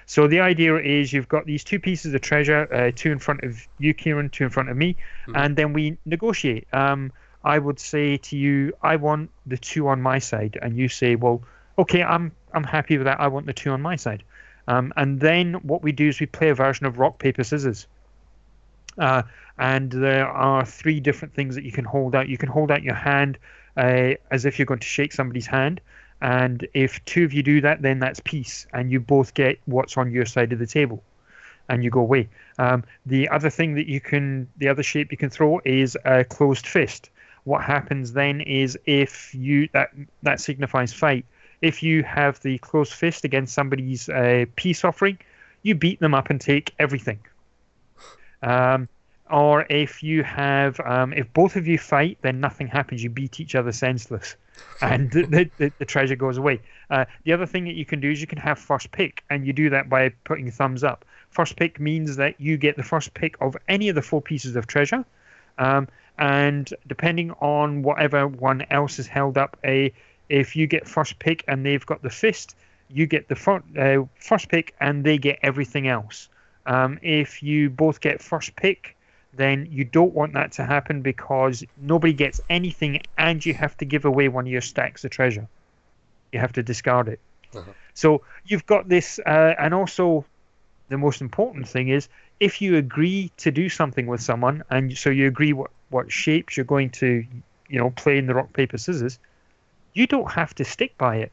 [0.06, 3.44] So the idea is you've got these two pieces of treasure, uh, two in front
[3.44, 5.36] of you, Kieran, two in front of me, mm-hmm.
[5.36, 6.68] and then we negotiate.
[6.73, 7.11] Um,
[7.44, 11.15] I would say to you, I want the two on my side, and you say,
[11.15, 11.41] well,
[11.77, 13.19] okay, I'm I'm happy with that.
[13.19, 14.23] I want the two on my side,
[14.68, 17.88] Um, and then what we do is we play a version of rock paper scissors.
[18.98, 19.23] Uh,
[19.57, 22.27] and there are three different things that you can hold out.
[22.30, 23.38] You can hold out your hand
[23.77, 25.82] uh, as if you're going to shake somebody's hand,
[26.21, 29.97] and if two of you do that, then that's peace, and you both get what's
[29.97, 31.03] on your side of the table,
[31.69, 32.29] and you go away.
[32.57, 36.23] Um, the other thing that you can, the other shape you can throw is a
[36.23, 37.09] closed fist.
[37.43, 39.91] What happens then is if you that
[40.23, 41.25] that signifies fight.
[41.61, 45.17] If you have the closed fist against somebody's uh, peace offering,
[45.63, 47.19] you beat them up and take everything.
[48.43, 48.87] Um,
[49.30, 53.03] or if you have, um, if both of you fight, then nothing happens.
[53.03, 54.35] You beat each other senseless,
[54.81, 56.61] and the, the, the treasure goes away.
[56.89, 59.45] Uh, the other thing that you can do is you can have first pick, and
[59.45, 61.06] you do that by putting thumbs up.
[61.30, 64.56] First pick means that you get the first pick of any of the four pieces
[64.56, 65.03] of treasure,
[65.57, 65.88] um,
[66.18, 69.91] and depending on whatever one else has held up, a
[70.30, 72.56] if you get first pick and they've got the fist,
[72.89, 76.30] you get the fir- uh, first pick and they get everything else.
[76.65, 78.94] Um, if you both get first pick,
[79.36, 83.86] then you don't want that to happen because nobody gets anything and you have to
[83.86, 85.48] give away one of your stacks of treasure.
[86.32, 87.20] You have to discard it.
[87.53, 87.72] Uh-huh.
[87.94, 90.26] So you've got this, uh, and also
[90.90, 92.07] the most important thing is
[92.40, 96.57] if you agree to do something with someone, and so you agree what, what shapes
[96.57, 97.26] you're going to,
[97.70, 99.20] you know, play in the rock, paper, scissors,
[99.94, 101.32] you don't have to stick by it.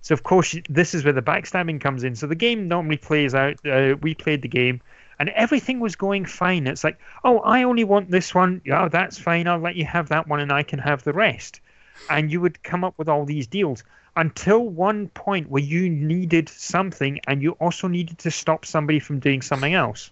[0.00, 2.14] So of course this is where the backstabbing comes in.
[2.14, 3.56] So the game normally plays out.
[3.66, 4.80] Uh, we played the game,
[5.18, 6.66] and everything was going fine.
[6.66, 8.60] It's like, oh, I only want this one.
[8.64, 9.48] Yeah, that's fine.
[9.48, 11.60] I'll let you have that one, and I can have the rest.
[12.08, 13.82] And you would come up with all these deals
[14.16, 19.18] until one point where you needed something, and you also needed to stop somebody from
[19.18, 20.10] doing something else.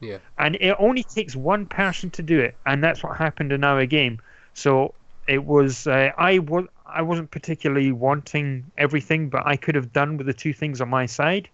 [0.00, 0.18] Yeah.
[0.38, 3.84] And it only takes one person to do it, and that's what happened in our
[3.86, 4.20] game.
[4.54, 4.94] So
[5.26, 10.16] it was uh, I was I wasn't particularly wanting everything, but I could have done
[10.16, 11.48] with the two things on my side.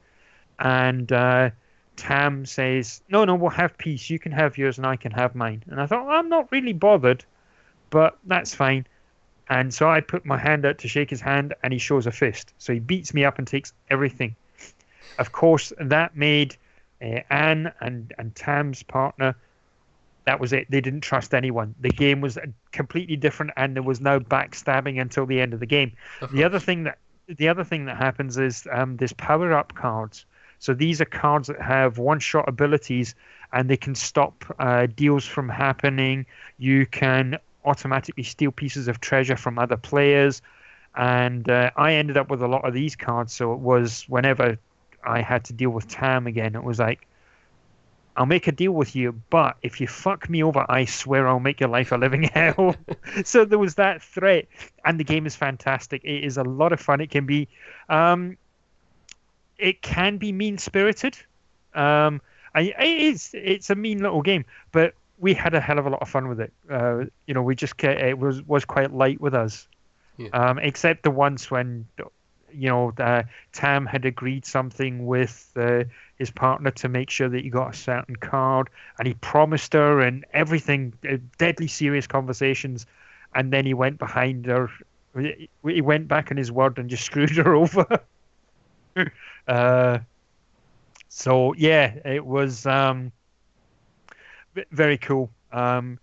[0.59, 1.51] And uh,
[1.97, 4.11] Tam says, "No, no, we'll have peace.
[4.11, 6.51] You can have yours, and I can have mine." And I thought, well, I'm not
[6.51, 7.25] really bothered,
[7.91, 8.87] but that's fine.
[9.49, 12.13] And so I put my hand out to shake his hand, and he shows a
[12.13, 12.55] fist.
[12.59, 14.35] So he beats me up and takes everything.
[15.19, 16.57] Of course, that made
[17.03, 19.37] uh, Anne and and Tam's partner
[20.25, 20.71] that was it.
[20.71, 21.75] They didn't trust anyone.
[21.81, 22.39] The game was
[22.73, 25.93] completely different, and there was no backstabbing until the end of the game.
[26.21, 29.75] Of the other thing that the other thing that happens is um, there's power up
[29.75, 30.27] cards.
[30.65, 33.15] So these are cards that have one shot abilities,
[33.53, 36.25] and they can stop uh, deals from happening.
[36.57, 37.37] You can
[37.67, 40.41] automatically steal pieces of treasure from other players,
[40.95, 43.35] and uh, I ended up with a lot of these cards.
[43.35, 44.57] So it was whenever
[45.05, 47.07] I had to deal with Tam again, it was like
[48.17, 51.41] I'll make a deal with you, but if you fuck me over, I swear I'll
[51.41, 52.75] make your life a living hell.
[53.25, 54.47] so there was that threat,
[54.87, 56.03] and the game is fantastic.
[56.05, 57.03] It is a lot of fun.
[57.03, 57.49] It can be,
[57.91, 58.39] um,
[59.59, 61.17] it can be mean spirited.
[61.75, 62.21] Um,
[62.55, 63.31] I, it is.
[63.35, 66.29] It's a mean little game, but we had a hell of a lot of fun
[66.29, 66.53] with it.
[66.71, 69.67] Uh, you know, we just it was was quite light with us,
[70.19, 70.29] Yeah.
[70.33, 71.87] um, except the once when
[72.53, 75.85] you know uh, Tam had agreed something with uh,
[76.19, 80.01] his partner to make sure that he got a certain card, and he promised her
[80.01, 82.87] and everything, uh, deadly serious conversations,
[83.35, 84.71] and then he went behind her.
[85.19, 87.87] He he went back on his word and just screwed her over.
[89.47, 89.99] uh,
[91.09, 93.13] so yeah, it was um,
[94.71, 95.31] very cool.
[95.53, 95.99] Um,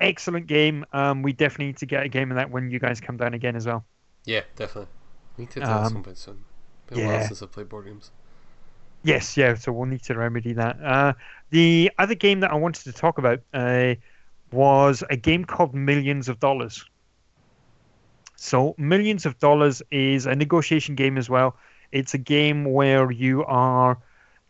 [0.00, 0.84] excellent game.
[0.92, 3.34] Um, we definitely need to get a game of that when you guys come down
[3.34, 3.86] again as well.
[4.24, 4.90] Yeah, definitely.
[5.36, 6.44] We need to do Um, some point soon.
[6.86, 8.10] Been a while since I played board games.
[9.02, 9.54] Yes, yeah.
[9.54, 10.80] So we'll need to remedy that.
[10.82, 11.14] Uh,
[11.50, 13.94] the other game that I wanted to talk about uh,
[14.52, 16.84] was a game called Millions of Dollars.
[18.36, 21.56] So Millions of Dollars is a negotiation game as well.
[21.92, 23.98] It's a game where you are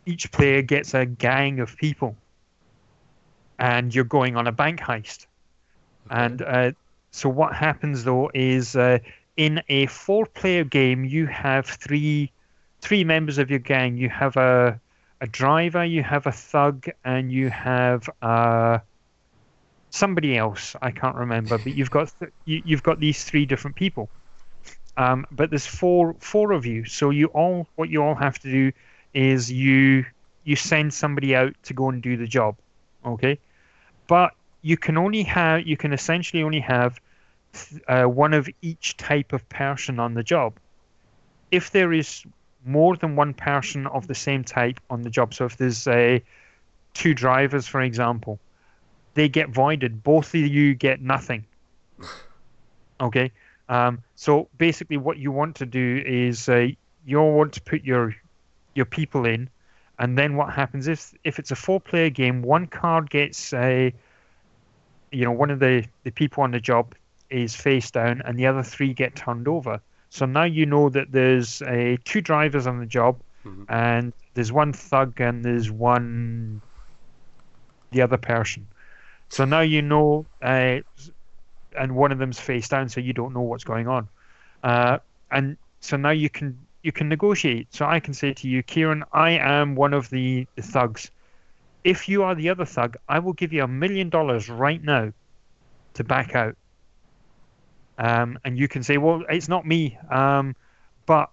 [0.07, 2.17] each player gets a gang of people,
[3.59, 5.27] and you're going on a bank heist.
[6.11, 6.73] And uh,
[7.11, 8.99] so what happens though is uh,
[9.37, 12.33] in a four-player game, you have three
[12.81, 13.97] three members of your gang.
[13.97, 14.81] You have a
[15.21, 18.79] a driver, you have a thug, and you have uh,
[19.91, 20.75] somebody else.
[20.81, 24.09] I can't remember, but you've got th- you, you've got these three different people.
[24.97, 28.51] Um, but there's four four of you, so you all what you all have to
[28.51, 28.73] do
[29.15, 30.05] is you
[30.45, 32.57] you send somebody out to go and do the job,
[33.05, 33.39] okay?
[34.07, 37.01] But you can only have you can essentially only have
[37.89, 40.55] uh, one of each type of person on the job.
[41.51, 42.25] If there is
[42.65, 46.19] more than one person of the same type on the job, so if there's uh,
[46.95, 48.39] two drivers, for example,
[49.15, 50.03] they get voided.
[50.03, 51.45] Both of you get nothing.
[53.01, 53.33] Okay.
[53.71, 56.69] Um, so basically, what you want to do is uh,
[57.05, 58.15] you want to put your
[58.75, 59.49] your people in,
[59.99, 63.95] and then what happens if if it's a four-player game, one card gets a,
[65.13, 66.95] you know, one of the the people on the job
[67.31, 69.81] is face down, and the other three get turned over.
[70.11, 73.67] So now you know that there's a two drivers on the job, Mhm.
[73.69, 76.61] and there's one thug and there's one
[77.93, 78.67] the other person.
[79.31, 80.81] So now you know, uh,
[81.79, 84.09] and one of them's face down, so you don't know what's going on.
[84.63, 84.99] Uh,
[85.31, 87.73] and so now you can you can negotiate.
[87.75, 91.11] So I can say to you, Kieran, I am one of the, thugs.
[91.85, 95.13] If you are the other thug, I will give you a million dollars right now
[95.95, 96.57] to back out.
[97.99, 100.57] Um, and you can say, well, it's not me, um,
[101.05, 101.31] but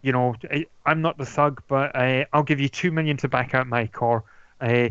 [0.00, 3.28] you know, I, I'm not the thug, but uh, I'll give you two million to
[3.28, 4.24] back out, my or
[4.60, 4.88] uh,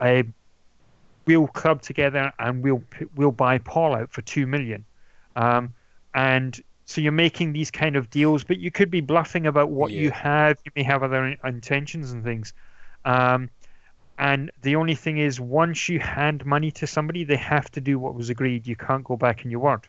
[0.00, 0.22] uh,
[1.26, 2.82] we'll club together and we'll
[3.14, 4.84] we'll buy Paul out for two million.
[5.36, 5.72] Um,
[6.14, 9.92] and so you're making these kind of deals, but you could be bluffing about what
[9.92, 10.58] you have.
[10.64, 12.52] You may have other in- intentions and things.
[13.04, 13.48] Um,
[14.18, 17.98] and the only thing is, once you hand money to somebody, they have to do
[17.98, 18.66] what was agreed.
[18.66, 19.88] You can't go back in your word.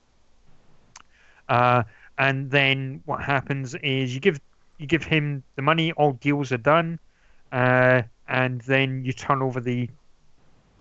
[1.50, 1.84] Uh,
[2.18, 4.40] and then what happens is you give
[4.78, 5.92] you give him the money.
[5.94, 7.00] All deals are done,
[7.52, 9.90] uh, and then you turn over the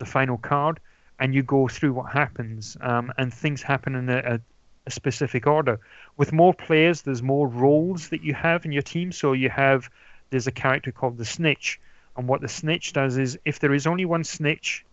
[0.02, 0.80] the final card,
[1.20, 2.76] and you go through what happens.
[2.80, 4.40] Um, and things happen in a, a,
[4.86, 5.78] a specific order.
[6.16, 9.12] With more players, there's more roles that you have in your team.
[9.12, 9.88] So you have
[10.30, 11.78] there's a character called the Snitch,
[12.16, 14.84] and what the Snitch does is if there is only one Snitch,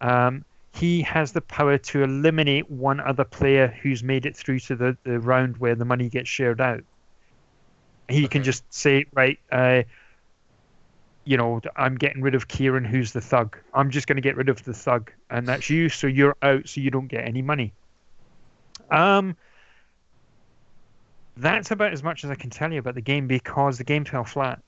[0.00, 0.44] um,
[0.74, 4.96] he has the power to eliminate one other player who's made it through to the,
[5.04, 6.82] the round where the money gets shared out.
[8.08, 9.82] He can just say, right, uh,
[11.26, 13.58] you know, I'm getting rid of Kieran, who's the thug.
[13.74, 15.88] I'm just going to get rid of the thug, and that's you.
[15.88, 17.72] So you're out, so you don't get any money.
[18.90, 19.36] Um,
[21.36, 24.04] that's about as much as I can tell you about the game because the game
[24.04, 24.62] fell flat.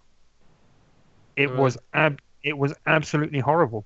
[1.37, 3.85] It was ab- it was absolutely horrible.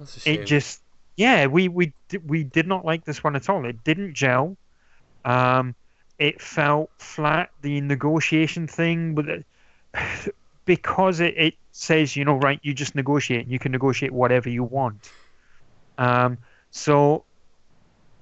[0.00, 0.40] That's a shame.
[0.40, 0.82] It just
[1.16, 1.92] yeah, we we
[2.26, 3.64] we did not like this one at all.
[3.64, 4.56] It didn't gel.
[5.24, 5.76] Um,
[6.18, 7.50] it felt flat.
[7.62, 9.46] The negotiation thing with it,
[10.68, 13.48] because it, it says you know right, you just negotiate.
[13.48, 15.10] You can negotiate whatever you want.
[15.96, 16.36] Um,
[16.70, 17.24] so,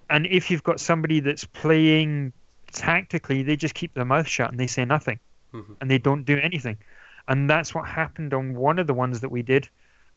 [0.09, 2.33] and if you've got somebody that's playing
[2.71, 5.19] tactically, they just keep their mouth shut and they say nothing,
[5.53, 5.77] Mhm.
[5.81, 6.79] and they don't do anything.
[7.27, 9.69] And that's what happened on one of the ones that we did.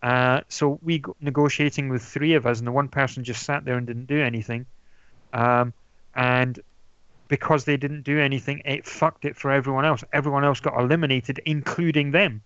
[0.04, 3.66] Uh, so we go negotiating with three of us, and the one person just sat
[3.66, 4.68] there and didn't do anything.
[5.34, 5.74] Um,
[6.14, 6.60] and
[7.30, 10.04] because they didn't do anything, it fucked it for everyone else.
[10.12, 12.42] Everyone else got eliminated, including them.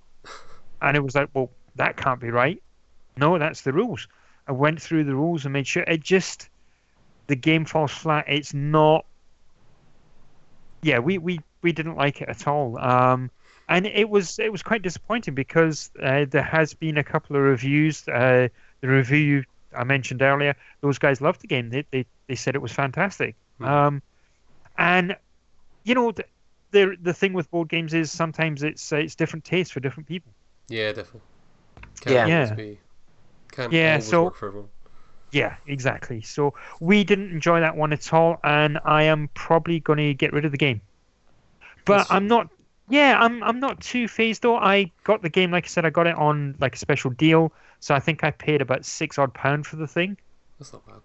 [0.82, 2.62] And it was like, well, that can't be right.
[3.18, 4.08] No, that's the rules.
[4.48, 6.50] I went through the rules and made sure it just
[7.28, 8.26] the game falls flat.
[8.28, 9.06] It's not.
[10.82, 12.78] Yeah, we we we didn't like it at all.
[12.78, 13.32] Um,
[13.70, 17.42] and it was it was quite disappointing because uh, there has been a couple of
[17.42, 18.06] reviews.
[18.08, 18.50] Uh,
[18.82, 21.70] the review I mentioned earlier, those guys loved the game.
[21.70, 23.36] They they, they said it was fantastic.
[23.60, 23.66] Hmm.
[23.66, 24.02] Um,
[24.78, 25.16] and
[25.84, 26.26] you know the,
[26.72, 30.08] the the thing with board games is sometimes it's uh, it's different tastes for different
[30.08, 30.32] people.
[30.70, 31.22] Yeah, definitely.
[32.02, 32.36] Can't Yeah.
[32.36, 32.56] always Yeah.
[32.56, 32.80] be.
[33.52, 34.70] Can't Yeah, so- work for everyone.
[35.32, 36.22] Yeah, exactly.
[36.22, 40.32] So we didn't enjoy that one at all, and I am probably going to get
[40.32, 40.82] rid of the game.
[41.86, 42.50] But That's- I'm not.
[42.90, 43.42] Yeah, I'm.
[43.44, 44.58] I'm not too phased though.
[44.58, 47.52] I got the game, like I said, I got it on like a special deal,
[47.80, 50.18] so I think I paid about six odd pound for the thing.
[50.60, 51.02] That's not bad.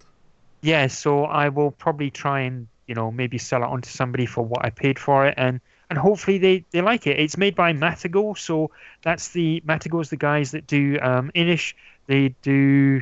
[0.61, 4.25] Yeah, so I will probably try and you know maybe sell it on to somebody
[4.25, 7.19] for what I paid for it, and and hopefully they they like it.
[7.19, 8.71] It's made by Matagot, so
[9.03, 11.73] that's the Matagot's the guys that do um Inis.
[12.07, 13.01] They do.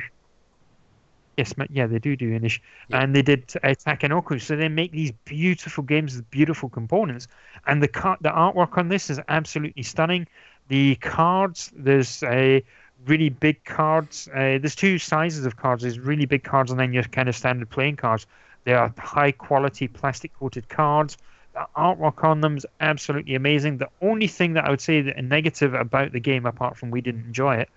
[1.38, 2.58] Yes, yeah, they do do Inis,
[2.88, 3.00] Yeah.
[3.02, 4.40] and they did Attack uh, Takenoko.
[4.40, 7.28] So they make these beautiful games with beautiful components,
[7.66, 10.26] and the car- the artwork on this is absolutely stunning.
[10.68, 12.62] The cards, there's a
[13.06, 14.28] really big cards.
[14.34, 15.82] Uh, there's two sizes of cards.
[15.82, 18.26] There's really big cards, and then your kind of standard playing cards.
[18.64, 21.16] They are high quality plastic coated cards.
[21.54, 23.78] The artwork on them is absolutely amazing.
[23.78, 26.90] The only thing that I would say that a negative about the game, apart from
[26.90, 27.68] we didn't enjoy it,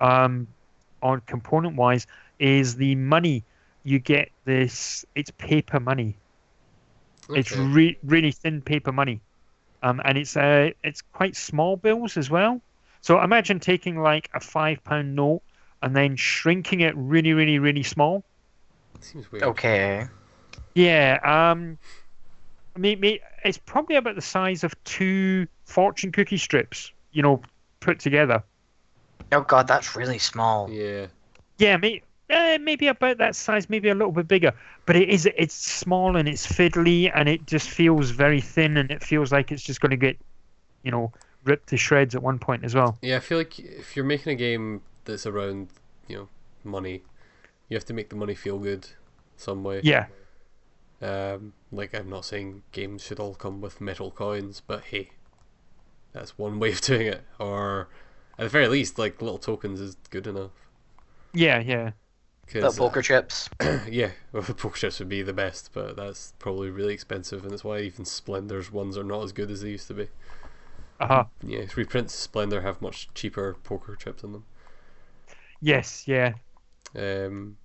[0.00, 0.48] um,
[1.02, 2.06] on component wise,
[2.38, 3.44] is the money
[3.82, 4.30] you get.
[4.44, 6.18] This it's paper money.
[7.34, 7.56] It's Okay.
[7.56, 9.22] re- really thin paper money,
[9.82, 12.62] um, and it's uh, it's quite small bills as well.
[13.02, 15.42] So imagine taking like a five pound note
[15.82, 18.24] and then shrinking it really, really, really small.
[19.00, 19.58] Seems weird.
[19.58, 20.08] Okay.
[20.78, 21.78] Yeah, um,
[22.76, 27.42] I mean, me- it's probably about the size of two fortune cookie strips, you know,
[27.80, 28.42] put together.
[29.32, 30.70] Oh god, that's really small.
[30.70, 31.06] Yeah.
[31.58, 34.52] Yeah, may, uh, maybe about that size, maybe a little bit bigger.
[34.86, 38.90] But it is it's small and it's fiddly and it just feels very thin and
[38.90, 40.16] it feels like it's just going to get,
[40.84, 41.12] you know,
[41.44, 42.96] ripped to shreds at one point as well.
[43.02, 45.68] Yeah, I feel like if you're making a game that's around,
[46.06, 46.28] you know,
[46.62, 47.02] money,
[47.68, 48.88] you have to make the money feel good
[49.36, 49.80] some way.
[49.82, 50.06] Yeah,
[51.02, 55.10] Um, like I'm not saying games should all come with metal coins, but hey,
[56.12, 57.24] that's one way of doing it.
[57.38, 57.88] Or
[58.38, 60.52] at the very least, like little tokens is good enough.
[61.32, 61.92] yeah, yeah.
[62.60, 63.50] Little 'Cause, poker chips.
[63.64, 67.52] uh, yeah, well, poker chips would be the best, but that's probably really expensive, and
[67.52, 70.08] that's why even Splendor's ones are not as good as they used to be.
[71.00, 71.24] Uh huh.
[71.42, 74.44] Yeah, reprints Splendor have much cheaper poker chips in them.
[75.60, 76.34] Yes, yeah.
[76.96, 77.56] Um,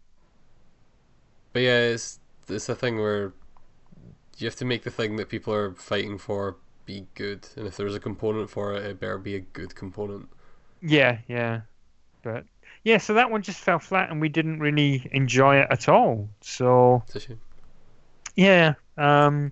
[1.52, 2.20] but yeah, it's
[2.50, 3.34] it's a thing where
[4.38, 7.78] you have to make the thing that people are fighting for be good, and if
[7.78, 10.28] there's a component for it, it better be a good component.
[10.82, 11.62] Yeah, yeah.
[12.24, 12.46] But
[12.84, 16.30] yeah, so that one just fell flat and we didn't really enjoy it at all.
[16.42, 17.40] So It's a shame.
[18.36, 19.52] yeah, um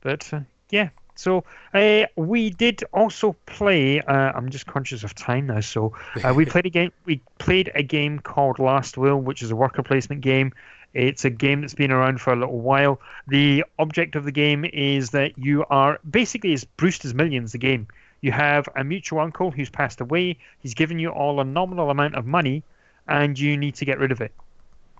[0.00, 0.90] but uh, yeah.
[1.16, 5.92] So uh, we did also play uh, I'm just conscious of time now, so
[6.24, 9.56] uh, we played a game we played a game called Last Will, which is a
[9.56, 10.52] worker placement game.
[10.94, 13.00] It's a game that's been around for a little while.
[13.26, 17.86] The object of the game is that you are basically it's Brewster's Millions the game.
[18.20, 20.38] You have a mutual uncle who's passed away.
[20.60, 22.62] He's given you all a nominal amount of money,
[23.06, 24.32] and you need to get rid of it.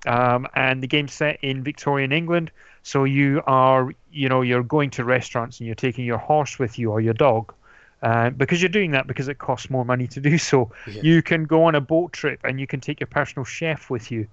[0.07, 2.51] Um, and the game's set in Victorian England,
[2.83, 6.79] so you are, you know, you're going to restaurants and you're taking your horse with
[6.79, 7.55] you or your dog,
[8.03, 10.71] uh, because you're doing that because it costs more money to do so.
[10.87, 11.01] Yeah.
[11.03, 14.11] You can go on a boat trip and you can take your personal chef with
[14.11, 14.27] you,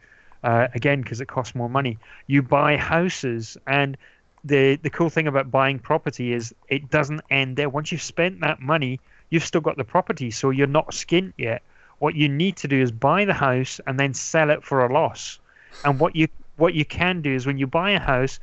[0.44, 1.98] uh, again because it costs more money.
[2.28, 3.98] You buy houses and
[4.44, 7.70] the the cool thing about buying property is it doesn't end there.
[7.70, 9.00] Once you've spent that money,
[9.30, 11.62] you've still got the property, so you're not skint yet.
[12.00, 14.92] What you need to do is buy the house and then sell it for a
[14.92, 15.40] loss.
[15.84, 16.28] And what you
[16.58, 18.40] what you can do is when you buy a house,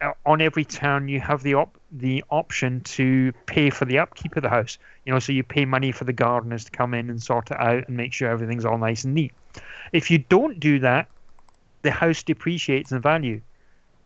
[0.00, 4.36] uh, on every town you have the op- the option to pay for the upkeep
[4.36, 4.76] of the house.
[5.06, 7.58] You know, so you pay money for the gardeners to come in and sort it
[7.58, 9.32] out and make sure everything's all nice and neat.
[9.92, 11.08] If you don't do that,
[11.84, 13.40] the house depreciates in value.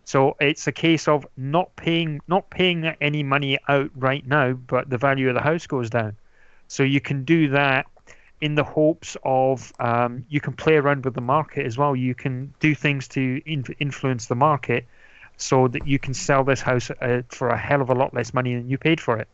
[0.04, 4.90] So it's a case of not paying not paying any money out right now, but
[4.90, 6.16] the value of the house goes down.
[6.66, 7.86] So you can do that
[8.40, 11.96] in the hopes of um, you can play around with the market as well.
[11.96, 14.86] You can do things to in- influence the market
[15.36, 18.34] so that you can sell this house uh, for a hell of a lot less
[18.34, 19.28] money than you paid for it.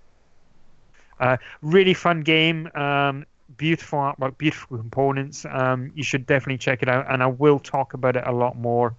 [1.20, 2.68] Uh, really fun game.
[2.74, 3.24] Um,
[3.56, 5.46] beautiful artwork, beautiful components.
[5.48, 8.56] Um, you should definitely check it out, and I will talk about it a lot
[8.56, 8.94] more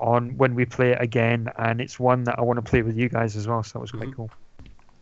[0.00, 1.50] on when we play it again.
[1.56, 3.80] And it's one that I want to play with you guys as well, so that
[3.80, 4.14] was quite Mhm.
[4.14, 4.30] cool.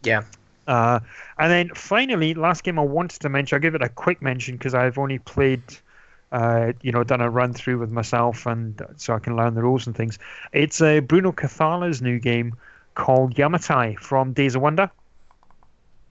[0.03, 0.23] Yeah.
[0.67, 1.01] Uh,
[1.39, 4.57] and then finally, last game I wanted to mention, I'll give it a quick mention
[4.57, 5.63] because I've only played,
[6.33, 9.63] uh, you know, done a run through with myself, and so I can learn the
[9.63, 10.19] rules and things.
[10.53, 12.55] It's uh, Bruno Cathala's new game
[12.95, 14.91] called Yamatai from Days of Wonder.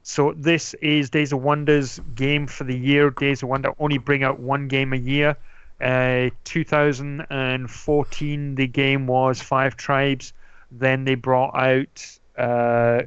[0.07, 3.09] So this is Days of Wonder's game for the year.
[3.09, 5.35] Days of Wonder only bring out one game a year.
[5.81, 10.31] Uh, 2014, the game was Five Tribes.
[10.71, 12.05] Then they brought out.
[12.37, 13.01] Uh,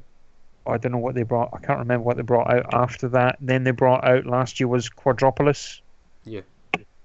[0.66, 1.50] I don't know what they brought.
[1.52, 3.36] I can't remember what they brought out after that.
[3.40, 5.80] Then they brought out last year was Quadropolis.
[6.24, 6.40] Yeah.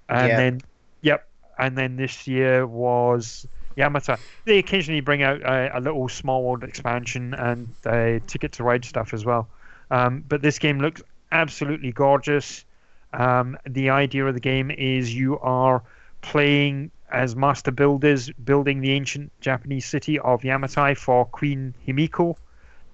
[0.08, 0.36] And Yeah.
[0.36, 0.60] then,
[1.02, 1.28] yep.
[1.56, 3.46] And then this year was
[3.76, 4.18] Yamatai.
[4.44, 8.84] They occasionally bring out a, a little small world expansion and uh, ticket to ride
[8.84, 9.48] stuff as well.
[9.90, 11.02] Um, but this game looks
[11.32, 12.64] absolutely gorgeous.
[13.12, 15.82] Um, the idea of the game is you are
[16.22, 22.36] playing as master builders, building the ancient Japanese city of Yamatai for Queen Himiko.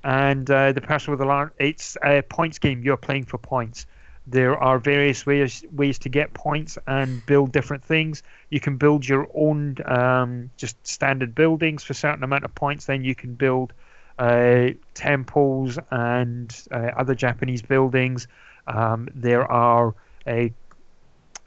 [0.05, 2.83] And uh, the person with the large it's a points game.
[2.83, 3.87] You're playing for points.
[4.27, 8.23] There are various ways ways to get points and build different things.
[8.51, 12.87] You can build your own um, just standard buildings for a certain amount of points.
[12.87, 13.73] Then you can build
[14.19, 18.27] uh, temples and uh, other japanese buildings
[18.67, 19.95] um, there are
[20.27, 20.53] a,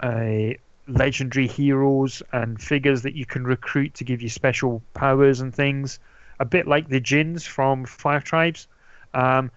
[0.04, 0.58] a
[0.88, 6.00] legendary heroes and figures that you can recruit to give you special powers and things
[6.40, 8.68] a bit like the Djinns from Five Tribes.
[9.14, 9.52] Um,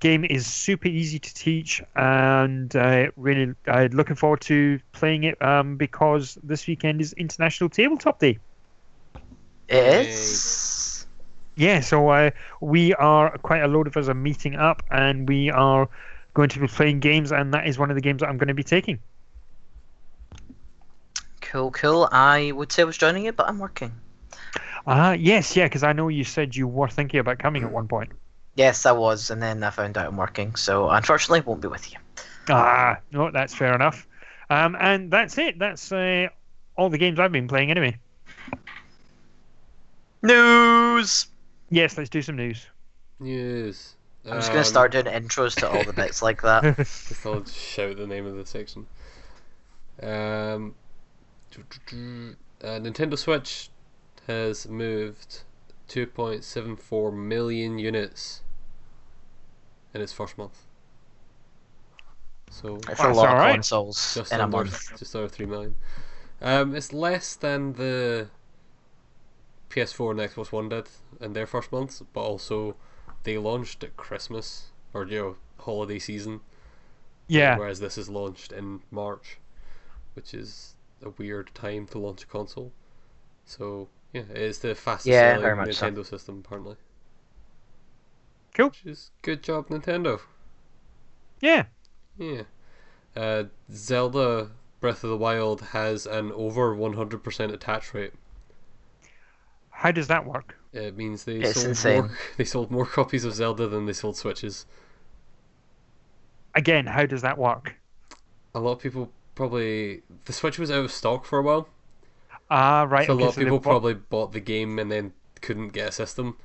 [0.00, 5.40] game is super easy to teach, and uh, really uh, looking forward to playing it
[5.42, 8.38] um, because this weekend is International Tabletop Day.
[9.68, 10.02] It Yay.
[10.06, 10.75] is.
[11.56, 12.30] Yeah, so uh,
[12.60, 15.88] we are quite a load of us are meeting up, and we are
[16.34, 18.48] going to be playing games, and that is one of the games that I'm going
[18.48, 18.98] to be taking.
[21.40, 22.08] Cool, cool.
[22.12, 23.92] I would say I was joining you, but I'm working.
[24.86, 27.88] Ah, yes, yeah, because I know you said you were thinking about coming at one
[27.88, 28.12] point.
[28.54, 31.90] Yes, I was, and then I found out I'm working, so unfortunately won't be with
[31.90, 31.98] you.
[32.50, 34.06] Ah, no, that's fair enough.
[34.50, 35.58] Um, and that's it.
[35.58, 36.28] That's uh,
[36.76, 37.96] all the games I've been playing anyway.
[40.22, 41.26] News.
[41.70, 42.66] Yes, let's do some news.
[43.18, 43.94] News.
[44.24, 46.76] I'm just gonna start doing intros to all the bits like that.
[46.76, 48.86] Just I'll shout the name of the section.
[50.02, 50.74] Um,
[51.56, 53.70] uh, Nintendo Switch
[54.26, 55.42] has moved
[55.88, 58.42] 2.74 million units
[59.94, 60.58] in its first month.
[62.50, 63.54] So That's a lot of alright.
[63.54, 64.98] consoles just in a month.
[64.98, 65.74] just over three million.
[66.42, 68.28] Um, it's less than the
[69.70, 70.88] PS4 and Xbox One did
[71.20, 72.76] in their first months, but also
[73.24, 76.40] they launched at Christmas or you know holiday season,
[77.26, 77.58] yeah.
[77.58, 79.38] whereas this is launched in March,
[80.14, 82.72] which is a weird time to launch a console.
[83.44, 85.90] So yeah, it is the fastest Yeah, selling very much so.
[85.90, 86.76] Nintendo system apparently.
[88.54, 88.68] Cool.
[88.68, 90.20] Which is good job Nintendo.
[91.40, 91.64] Yeah.
[92.18, 92.42] Yeah.
[93.14, 98.12] Uh, Zelda Breath of the Wild has an over 100% attach rate.
[99.76, 100.56] How does that work?
[100.72, 101.98] It means they It's sold insane.
[102.02, 104.66] more they sold more copies of Zelda than they sold Switches.
[106.54, 107.74] Again, how does that work?
[108.54, 111.68] A lot of people probably the Switch was out of stock for a while.
[112.50, 113.06] Ah, right.
[113.06, 115.12] so a okay, lot of so they people bought- probably bought the game and then
[115.42, 116.36] couldn't get a system.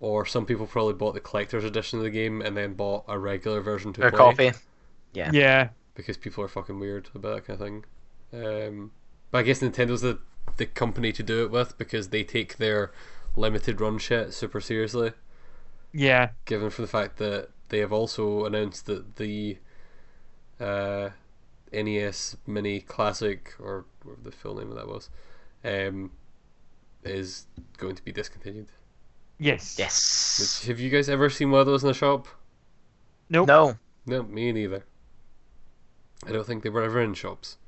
[0.00, 3.18] Or some people probably bought the collector's edition of the game and then bought a
[3.18, 4.18] regular version to Their play.
[4.18, 4.50] copy.
[5.12, 5.30] Yeah.
[5.32, 5.68] Yeah.
[5.94, 7.84] because people are fucking weird about that kind of thing.
[8.32, 8.92] Um,
[9.30, 10.18] but I guess Nintendo's the
[10.56, 12.92] the company to do it with because they take their
[13.36, 15.12] limited run shit super seriously.
[15.92, 16.30] Yeah.
[16.44, 19.58] Given from the fact that they have also announced that the
[20.60, 21.10] uh,
[21.72, 25.10] NES Mini Classic or whatever the full name of that was,
[25.64, 26.10] um,
[27.04, 27.46] is
[27.76, 28.68] going to be discontinued.
[29.38, 29.76] Yes.
[29.78, 30.38] Yes.
[30.40, 32.26] Which, have you guys ever seen one of those in a shop?
[33.30, 33.46] Nope.
[33.46, 33.76] No.
[34.06, 34.84] No, me neither.
[36.26, 37.58] I don't think they were ever in shops.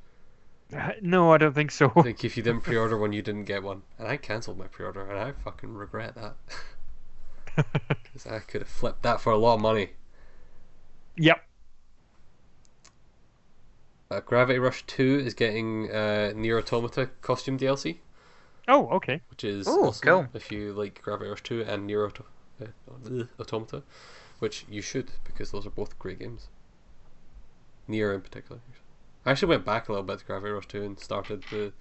[0.74, 1.92] Uh, No, I don't think so.
[1.96, 4.66] I think if you didn't pre-order one, you didn't get one, and I cancelled my
[4.66, 6.34] pre-order, and I fucking regret that
[8.02, 9.90] because I could have flipped that for a lot of money.
[11.16, 11.42] yep.
[14.10, 17.98] Uh, Gravity Rush Two is getting uh, NieR Automata costume DLC,
[18.66, 19.20] Oh, okay.
[19.30, 20.26] which is Ooh, awesome cool.
[20.34, 22.24] if you like Gravity Rush Two and NieR Auto-
[22.60, 23.82] uh, Automata,
[24.40, 26.48] which you should because those are both great games.
[27.88, 28.60] NieR in particular.
[29.24, 31.72] I actually went back a little bit to Gravity Rush Two and started the.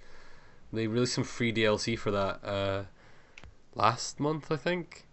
[0.72, 2.84] They released some free DLC for that uh,
[3.74, 5.06] last month, I think.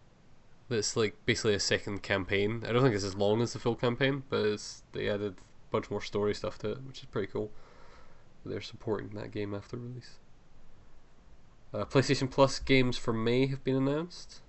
[0.69, 2.63] That's like basically a second campaign.
[2.67, 5.71] I don't think it's as long as the full campaign, but it's, they added a
[5.71, 7.51] bunch more story stuff to it, which is pretty cool.
[8.45, 10.17] They're supporting that game after release.
[11.73, 14.41] Uh, PlayStation Plus games for May have been announced.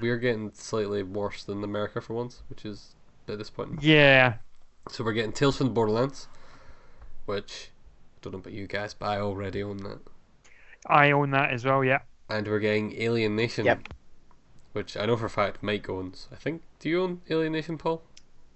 [0.00, 2.94] We're getting slightly worse than America for once, which is
[3.24, 3.78] a bit disappointing.
[3.82, 4.36] Yeah.
[4.88, 6.26] So we're getting Tales from the Borderlands,
[7.26, 9.98] which I don't know about you guys, but I already own that.
[10.86, 11.84] I own that as well.
[11.84, 12.00] Yeah.
[12.28, 13.88] And we're getting Alienation, Yep.
[14.72, 16.28] which I know for a fact Mike owns.
[16.32, 16.62] I think.
[16.78, 18.02] Do you own Alienation, Paul?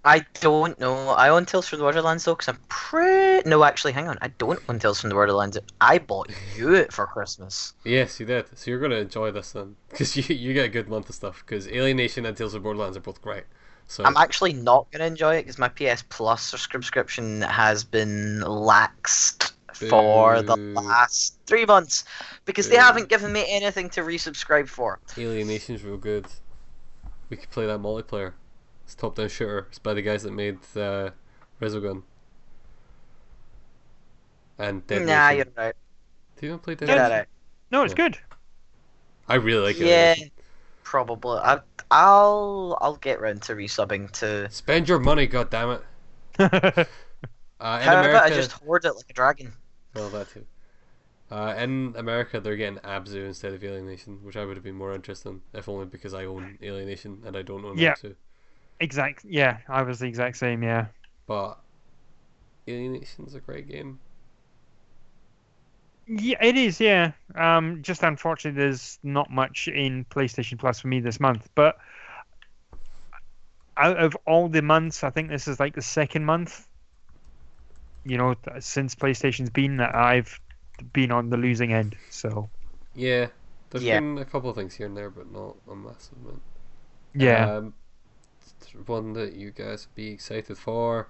[0.06, 1.08] I don't know.
[1.10, 3.48] I own Tales from the Borderlands though, because I'm pretty.
[3.48, 4.18] No, actually, hang on.
[4.20, 5.58] I don't own Tales from the Borderlands.
[5.80, 7.72] I bought you it for Christmas.
[7.84, 8.46] Yes, you did.
[8.58, 11.42] So you're gonna enjoy this then, because you you get a good month of stuff.
[11.46, 13.44] Because Alienation and Tales from the Borderlands are both great.
[13.86, 19.52] So I'm actually not gonna enjoy it because my PS Plus subscription has been laxed
[19.74, 22.04] for the last three months
[22.44, 25.00] because they haven't given me anything to resubscribe for.
[25.18, 26.26] Alienation's real good.
[27.28, 28.32] We could play that multiplayer.
[28.84, 29.66] It's top down shooter.
[29.70, 31.10] It's by the guys that made uh,
[31.60, 32.02] Resogun.
[34.58, 35.36] And Dead nah, Nation.
[35.36, 35.74] you're right.
[36.36, 37.02] Do you not play Dead Nation?
[37.02, 37.28] that.
[37.70, 37.96] No, it's Yeah.
[37.96, 38.18] good.
[39.28, 39.86] I really like it.
[39.86, 40.14] Yeah,
[40.84, 41.38] probably.
[41.38, 44.50] I, I'll I'll get round to resubbing to.
[44.50, 45.82] Spend your money, goddammit.
[47.60, 49.52] Uh, in America, I just hoard it like a dragon?
[49.94, 50.44] well that too.
[51.30, 54.94] Uh, in America, they're getting Abzu instead of Alienation, which I would have been more
[54.94, 57.94] interested in, if only because I own Alienation and I don't own Yeah.
[57.94, 58.14] Abzu.
[58.80, 59.24] exact.
[59.24, 60.62] Yeah, I was the exact same.
[60.62, 60.86] Yeah.
[61.26, 61.58] But
[62.68, 64.00] Alienation's a great game.
[66.06, 66.80] Yeah, it is.
[66.80, 67.12] Yeah.
[67.34, 71.48] Um, just unfortunately, there's not much in PlayStation Plus for me this month.
[71.54, 71.76] But
[73.76, 76.66] out of all the months, I think this is like the second month.
[78.04, 80.38] You know, since PlayStation's been that I've
[80.92, 81.96] been on the losing end.
[82.10, 82.50] So
[82.94, 83.28] Yeah,
[83.70, 83.98] there's Yeah.
[83.98, 86.42] been a couple of things here and there, but not a massive amount.
[87.14, 87.74] yeah, Um,
[88.86, 91.08] one that you guys would be excited for.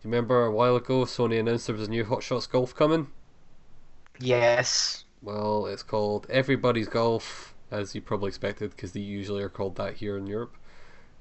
[0.00, 2.74] Do you remember a while ago Sony announced there was a new Hot Shots Golf
[2.74, 3.08] coming?
[4.20, 5.04] Yes.
[5.22, 9.94] Well, it's called Everybody's Golf, as you probably expected, because they usually are called that
[9.96, 10.56] here in Europe.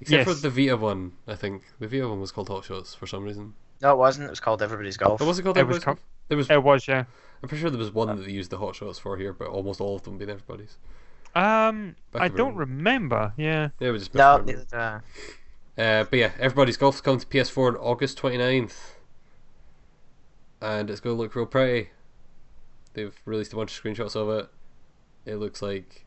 [0.01, 0.35] Except Yes.
[0.41, 1.63] for the Vita one, I think.
[1.79, 3.55] The Vita one was called Hot Shots for some reason.
[3.81, 4.27] No, it wasn't.
[4.27, 5.19] It was called Everybody's Golf.
[5.19, 5.57] What was it called?
[5.57, 6.05] It was Everybody's called- Golf?
[6.29, 6.49] There was.
[6.49, 6.87] it was.
[6.87, 7.05] Yeah.
[7.41, 9.47] I'm pretty sure there was one that they used the Hot Shots for here, but
[9.47, 10.77] almost all of them being everybody's.
[11.35, 12.77] Um, Back I don't room.
[12.77, 13.33] remember.
[13.37, 13.69] Yeah.
[13.79, 15.01] Yeah, we just No, missed neither
[15.77, 18.95] do Uh, but yeah, everybody's golf's coming to PS4 on August 29th.
[20.61, 21.89] And it's going to look real pretty.
[22.93, 24.49] They've released a bunch of screenshots of it.
[25.25, 26.05] It looks like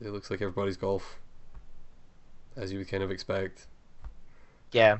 [0.00, 1.18] it looks like everybody's golf,
[2.56, 3.66] as you would kind of expect.
[4.72, 4.98] Yeah.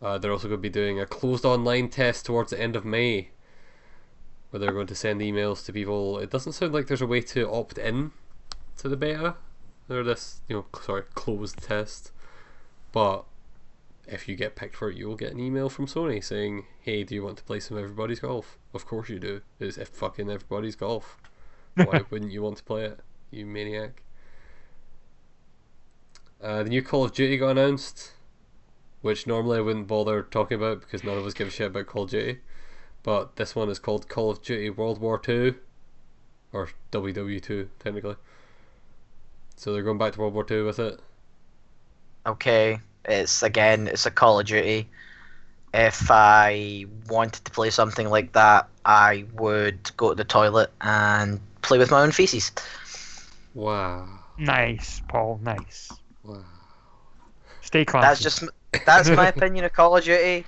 [0.00, 2.84] Uh, they're also going to be doing a closed online test towards the end of
[2.84, 3.30] May,
[4.50, 6.18] where they're going to send emails to people.
[6.18, 8.12] It doesn't sound like there's a way to opt in
[8.78, 9.34] to the beta
[9.90, 12.12] or this, you know, sorry, closed test.
[12.92, 13.24] But
[14.08, 17.14] if you get picked for it, you'll get an email from Sony saying, "Hey, do
[17.14, 19.42] you want to play some Everybody's Golf?" Of course you do.
[19.60, 21.18] It's if fucking Everybody's Golf.
[21.74, 24.02] Why wouldn't you want to play it, you maniac?
[26.42, 28.12] Uh, the new Call of Duty got announced,
[29.02, 31.86] which normally I wouldn't bother talking about because none of us give a shit about
[31.86, 32.40] Call of Duty.
[33.02, 35.56] But this one is called Call of Duty World War Two,
[36.52, 38.16] or WW2 technically.
[39.56, 41.00] So they're going back to World War Two with it.
[42.26, 42.80] Okay.
[43.08, 44.88] It's again, it's a Call of Duty.
[45.74, 51.40] If I wanted to play something like that, I would go to the toilet and
[51.62, 52.52] play with my own feces.
[53.54, 54.08] Wow,
[54.38, 55.40] Nice, Paul.
[55.42, 55.90] Nice.
[56.22, 56.44] wow.
[57.60, 58.06] Stay classy.
[58.06, 58.44] That's just
[58.86, 60.46] that's my opinion of Call of Duty.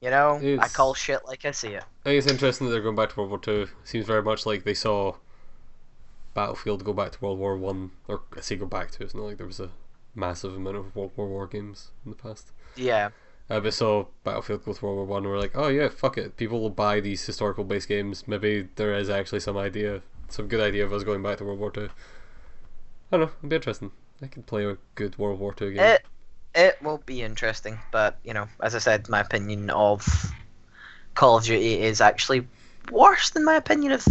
[0.00, 1.84] You know, I call shit like I see it.
[2.04, 3.68] I think it's interesting that they're going back to World War Two.
[3.84, 5.14] Seems very much like they saw
[6.34, 9.02] Battlefield go back to World War One, or I say go back to.
[9.02, 9.70] It's not like there was a
[10.14, 12.52] massive amount of World War War games in the past.
[12.76, 13.10] Yeah.
[13.50, 16.36] Uh, saw Battlefield go to World War One, we're like, oh yeah, fuck it.
[16.36, 18.26] People will buy these historical based games.
[18.26, 21.58] Maybe there is actually some idea, some good idea of us going back to World
[21.58, 21.90] War Two.
[23.12, 23.32] I don't know.
[23.40, 23.90] It'd be interesting.
[24.22, 25.84] I could play a good World War Two game.
[25.84, 26.02] It
[26.54, 30.32] it will be interesting, but you know, as I said, my opinion of
[31.14, 32.46] Call of Duty is actually
[32.90, 34.06] worse than my opinion of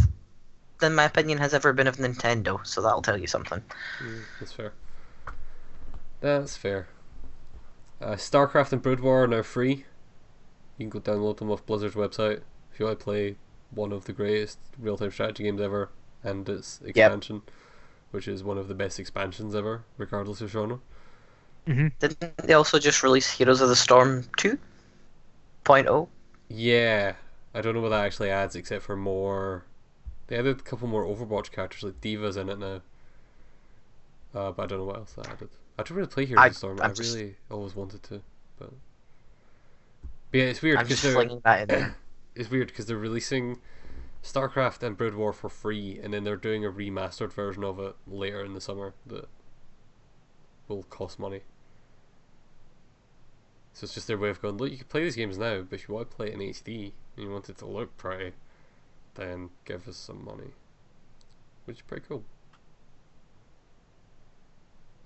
[0.79, 2.65] than my opinion has ever been of Nintendo.
[2.67, 3.61] So that'll tell you something.
[3.99, 4.73] Mm, that's fair.
[6.23, 6.87] That's fair.
[8.01, 9.83] Uh, StarCraft and Brood War are now free.
[10.77, 13.35] You can go download them off Blizzard's website if you want to play
[13.71, 15.89] one of the greatest real-time strategy games ever,
[16.23, 17.41] and its expansion,
[18.11, 20.79] which is one of the best expansions ever, regardless of genre.
[21.65, 24.57] Didn't they also just release Heroes of the Storm oh?
[25.65, 26.07] 2.0?
[26.47, 27.15] Yeah,
[27.53, 29.65] I don't know what that actually adds, except for more.
[30.27, 32.81] They added a couple more Overwatch characters, like D.Va's in it now.
[34.33, 35.49] Uh, but I don't know what else that added.
[35.83, 36.79] I don't really play Heroes I- of the Storm.
[36.81, 38.21] I'm I just- really always wanted to,
[38.57, 38.71] but.
[40.31, 41.95] But yeah, it's weird I'm because just they're flinging that in there.
[42.35, 43.59] it's weird because they're releasing
[44.23, 47.95] StarCraft and Brood War for free, and then they're doing a remastered version of it
[48.07, 49.27] later in the summer that
[50.67, 51.41] will cost money.
[53.73, 54.57] So it's just their way of going.
[54.57, 56.39] Look, you can play these games now, but if you want to play it in
[56.39, 58.33] HD and you want it to look pretty,
[59.15, 60.51] then give us some money,
[61.65, 62.23] which is pretty cool.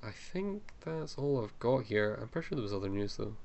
[0.04, 2.18] I think that's all I've got here.
[2.22, 3.36] I'm pretty sure there was other news though,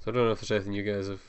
[0.00, 1.22] so I don't know if there's anything you guys have.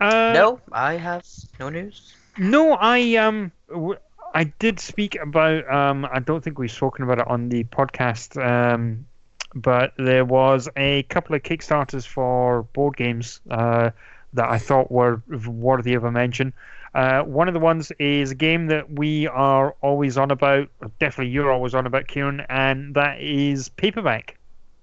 [0.00, 1.24] Uh, no, I have
[1.60, 2.14] no news.
[2.36, 3.98] No, I um, w-
[4.34, 6.06] I did speak about um.
[6.10, 8.36] I don't think we've spoken about it on the podcast.
[8.42, 9.06] Um,
[9.54, 13.90] but there was a couple of kickstarters for board games uh,
[14.32, 16.52] that I thought were worthy of a mention.
[16.94, 20.68] Uh, one of the ones is a game that we are always on about.
[21.00, 24.36] Definitely, you're always on about, Kieran, and that is Paperback.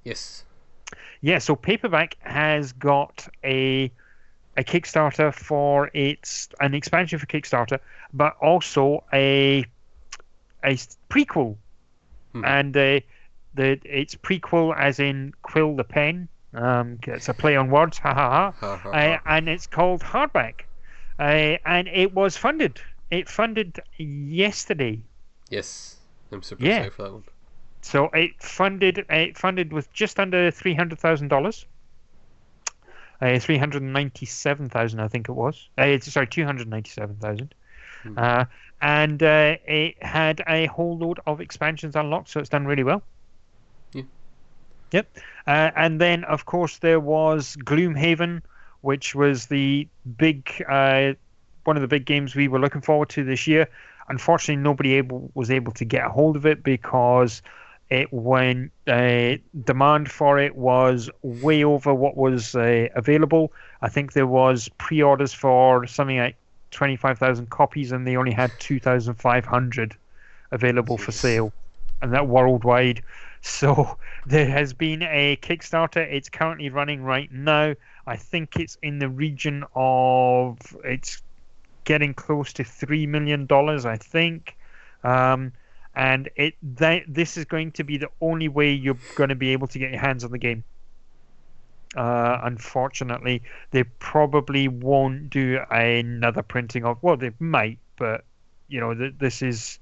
[0.03, 0.43] Yes.
[1.21, 3.91] Yeah, so Paperback has got a
[4.57, 7.79] a Kickstarter for its an expansion for Kickstarter,
[8.13, 9.65] but also a
[10.63, 10.73] a
[11.09, 11.55] prequel,
[12.33, 12.45] Hmm.
[12.45, 12.99] and uh,
[13.53, 16.27] the its prequel as in Quill the Pen.
[16.53, 18.51] Um, it's a play on words, ha ha ha.
[18.59, 19.21] Ha, ha, Uh, ha.
[19.27, 20.61] and it's called Hardback,
[21.19, 22.81] uh, and it was funded.
[23.11, 25.01] It funded yesterday.
[25.49, 25.97] Yes,
[26.31, 26.77] I'm super Yeah.
[26.77, 27.23] excited for that one.
[27.81, 31.65] So it funded it funded with just under three hundred thousand dollars.
[33.21, 35.67] Uh, three hundred ninety-seven thousand, I think it was.
[35.77, 37.53] Uh, sorry, two hundred ninety-seven thousand.
[38.03, 38.13] Hmm.
[38.17, 38.45] Uh,
[38.81, 43.03] and uh, it had a whole load of expansions unlocked, so it's done really well.
[43.93, 44.03] Yeah.
[44.91, 45.17] Yep.
[45.47, 48.41] Uh, and then, of course, there was Gloomhaven,
[48.81, 49.87] which was the
[50.17, 51.13] big uh,
[51.63, 53.67] one of the big games we were looking forward to this year.
[54.07, 57.41] Unfortunately, nobody able was able to get a hold of it because
[57.89, 63.51] it when uh, demand for it was way over what was uh, available.
[63.81, 66.35] I think there was pre-orders for something like
[66.71, 69.95] twenty-five thousand copies, and they only had two thousand five hundred
[70.51, 71.51] available for sale,
[72.01, 73.01] and that worldwide.
[73.41, 75.97] So there has been a Kickstarter.
[76.11, 77.75] It's currently running right now.
[78.05, 81.21] I think it's in the region of it's
[81.83, 83.85] getting close to three million dollars.
[83.85, 84.55] I think.
[85.03, 85.53] Um,
[85.95, 89.67] and it this is going to be the only way you're going to be able
[89.67, 90.63] to get your hands on the game.
[91.95, 93.41] Uh, unfortunately,
[93.71, 97.01] they probably won't do another printing of.
[97.01, 98.23] Well, they might, but
[98.67, 99.79] you know, th- this is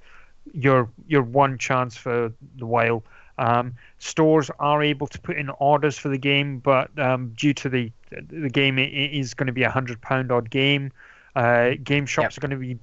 [0.53, 3.03] your your one chance for the while.
[3.38, 7.69] Um, stores are able to put in orders for the game, but um, due to
[7.69, 7.91] the
[8.30, 10.91] the game, it, is going to be a hundred pound odd game.
[11.35, 12.43] Uh, game shops Yep.
[12.43, 12.80] are going to be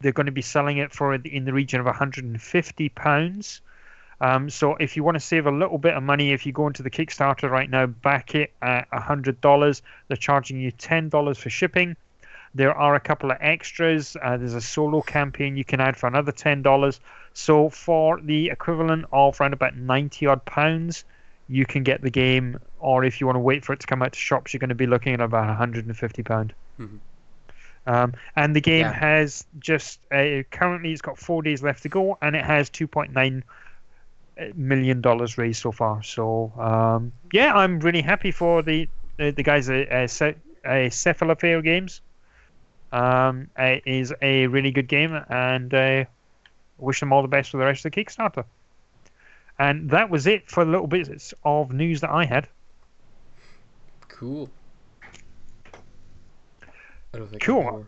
[0.00, 3.62] they're going to be selling it for in the region of 150 pounds.
[4.20, 6.66] Um, so if you want to save a little bit of money, if you go
[6.66, 9.82] into the Kickstarter right now, back it at hundred dollars.
[10.08, 11.96] They're charging you ten dollars for shipping.
[12.54, 14.16] There are a couple of extras.
[14.22, 17.00] Uh, there's a solo campaign you can add for another ten dollars.
[17.34, 21.04] So for the equivalent of around about ninety odd pounds,
[21.48, 22.58] you can get the game.
[22.78, 24.68] Or if you want to wait for it to come out to shops, you're going
[24.68, 26.54] to be looking at about 150 pound.
[26.80, 27.00] Mhm.
[27.86, 28.92] Um, and the game Yeah.
[28.92, 33.42] has just uh, currently it's got four days left to go, and it has 2.9
[34.54, 36.02] million dollars raised so far.
[36.02, 41.60] So um, yeah, I'm really happy for the the, the guys at uh, Ce- uh,
[41.60, 42.00] Games.
[42.92, 46.04] Um, it is a really good game, and uh,
[46.78, 48.44] wish them all the best for the rest of the Kickstarter.
[49.58, 52.48] And that was it for the little bits of news that I had.
[54.08, 54.50] Cool.
[57.12, 57.86] I don't think Cool.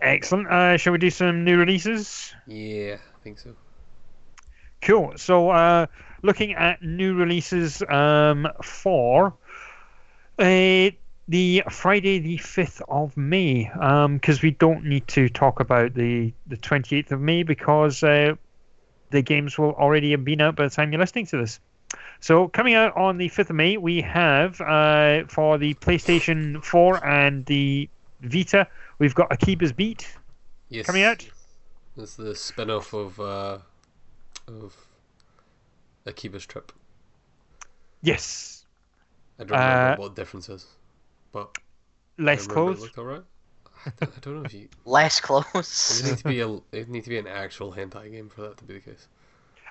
[0.00, 0.48] Excellent.
[0.48, 2.34] Uh, shall we do some new releases?
[2.46, 3.54] Yeah, I think so.
[4.82, 5.14] Cool.
[5.16, 5.86] So, uh,
[6.22, 9.34] looking at new releases um, for
[10.38, 10.90] uh,
[11.28, 13.70] the Friday, the fifth of May,
[14.14, 18.34] because we don't need to talk about the the twenty eighth of May because uh,
[19.10, 21.60] the games will already have been out by the time you're listening to this.
[22.20, 27.04] So, coming out on the fifth of May, we have uh, for the PlayStation Four
[27.06, 27.88] and the
[28.20, 28.66] Vita,
[28.98, 30.16] we've got Akiba's Beat
[30.70, 30.86] Yes.
[30.86, 31.24] coming out.
[31.96, 33.58] It's the spin-off of uh,
[34.48, 34.76] of
[36.06, 36.72] Akiba's Trip.
[38.02, 38.64] Yes,
[39.38, 40.66] I don't remember Uh, what the difference is,
[41.34, 41.58] but
[42.16, 43.22] less I remember looked alright.
[43.86, 44.68] I don't, I don't know if you.
[44.86, 46.02] Less It close.
[46.02, 46.48] would need to be a.
[46.48, 49.08] It would need to be an actual hentai game for that to be the case.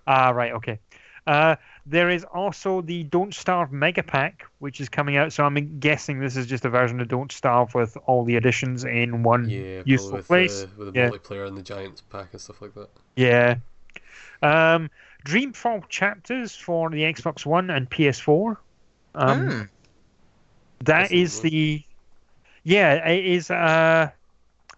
[0.05, 0.77] Ah, right, okay.
[1.25, 5.31] Uh, there is also the Don't Starve Mega Pack, which is coming out.
[5.33, 8.83] So I'm guessing this is just a version of Don't Starve with all the additions
[8.83, 10.63] in one Yeah, useful with place.
[10.63, 11.09] the with the Yeah.
[11.09, 12.89] multiplayer and the Giants pack and stuff like that.
[13.15, 13.55] Yeah.
[14.41, 14.89] Um,
[15.25, 18.57] Dreamfall chapters for the Xbox One and PS4.
[19.15, 19.61] Um, Hmm.
[20.85, 21.49] That That's a is good one.
[21.49, 21.83] the.
[22.63, 23.51] Yeah, it is.
[23.51, 24.11] Uh,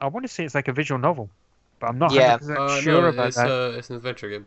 [0.02, 1.32] I want to say it's like a visual novel,
[1.80, 2.38] but I'm not Yeah.
[2.40, 3.46] 100% Uh, sure no, about it's that.
[3.46, 4.46] uh, it's an adventure game.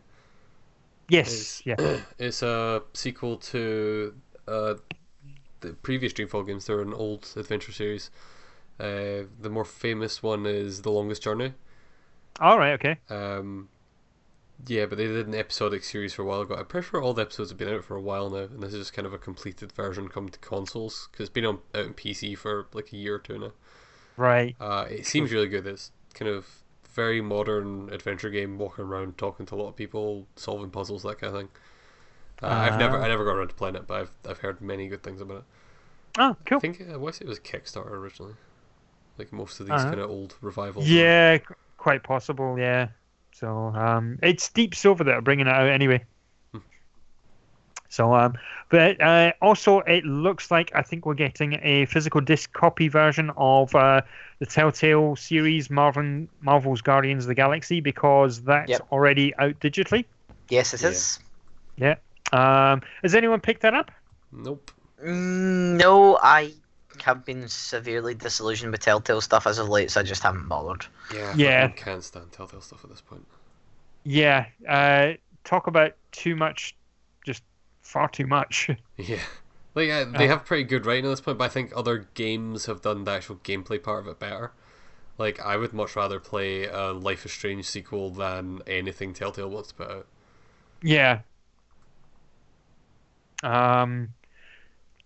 [1.09, 1.77] yes, yeah.
[2.19, 4.15] It's a sequel to
[4.47, 4.75] uh,
[5.61, 6.67] the previous Dreamfall games.
[6.67, 8.11] They're an old adventure series.
[8.81, 11.55] Uh, the more famous one is The Longest Journey.
[12.41, 12.99] All right, okay.
[13.11, 13.69] Um,
[14.67, 16.55] yeah, but they did an episodic series for a while ago.
[16.55, 18.73] I'm pretty sure all the episodes have been out for a while now, and this
[18.75, 21.85] is just kind of a completed version come to consoles because it's been on out
[21.87, 23.53] in PC for like a year or two now.
[24.17, 24.57] Right.
[24.61, 25.67] Uh, it seems really good.
[25.67, 26.47] It's kind of
[26.93, 31.21] very modern adventure game, walking around, talking to a lot of people, solving puzzles, that
[31.21, 31.49] kind of thing.
[32.43, 33.05] Uh, I've never, Ah.
[33.05, 35.39] I never got around to playing it, but I've, I've heard many good things about
[35.39, 35.45] it.
[36.19, 36.59] Oh, cool.
[36.59, 38.35] I think uh, I to say it was Kickstarter originally,
[39.19, 39.85] like most of these Uh-huh.
[39.91, 40.89] kind of old revivals.
[40.89, 42.59] Yeah, qu- quite possible.
[42.59, 42.89] Yeah.
[43.39, 46.05] So um, it's Deep Silver that are bringing it out anyway.
[46.53, 46.59] Hmm.
[47.89, 48.35] So um,
[48.69, 53.31] but uh, also it looks like I think we're getting a physical disc copy version
[53.37, 54.01] of uh,
[54.41, 58.89] the Telltale series Marvel Marvel's Guardians of the Galaxy because that's Yep.
[58.91, 60.05] already out digitally.
[60.49, 60.89] Yes, it Yeah.
[60.89, 61.19] is.
[62.33, 63.91] Um, has anyone picked that up?
[64.33, 64.71] Nope.
[65.03, 66.53] Mm, no, I
[67.03, 70.87] have been severely disillusioned with Telltale stuff as of late, so I just haven't bothered.
[71.15, 71.31] Yeah.
[71.31, 71.69] I Yeah.
[71.69, 73.27] fucking can't stand Telltale stuff at this point.
[74.05, 74.47] Yeah.
[74.69, 75.15] Uh,
[75.45, 76.77] talk about too much,
[77.25, 77.43] just
[77.83, 78.71] far too much.
[78.97, 79.21] Yeah.
[79.75, 80.31] Like uh, they Uh.
[80.33, 83.13] have pretty good writing at this point, but I think other games have done the
[83.13, 84.51] actual gameplay part of it better.
[85.19, 89.69] Like I would much rather play a Life is Strange sequel than anything Telltale wants
[89.69, 90.07] to put out.
[90.83, 91.21] Yeah.
[93.43, 94.09] Um.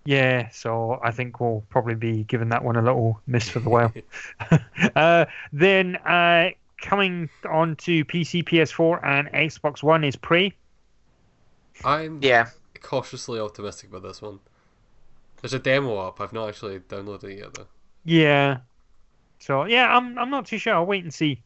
[0.04, 3.70] Yeah, so I think we'll probably be giving that one a little miss for the
[3.70, 3.94] while.
[4.96, 6.50] uh, then uh,
[6.80, 10.56] coming on to PC, PS4, and Xbox One is Prey.
[11.84, 12.50] I'm Yeah,
[12.80, 14.40] cautiously optimistic about this one.
[15.42, 16.22] There's a demo up.
[16.22, 17.68] I've not actually downloaded it yet though.
[18.04, 18.60] Yeah.
[19.40, 20.74] So yeah, I'm I'm not too sure.
[20.74, 21.44] I'll wait and see.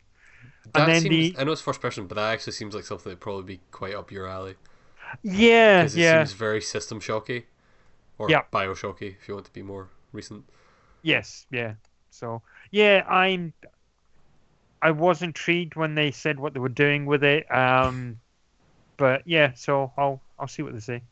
[0.75, 2.85] That And then seems, the- I know it's first person, but that actually seems like
[2.85, 4.57] something that'd probably be quite up your alley.
[5.23, 7.47] Yeah, Because it yeah, seems very System Shocky.
[8.19, 8.43] Or Yeah.
[8.53, 10.45] Bioshocky, if you want to be more recent.
[11.03, 11.75] yes, yeah.
[12.11, 13.53] So yeah, I'm.
[14.83, 17.51] I was intrigued when they said what they were doing with it.
[17.55, 18.21] Um,
[18.99, 21.03] but yeah, so I'll I'll see what they say,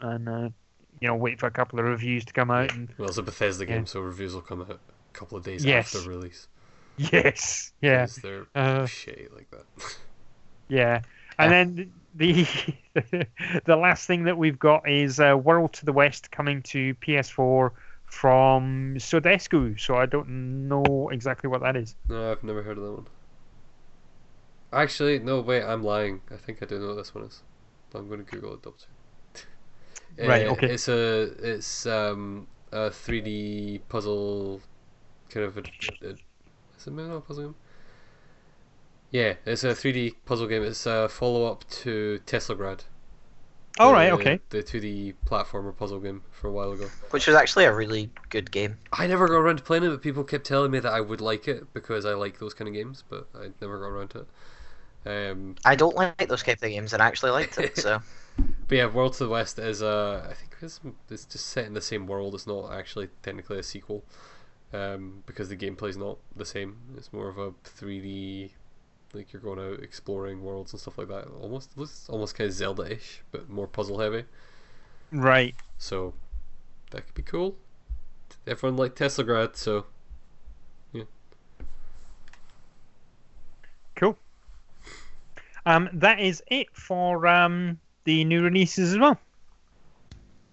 [0.00, 0.50] and uh,
[1.00, 2.70] you know wait for a couple of reviews to come out.
[2.70, 4.78] And Well, it's a Bethesda game, so reviews will come out a
[5.12, 5.94] couple of days Yes.
[5.94, 6.48] after release.
[7.12, 9.64] yes, yeah, 'cause they're Uh, shitty like that.
[10.68, 11.02] yeah,
[11.38, 12.46] and then the
[12.94, 17.72] the last thing that we've got is uh, World to the West coming to PS4
[18.06, 19.78] from Soedesco.
[19.78, 21.96] So I don't know exactly what that is.
[22.08, 23.06] no, I've never heard of that one.
[24.72, 26.22] Actually, no, wait, I'm lying.
[26.30, 27.42] I think I do know what this one is.
[27.90, 28.88] But I'm going to Google it double check.
[30.22, 30.74] Right, Uh, okay.
[30.74, 34.60] It's a it's um a 3D puzzle
[35.30, 35.60] kind of a,
[36.02, 36.10] a
[36.78, 37.56] is it not a puzzle game?
[39.10, 40.62] Yeah, it's a 3D puzzle game.
[40.62, 42.80] It's a follow up to Teslagrad.
[43.78, 44.40] All right, the- okay.
[44.50, 46.88] The 2D platformer puzzle game for a while ago.
[47.10, 48.78] Which was actually a really good game.
[48.92, 51.20] I never got around to playing it, but people kept telling me that I would
[51.20, 54.18] like it because I like those kind of games, but I never got around to
[54.20, 54.28] it.
[55.06, 57.78] Um, I don't like those type of games, and I actually liked it.
[57.78, 58.02] So
[58.68, 61.72] but yeah, World to the West is uh, I think it's, it's just set in
[61.72, 62.34] the same world.
[62.34, 64.04] It's not actually technically a sequel,
[64.74, 66.76] um, because the gameplay's not the same.
[66.98, 68.50] It's more of a 3D,
[69.12, 71.26] like you're going out exploring worlds and stuff like that.
[71.40, 74.24] Almost looks almost kind of Zelda-ish, but more puzzle heavy.
[75.12, 75.54] Right.
[75.78, 76.14] So
[76.90, 77.56] that could be cool.
[78.46, 79.86] Everyone liked Teslagrad, so
[80.92, 81.04] yeah.
[83.96, 84.16] Cool.
[85.66, 89.18] Um, that is it for um, the new releases as well.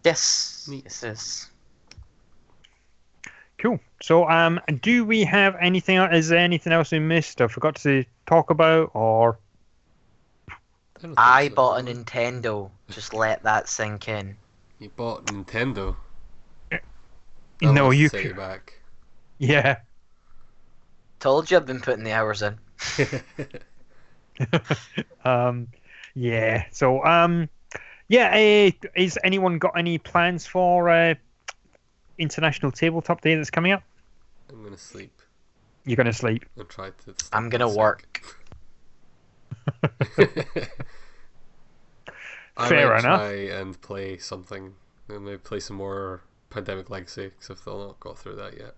[0.03, 0.84] yes, Neat.
[0.84, 1.51] yes, yes.
[3.99, 4.06] Cool.
[4.06, 5.98] So, um, do we have anything?
[5.98, 8.91] Is there anything else we missed or forgot to talk about?
[8.94, 9.40] Or
[11.18, 11.56] I, I so.
[11.56, 12.69] bought a Nintendo.
[12.90, 14.38] Just let that sink in.
[14.80, 15.95] You bought Nintendo.
[17.61, 18.10] no, you.
[18.10, 18.74] set c- you back.
[19.40, 19.78] Yeah.
[21.19, 22.60] Told you I've been putting the hours in.
[25.26, 25.68] um,
[26.14, 26.65] yeah.
[26.72, 27.49] So, um,
[28.07, 28.30] yeah.
[28.30, 31.15] Uh, is anyone got any plans for uh,
[32.18, 33.84] International Tabletop Day that's coming up?
[34.49, 35.11] I'm gonna sleep
[35.85, 36.45] You're gonna sleep.
[36.56, 37.14] and try to.
[37.34, 38.22] I'm gonna work.
[42.57, 43.19] I Fair might enough.
[43.22, 44.73] Try and play something.
[45.10, 48.76] And maybe play some more Pandemic Legacy because I've still not got through that yet.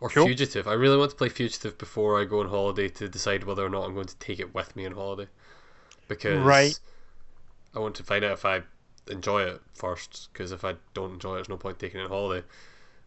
[0.00, 0.26] Or Cool.
[0.26, 0.66] Fugitive.
[0.66, 3.68] I really want to play Fugitive before I go on holiday to decide whether or
[3.70, 5.28] not I'm going to take it with me on holiday.
[6.08, 6.78] Because Right.
[7.74, 8.62] I want to find out if I
[9.08, 10.28] enjoy it first.
[10.32, 12.46] Because if I don't enjoy it, there's no point taking it on holiday.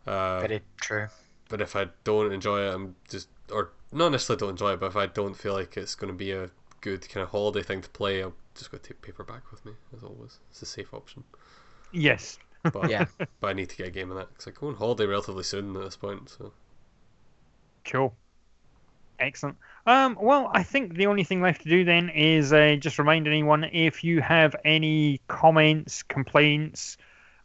[0.05, 1.07] Uh, Very true.
[1.49, 4.87] but if I don't enjoy it, I'm just or not necessarily don't enjoy it, but
[4.87, 6.49] if I don't feel like it's going to be a
[6.81, 9.73] good kind of holiday thing to play, I'm just going to take paperback with me
[9.95, 10.39] as always.
[10.51, 11.23] It's a safe option.
[11.91, 12.39] Yes.
[12.71, 13.05] But Yeah.
[13.39, 15.43] but I need to get a game of that because I go on holiday relatively
[15.43, 16.29] soon at this point.
[16.29, 16.53] So
[17.85, 18.17] Cool.
[19.23, 19.57] Excellent.
[19.85, 23.25] Um, well, I think the only thing left to do then is uh, just remind
[23.25, 26.97] anyone if you have any comments, complaints,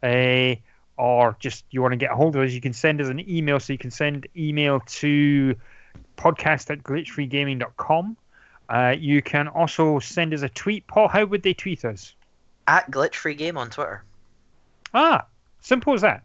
[0.03, 0.55] uh,
[0.97, 3.27] or just you want to get a hold of us, you can send us an
[3.29, 3.61] email.
[3.61, 5.55] So you can send email to
[6.17, 8.17] podcast at glitchfreegaming.com.
[8.67, 10.85] Uh, you can also send us a tweet.
[10.85, 12.13] Paul, how would they tweet us?
[12.67, 14.03] At Glitch Free Game on Twitter.
[14.93, 15.25] Ah,
[15.61, 16.23] simple as that.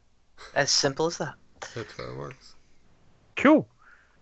[0.54, 1.34] As simple as that.
[1.74, 2.54] that's how it works.
[3.36, 3.68] Cool.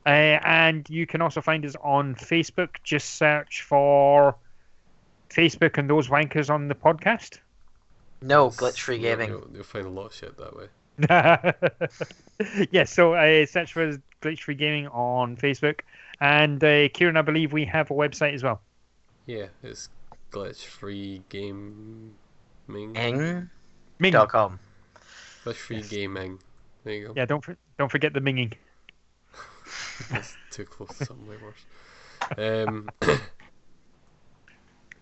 [0.05, 0.09] Uh,
[0.45, 2.70] and you can also find us on Facebook.
[2.83, 4.35] Just search for
[5.31, 7.39] Facebook and those wankers on the podcast.
[8.20, 9.31] No, Glitch Free Gaming.
[9.31, 10.69] You'll, you'll find a lot of shit that way.
[12.70, 15.81] yeah, so uh, search for Glitch Free Gaming on Facebook.
[16.20, 18.61] And uh, Kieran, I believe we have a website as well.
[19.27, 19.89] Yeah, it's
[20.31, 22.15] glitch free gaming.
[22.69, 23.51] Ing.com.
[23.99, 24.12] Ming.
[24.12, 24.59] .com.
[25.45, 25.89] Glitch free Yes.
[25.89, 26.39] gaming.
[26.85, 27.12] There you go.
[27.16, 28.53] Yeah, don't for, don't forget the minging.
[30.11, 31.65] That's too close to something way worse.
[32.39, 32.89] Um,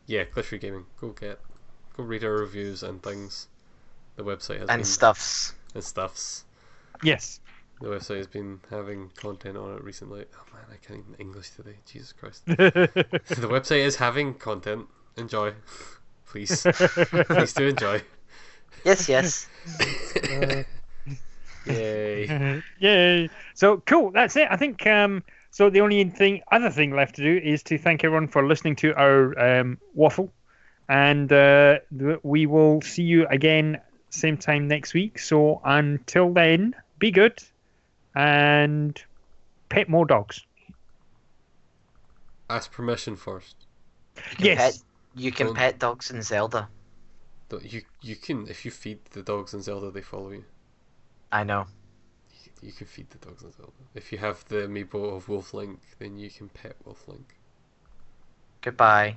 [0.06, 0.86] yeah, Glitch Gaming.
[1.00, 1.40] Go get,
[1.96, 3.48] go read our reviews and things.
[4.16, 5.54] The website has been And stuffs.
[5.74, 6.44] and stuffs.
[7.02, 7.40] Yes.
[7.80, 10.26] The website has been having content on it recently.
[10.34, 11.76] Oh man, I can't even English today.
[11.86, 12.42] Jesus Christ.
[12.46, 14.86] Uh, the website is having content.
[15.16, 15.54] Enjoy,
[16.26, 16.62] please.
[16.62, 18.02] please do enjoy.
[18.84, 19.46] Yes, yes.
[21.66, 22.62] Yay!
[22.78, 23.30] Yay!
[23.54, 24.10] So cool.
[24.10, 24.48] That's it.
[24.50, 24.86] I think.
[24.86, 28.46] Um, so the only thing, other thing left to do is to thank everyone for
[28.46, 30.32] listening to our um, waffle,
[30.88, 31.80] and uh,
[32.22, 33.80] we will see you again
[34.10, 35.18] same time next week.
[35.18, 37.38] So until then, be good
[38.14, 39.00] and
[39.68, 40.44] pet more dogs.
[42.48, 43.54] Ask permission first.
[44.38, 44.58] You Yes.
[44.78, 44.84] Pet,
[45.14, 46.68] you can Don't- pet dogs in Zelda.
[47.62, 50.44] You you can if you feed the dogs in Zelda, they follow you.
[51.32, 51.66] I know.
[52.62, 53.72] you can feed the dogs in Zelda.
[53.94, 57.36] If you have the amiibo of Wolf Link, then you can pet Wolf Link.
[58.60, 59.16] Goodbye.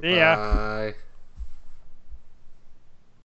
[0.00, 0.36] See ya.
[0.36, 0.94] Goodbye.